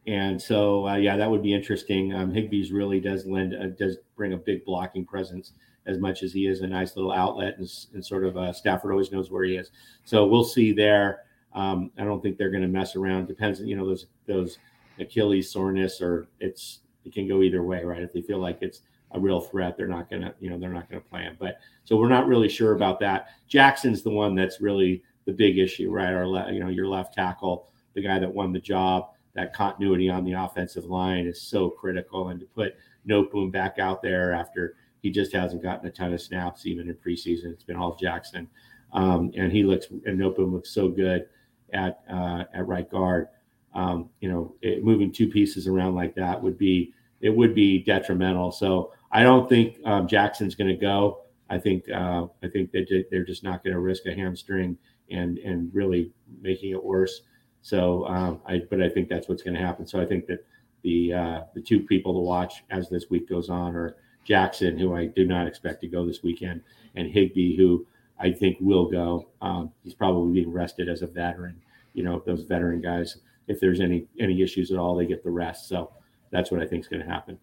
and 0.08 0.42
so 0.42 0.88
uh, 0.88 0.96
yeah, 0.96 1.18
that 1.18 1.30
would 1.30 1.44
be 1.44 1.54
interesting. 1.54 2.14
Um, 2.14 2.34
really 2.72 3.00
does 3.00 3.26
lend 3.26 3.54
uh, 3.54 3.68
does 3.78 3.98
bring 4.16 4.34
a 4.34 4.38
big 4.38 4.66
blocking 4.66 5.06
presence 5.06 5.54
as 5.86 5.98
much 5.98 6.24
as 6.24 6.32
he 6.32 6.46
is 6.46 6.62
a 6.62 6.68
nice 6.68 6.96
little 6.96 7.12
outlet 7.12 7.56
and, 7.58 7.68
and 7.94 8.06
sort 8.06 8.24
of 8.24 8.38
uh, 8.38 8.54
Stafford 8.54 8.92
always 8.92 9.12
knows 9.12 9.32
where 9.32 9.44
he 9.44 9.56
is. 9.56 9.72
So 10.04 10.26
we'll 10.26 10.44
see 10.44 10.72
there. 10.72 11.22
Um, 11.54 11.92
I 11.98 12.04
don't 12.04 12.22
think 12.22 12.38
they're 12.38 12.52
going 12.52 12.62
to 12.62 12.68
mess 12.70 12.96
around. 12.96 13.28
Depends, 13.28 13.60
you 13.62 13.76
know, 13.76 13.86
those 13.86 14.06
those 14.28 14.60
Achilles 15.00 15.52
soreness 15.52 16.02
or 16.02 16.28
it's 16.40 16.82
it 17.06 17.14
can 17.14 17.28
go 17.28 17.42
either 17.42 17.64
way, 17.64 17.84
right? 17.84 18.04
If 18.04 18.14
they 18.14 18.22
feel 18.22 18.40
like 18.40 18.60
it's 18.62 18.82
a 19.12 19.20
real 19.20 19.42
threat, 19.42 19.76
they're 19.78 19.88
not 19.88 20.10
going 20.10 20.22
to, 20.22 20.34
you 20.40 20.50
know, 20.50 20.60
they're 20.60 20.70
not 20.70 20.90
going 20.90 21.02
to 21.02 21.10
play 21.10 21.22
him. 21.22 21.38
But 21.40 21.60
so 21.86 21.98
we're 21.98 22.10
not 22.10 22.28
really 22.28 22.50
sure 22.50 22.74
about 22.74 23.00
that. 23.00 23.30
Jackson's 23.48 24.04
the 24.04 24.12
one 24.12 24.36
that's 24.36 24.62
really 24.62 25.04
the 25.26 25.32
big 25.32 25.58
issue, 25.58 25.90
right? 25.90 26.14
Our, 26.14 26.28
le- 26.28 26.52
you 26.52 26.60
know, 26.60 26.70
your 26.70 26.88
left 26.88 27.14
tackle 27.16 27.72
the 27.94 28.02
guy 28.02 28.20
that 28.20 28.34
won 28.34 28.54
the 28.54 28.60
job. 28.60 29.10
That 29.36 29.54
continuity 29.54 30.10
on 30.10 30.26
the 30.26 30.34
offensive 30.34 30.86
line 30.86 31.26
is 31.28 31.42
so 31.42 31.70
critical. 31.70 32.30
And 32.30 32.40
to 32.40 32.46
put 32.48 32.76
Noteboom 33.08 33.52
back 33.52 33.80
out 33.80 34.02
there 34.02 34.34
after 34.34 34.76
he 35.02 35.12
just 35.12 35.32
hasn't 35.32 35.64
gotten 35.64 35.88
a 35.88 35.92
ton 35.92 36.14
of 36.14 36.22
snaps 36.22 36.66
even 36.66 36.90
in 36.90 36.96
preseason, 36.96 37.52
it's 37.54 37.64
been 37.64 37.78
all 37.78 37.96
Jackson. 37.96 38.48
Um, 38.92 39.32
and 39.38 39.52
he 39.52 39.64
looks 39.64 39.88
and 39.90 40.20
Noteboom 40.20 40.52
looks 40.52 40.72
so 40.72 40.90
good 40.90 41.28
at 41.74 42.02
uh, 42.12 42.46
at 42.54 42.68
right 42.68 42.90
guard. 42.90 43.28
Um, 43.74 44.10
you 44.20 44.30
know, 44.30 44.56
it, 44.62 44.84
moving 44.84 45.12
two 45.12 45.30
pieces 45.30 45.68
around 45.68 45.96
like 45.96 46.16
that 46.16 46.42
would 46.42 46.58
be 46.58 46.94
it 47.22 47.30
would 47.30 47.54
be 47.54 47.84
detrimental. 47.84 48.52
So 48.52 48.94
I 49.12 49.24
don't 49.24 49.48
think 49.48 49.78
um, 49.86 50.08
Jackson's 50.08 50.56
going 50.56 50.70
to 50.70 50.76
go. 50.76 51.22
I 51.50 51.58
think 51.58 51.90
uh, 51.90 52.28
I 52.44 52.48
think 52.48 52.72
that 52.72 53.06
they're 53.10 53.26
just 53.26 53.44
not 53.44 53.64
going 53.64 53.74
to 53.74 53.80
risk 53.80 54.06
a 54.06 54.14
hamstring 54.14 54.78
and 55.10 55.38
and 55.40 55.74
really 55.74 56.12
making 56.42 56.72
it 56.72 56.84
worse. 56.84 57.22
So, 57.62 58.06
um, 58.08 58.42
I 58.46 58.62
but 58.70 58.82
I 58.82 58.90
think 58.90 59.10
that's 59.10 59.28
what's 59.28 59.44
going 59.44 59.56
to 59.56 59.62
happen. 59.62 59.86
So 59.86 60.00
I 60.00 60.06
think 60.06 60.28
that 60.28 60.46
the 60.84 61.14
uh, 61.14 61.42
the 61.54 61.62
two 61.62 61.82
people 61.82 62.14
to 62.14 62.20
watch 62.20 62.64
as 62.70 62.90
this 62.90 63.10
week 63.10 63.28
goes 63.28 63.50
on 63.50 63.76
are 63.76 63.96
Jackson, 64.24 64.78
who 64.78 64.96
I 64.96 65.08
do 65.08 65.26
not 65.26 65.48
expect 65.48 65.82
to 65.82 65.88
go 65.88 66.06
this 66.06 66.24
weekend, 66.24 66.62
and 66.96 67.08
Higbee, 67.12 67.58
who 67.58 67.86
I 68.20 68.32
think 68.32 68.58
will 68.60 68.90
go. 68.90 69.28
Um, 69.42 69.72
he's 69.84 69.94
probably 69.94 70.42
being 70.42 70.52
rested 70.52 70.90
as 70.90 71.02
a 71.02 71.08
veteran. 71.08 71.62
You 71.94 72.04
know, 72.04 72.22
those 72.26 72.44
veteran 72.44 72.82
guys, 72.82 73.18
if 73.48 73.60
there's 73.60 73.82
any 73.82 74.08
any 74.20 74.42
issues 74.42 74.72
at 74.72 74.78
all, 74.78 74.96
they 74.96 75.06
get 75.06 75.24
the 75.24 75.32
rest. 75.32 75.68
So 75.68 75.92
that's 76.32 76.52
what 76.52 76.62
I 76.62 76.68
think 76.68 76.84
is 76.84 76.88
going 76.88 77.04
to 77.04 77.10
happen. 77.10 77.38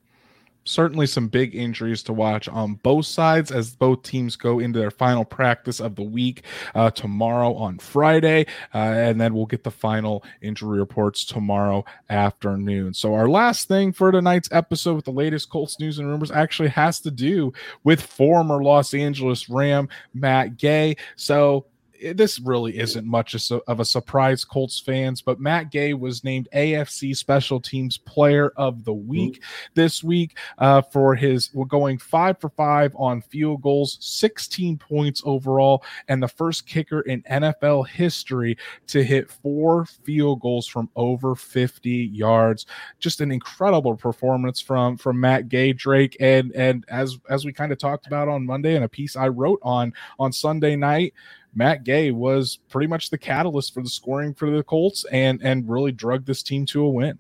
Certainly 0.67 1.07
some 1.07 1.29
big 1.29 1.55
injuries 1.55 2.03
to 2.05 2.13
watch 2.13 2.49
on 2.49 2.75
both 2.75 3.07
sides 3.07 3.51
as 3.51 3.75
both 3.75 4.03
teams 4.03 4.37
go 4.37 4.59
into 4.59 4.79
their 4.79 4.91
final 4.91 5.25
practice 5.25 5.81
of 5.81 5.95
the 5.97 6.03
week 6.03 6.43
uh, 6.75 6.91
tomorrow 6.91 7.55
on 7.55 7.79
Friday. 7.79 8.47
Uh, 8.75 8.79
and 8.79 9.21
then 9.21 9.35
we'll 9.35 9.47
get 9.47 9.65
the 9.65 9.71
final 9.71 10.25
injury 10.43 10.79
reports 10.79 11.25
tomorrow 11.25 11.85
afternoon. 12.11 12.93
So, 12.95 13.15
our 13.15 13.29
last 13.29 13.69
thing 13.69 13.93
for 13.93 14.13
tonight's 14.13 14.49
episode 14.53 14.95
with 14.97 15.05
the 15.05 15.11
latest 15.13 15.49
Colts 15.49 15.81
news 15.81 15.99
and 15.99 16.09
rumors 16.09 16.31
actually 16.31 16.69
has 16.71 17.01
to 17.01 17.11
do 17.11 17.53
with 17.85 18.03
former 18.03 18.63
Los 18.63 18.95
Angeles 18.95 19.49
Ram 19.49 19.89
Matt 20.13 20.57
Gay. 20.57 20.97
So, 21.17 21.67
this 22.13 22.39
really 22.41 22.79
isn't 22.79 23.07
much 23.07 23.35
of 23.51 23.81
a 23.81 23.85
surprise, 23.85 24.45
Colts 24.45 24.79
fans, 24.81 25.23
but 25.23 25.41
Matt 25.41 25.71
Gay 25.71 25.95
was 25.95 26.25
named 26.25 26.49
AFC 26.55 27.17
Special 27.17 27.61
Teams 27.61 27.99
Player 27.99 28.53
of 28.57 28.85
the 28.85 28.93
Week 28.93 29.35
mm-hmm. 29.35 29.73
this 29.75 30.03
week 30.05 30.37
uh, 30.59 30.83
for 30.83 31.15
his 31.15 31.51
we're 31.55 31.65
going 31.65 31.99
five 31.99 32.39
for 32.39 32.51
five 32.51 32.95
on 32.97 33.23
field 33.23 33.63
goals, 33.63 33.99
16 34.01 34.79
points 34.79 35.23
overall, 35.25 35.83
and 36.09 36.23
the 36.23 36.29
first 36.29 36.67
kicker 36.67 37.01
in 37.03 37.23
NFL 37.23 37.89
history 37.89 38.57
to 38.89 39.03
hit 39.03 39.31
four 39.31 39.87
field 39.87 40.41
goals 40.41 40.67
from 40.67 40.89
over 40.97 41.35
50 41.35 41.91
yards. 41.91 42.67
Just 42.99 43.21
an 43.21 43.31
incredible 43.31 43.97
performance 43.97 44.61
from 44.61 44.97
from 44.97 45.21
Matt 45.21 45.49
Gay, 45.49 45.73
Drake, 45.73 46.17
and 46.21 46.53
and 46.53 46.85
as 46.89 47.19
as 47.29 47.45
we 47.45 47.53
kind 47.53 47.73
of 47.73 47.79
talked 47.79 48.07
about 48.07 48.29
on 48.29 48.47
Monday 48.47 48.77
in 48.77 48.83
a 48.83 48.89
piece 48.89 49.17
I 49.17 49.29
wrote 49.29 49.61
on 49.63 49.93
on 50.19 50.33
Sunday 50.33 50.77
night. 50.77 51.15
Matt 51.57 51.85
Gay 51.85 52.11
was 52.13 52.59
pretty 52.69 52.87
much 52.87 53.09
the 53.09 53.19
catalyst 53.19 53.73
for 53.73 53.83
the 53.83 53.89
scoring 53.89 54.35
for 54.35 54.51
the 54.51 54.63
Colts 54.63 55.07
and 55.11 55.41
and 55.43 55.69
really 55.69 55.91
drug 55.91 56.27
this 56.27 56.43
team 56.43 56.67
to 56.67 56.85
a 56.85 56.89
win. 56.89 57.19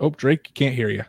Oh, 0.00 0.10
Drake, 0.10 0.50
can't 0.52 0.74
hear 0.74 0.90
you. 0.90 1.04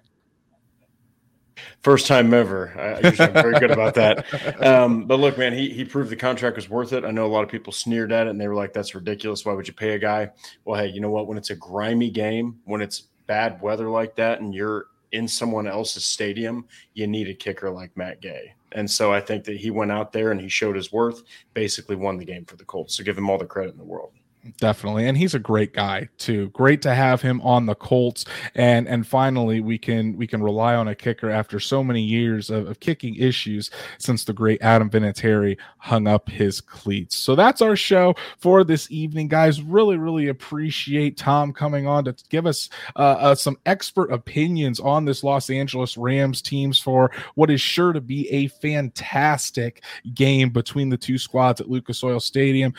First 1.82 2.06
time 2.06 2.32
ever. 2.34 2.72
I 2.78 3.08
am 3.08 3.34
very 3.34 3.60
good 3.60 3.72
about 3.72 3.96
that. 3.96 4.26
Um, 4.64 5.06
but 5.06 5.20
look, 5.20 5.38
man, 5.38 5.54
he 5.54 5.70
he 5.70 5.84
proved 5.84 6.10
the 6.10 6.16
contract 6.16 6.56
was 6.56 6.70
worth 6.70 6.94
it. 6.94 7.04
I 7.04 7.12
know 7.12 7.26
a 7.26 7.28
lot 7.28 7.44
of 7.44 7.50
people 7.50 7.74
sneered 7.74 8.12
at 8.12 8.28
it 8.28 8.30
and 8.30 8.40
they 8.40 8.48
were 8.48 8.56
like, 8.56 8.74
"That's 8.74 8.94
ridiculous. 8.94 9.46
Why 9.46 9.54
would 9.54 9.68
you 9.68 9.74
pay 9.74 9.94
a 9.94 10.00
guy?" 10.00 10.30
Well, 10.64 10.80
hey, 10.80 10.88
you 10.88 11.02
know 11.02 11.10
what? 11.10 11.28
When 11.28 11.38
it's 11.38 11.50
a 11.50 11.56
grimy 11.56 12.12
game, 12.12 12.60
when 12.66 12.82
it's 12.82 13.08
bad 13.26 13.62
weather 13.62 13.90
like 13.90 14.16
that, 14.18 14.42
and 14.42 14.54
you're 14.54 14.88
in 15.12 15.28
someone 15.28 15.68
else's 15.68 16.06
stadium, 16.06 16.68
you 16.94 17.08
need 17.08 17.30
a 17.30 17.34
kicker 17.34 17.72
like 17.72 17.96
Matt 17.98 18.22
Gay. 18.22 18.54
And 18.74 18.90
so 18.90 19.14
I 19.14 19.22
think 19.22 19.44
that 19.46 19.58
he 19.58 19.72
went 19.72 19.92
out 19.92 20.12
there 20.12 20.32
and 20.32 20.42
he 20.42 20.50
showed 20.50 20.76
his 20.76 20.92
worth, 20.92 21.24
basically 21.54 21.96
won 21.96 22.18
the 22.18 22.26
game 22.26 22.46
for 22.46 22.58
the 22.58 22.66
Colts. 22.66 22.98
So 22.98 23.04
give 23.04 23.18
him 23.18 23.30
all 23.30 23.38
the 23.38 23.46
credit 23.46 23.72
in 23.72 23.78
the 23.78 23.84
world. 23.84 24.12
Definitely. 24.58 25.08
And 25.08 25.18
he's 25.18 25.34
a 25.34 25.40
great 25.40 25.74
guy 25.74 26.10
too. 26.18 26.50
Great 26.50 26.82
to 26.84 26.94
have 26.94 27.22
him 27.22 27.42
on 27.42 27.66
the 27.66 27.76
Colts. 27.76 28.26
And 28.56 28.88
and 28.88 29.06
finally 29.06 29.62
we 29.62 29.78
can 29.78 30.16
we 30.18 30.28
can 30.28 30.42
rely 30.42 30.76
on 30.76 30.88
a 30.88 30.96
kicker 30.96 31.30
after 31.30 31.60
so 31.60 31.84
many 31.84 32.02
years 32.02 32.50
of, 32.50 32.68
of 32.68 32.80
kicking 32.80 33.16
issues 33.16 33.70
since 33.98 34.24
the 34.24 34.34
great 34.34 34.62
Adam 34.62 34.90
Vinatieri 34.90 35.58
hung 35.78 36.08
up 36.08 36.30
his 36.30 36.62
cleats. 36.62 37.16
So 37.16 37.36
that's 37.36 37.62
our 37.62 37.76
show 37.76 38.16
for 38.40 38.64
this 38.64 38.90
evening, 38.92 39.28
guys. 39.28 39.62
Really, 39.62 39.98
really 39.98 40.28
appreciate 40.28 41.18
Tom 41.18 41.54
coming 41.54 41.88
on 41.88 42.06
to 42.06 42.16
give 42.30 42.46
us 42.46 42.70
uh, 42.96 43.18
uh, 43.20 43.36
some 43.36 43.58
expert 43.66 44.12
opinions 44.12 44.80
on 44.80 45.06
this 45.06 45.24
Los 45.24 45.50
Angeles 45.50 45.98
Rams 45.98 46.42
teams 46.42 46.80
for 46.80 47.12
what 47.36 47.50
is 47.50 47.62
sure 47.62 47.94
to 47.94 48.02
be 48.02 48.30
a 48.30 48.48
fantastic 48.48 49.84
game 50.14 50.50
between 50.50 50.90
the 50.90 50.98
two 50.98 51.18
squads 51.18 51.62
at 51.62 51.70
Lucas 51.70 52.04
Oil 52.04 52.20
Stadium 52.20 52.74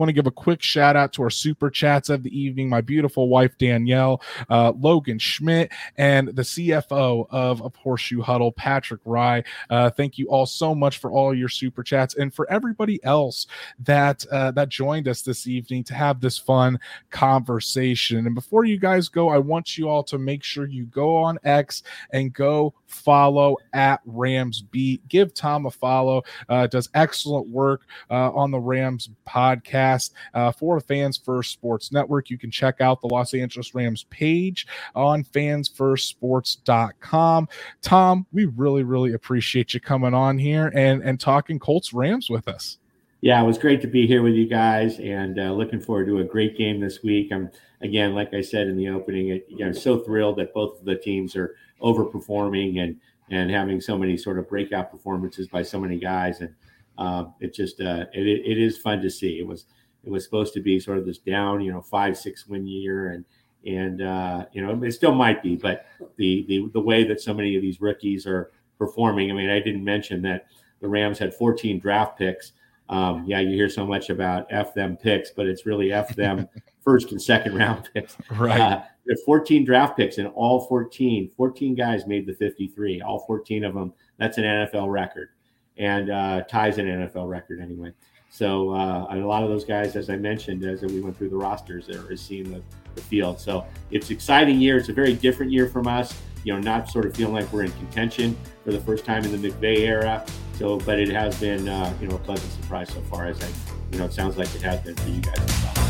want 0.00 0.08
to 0.08 0.14
give 0.14 0.26
a 0.26 0.30
quick 0.30 0.62
shout 0.62 0.96
out 0.96 1.12
to 1.12 1.22
our 1.22 1.30
super 1.30 1.68
chats 1.68 2.08
of 2.08 2.22
the 2.22 2.36
evening. 2.36 2.68
My 2.68 2.80
beautiful 2.80 3.28
wife, 3.28 3.56
Danielle, 3.58 4.22
uh, 4.48 4.72
Logan 4.80 5.18
Schmidt, 5.18 5.70
and 5.98 6.28
the 6.28 6.42
CFO 6.42 7.26
of, 7.30 7.60
of 7.62 7.76
Horseshoe 7.76 8.22
Huddle, 8.22 8.50
Patrick 8.50 9.02
Rye. 9.04 9.44
Uh, 9.68 9.90
thank 9.90 10.16
you 10.16 10.26
all 10.28 10.46
so 10.46 10.74
much 10.74 10.98
for 10.98 11.10
all 11.10 11.34
your 11.34 11.50
super 11.50 11.82
chats 11.82 12.16
and 12.16 12.32
for 12.32 12.50
everybody 12.50 12.98
else 13.04 13.46
that 13.80 14.24
uh, 14.32 14.50
that 14.52 14.70
joined 14.70 15.06
us 15.06 15.20
this 15.20 15.46
evening 15.46 15.84
to 15.84 15.94
have 15.94 16.20
this 16.20 16.38
fun 16.38 16.80
conversation. 17.10 18.26
And 18.26 18.34
before 18.34 18.64
you 18.64 18.78
guys 18.78 19.08
go, 19.08 19.28
I 19.28 19.38
want 19.38 19.76
you 19.76 19.88
all 19.88 20.02
to 20.04 20.18
make 20.18 20.42
sure 20.42 20.66
you 20.66 20.86
go 20.86 21.14
on 21.14 21.38
X 21.44 21.82
and 22.10 22.32
go 22.32 22.72
follow 22.86 23.56
at 23.74 24.00
Rams 24.06 24.62
Beat. 24.62 25.06
Give 25.08 25.32
Tom 25.34 25.66
a 25.66 25.70
follow. 25.70 26.22
Uh, 26.48 26.66
does 26.66 26.88
excellent 26.94 27.48
work 27.48 27.82
uh, 28.10 28.32
on 28.32 28.50
the 28.50 28.58
Rams 28.58 29.10
podcast 29.28 29.89
uh, 30.34 30.52
for 30.52 30.78
Fans 30.80 31.16
First 31.16 31.52
Sports 31.52 31.90
Network. 31.92 32.28
You 32.30 32.38
can 32.38 32.50
check 32.50 32.80
out 32.80 33.00
the 33.00 33.06
Los 33.08 33.34
Angeles 33.34 33.74
Rams 33.74 34.04
page 34.10 34.66
on 34.94 35.24
fansfirstsports.com. 35.24 37.48
Tom, 37.82 38.26
we 38.32 38.46
really, 38.46 38.82
really 38.82 39.12
appreciate 39.12 39.74
you 39.74 39.80
coming 39.80 40.14
on 40.14 40.38
here 40.38 40.72
and, 40.74 41.02
and 41.02 41.18
talking 41.18 41.58
Colts 41.58 41.92
Rams 41.92 42.30
with 42.30 42.46
us. 42.48 42.78
Yeah, 43.22 43.42
it 43.42 43.46
was 43.46 43.58
great 43.58 43.82
to 43.82 43.86
be 43.86 44.06
here 44.06 44.22
with 44.22 44.32
you 44.32 44.46
guys 44.46 44.98
and 44.98 45.38
uh, 45.38 45.52
looking 45.52 45.80
forward 45.80 46.06
to 46.06 46.20
a 46.20 46.24
great 46.24 46.56
game 46.56 46.80
this 46.80 47.02
week. 47.02 47.30
I'm, 47.30 47.50
again, 47.82 48.14
like 48.14 48.32
I 48.32 48.40
said 48.40 48.66
in 48.66 48.78
the 48.78 48.88
opening, 48.88 49.42
I'm 49.62 49.74
so 49.74 49.98
thrilled 49.98 50.36
that 50.36 50.54
both 50.54 50.78
of 50.78 50.86
the 50.86 50.96
teams 50.96 51.36
are– 51.36 51.54
overperforming 51.82 52.80
and 52.80 52.96
and 53.30 53.50
having 53.50 53.80
so 53.80 53.96
many 53.96 54.16
sort 54.16 54.38
of 54.38 54.48
breakout 54.48 54.90
performances 54.90 55.46
by 55.46 55.62
so 55.62 55.78
many 55.78 55.98
guys 55.98 56.40
and 56.40 56.52
uh, 56.98 57.24
it 57.40 57.54
just 57.54 57.80
uh, 57.80 58.04
it, 58.12 58.26
it 58.26 58.58
is 58.58 58.76
fun 58.76 59.00
to 59.00 59.10
see 59.10 59.38
it 59.38 59.46
was 59.46 59.66
it 60.04 60.10
was 60.10 60.24
supposed 60.24 60.54
to 60.54 60.60
be 60.60 60.80
sort 60.80 60.98
of 60.98 61.06
this 61.06 61.18
down 61.18 61.60
you 61.60 61.72
know 61.72 61.80
five 61.80 62.16
six 62.16 62.46
win 62.46 62.66
year 62.66 63.12
and 63.12 63.24
and 63.66 64.02
uh, 64.02 64.44
you 64.52 64.64
know 64.64 64.82
it 64.82 64.92
still 64.92 65.14
might 65.14 65.42
be 65.42 65.56
but 65.56 65.86
the, 66.16 66.44
the 66.48 66.68
the 66.72 66.80
way 66.80 67.04
that 67.04 67.20
so 67.20 67.34
many 67.34 67.56
of 67.56 67.62
these 67.62 67.80
rookies 67.80 68.26
are 68.26 68.50
performing 68.78 69.30
i 69.30 69.34
mean 69.34 69.50
i 69.50 69.60
didn't 69.60 69.84
mention 69.84 70.22
that 70.22 70.46
the 70.80 70.88
rams 70.88 71.18
had 71.18 71.34
14 71.34 71.78
draft 71.78 72.18
picks 72.18 72.52
um, 72.88 73.24
yeah 73.26 73.38
you 73.38 73.54
hear 73.54 73.68
so 73.68 73.86
much 73.86 74.10
about 74.10 74.46
f 74.50 74.72
them 74.74 74.96
picks 74.96 75.30
but 75.30 75.46
it's 75.46 75.66
really 75.66 75.92
f 75.92 76.14
them 76.16 76.48
first 76.84 77.12
and 77.12 77.20
second 77.20 77.54
round 77.54 77.88
picks 77.92 78.16
right 78.30 78.60
uh, 78.60 78.82
had 79.10 79.18
14 79.26 79.64
draft 79.64 79.96
picks, 79.96 80.18
and 80.18 80.28
all 80.28 80.66
14, 80.66 81.30
14 81.36 81.74
guys 81.74 82.06
made 82.06 82.26
the 82.26 82.34
53. 82.34 83.02
All 83.02 83.20
14 83.26 83.64
of 83.64 83.74
them. 83.74 83.92
That's 84.18 84.38
an 84.38 84.44
NFL 84.44 84.90
record, 84.90 85.30
and 85.76 86.10
uh, 86.10 86.42
ties 86.42 86.78
an 86.78 86.86
NFL 86.86 87.28
record 87.28 87.60
anyway. 87.60 87.92
So 88.32 88.70
uh, 88.70 89.08
a 89.10 89.16
lot 89.16 89.42
of 89.42 89.48
those 89.48 89.64
guys, 89.64 89.96
as 89.96 90.08
I 90.08 90.16
mentioned, 90.16 90.64
as 90.64 90.82
we 90.82 91.00
went 91.00 91.18
through 91.18 91.30
the 91.30 91.36
rosters, 91.36 91.88
is 91.88 92.20
seeing 92.20 92.50
the, 92.50 92.62
the 92.94 93.00
field. 93.02 93.40
So 93.40 93.66
it's 93.90 94.10
exciting 94.10 94.60
year. 94.60 94.78
It's 94.78 94.88
a 94.88 94.92
very 94.92 95.14
different 95.14 95.50
year 95.50 95.66
from 95.66 95.88
us. 95.88 96.16
You 96.44 96.54
know, 96.54 96.60
not 96.60 96.88
sort 96.88 97.04
of 97.04 97.14
feeling 97.14 97.34
like 97.34 97.52
we're 97.52 97.64
in 97.64 97.72
contention 97.72 98.36
for 98.64 98.72
the 98.72 98.80
first 98.80 99.04
time 99.04 99.24
in 99.24 99.42
the 99.42 99.50
McVay 99.50 99.80
era. 99.80 100.24
So, 100.54 100.78
but 100.78 100.98
it 100.98 101.08
has 101.08 101.38
been, 101.40 101.68
uh, 101.68 101.92
you 102.00 102.06
know, 102.06 102.16
a 102.16 102.18
pleasant 102.20 102.50
surprise 102.52 102.88
so 102.90 103.00
far. 103.02 103.26
As 103.26 103.42
I, 103.42 103.48
you 103.92 103.98
know, 103.98 104.06
it 104.06 104.12
sounds 104.12 104.38
like 104.38 104.54
it 104.54 104.62
has 104.62 104.80
been 104.80 104.94
for 104.94 105.08
you 105.08 105.20
guys 105.20 105.38
as 105.38 105.64
well. 105.64 105.89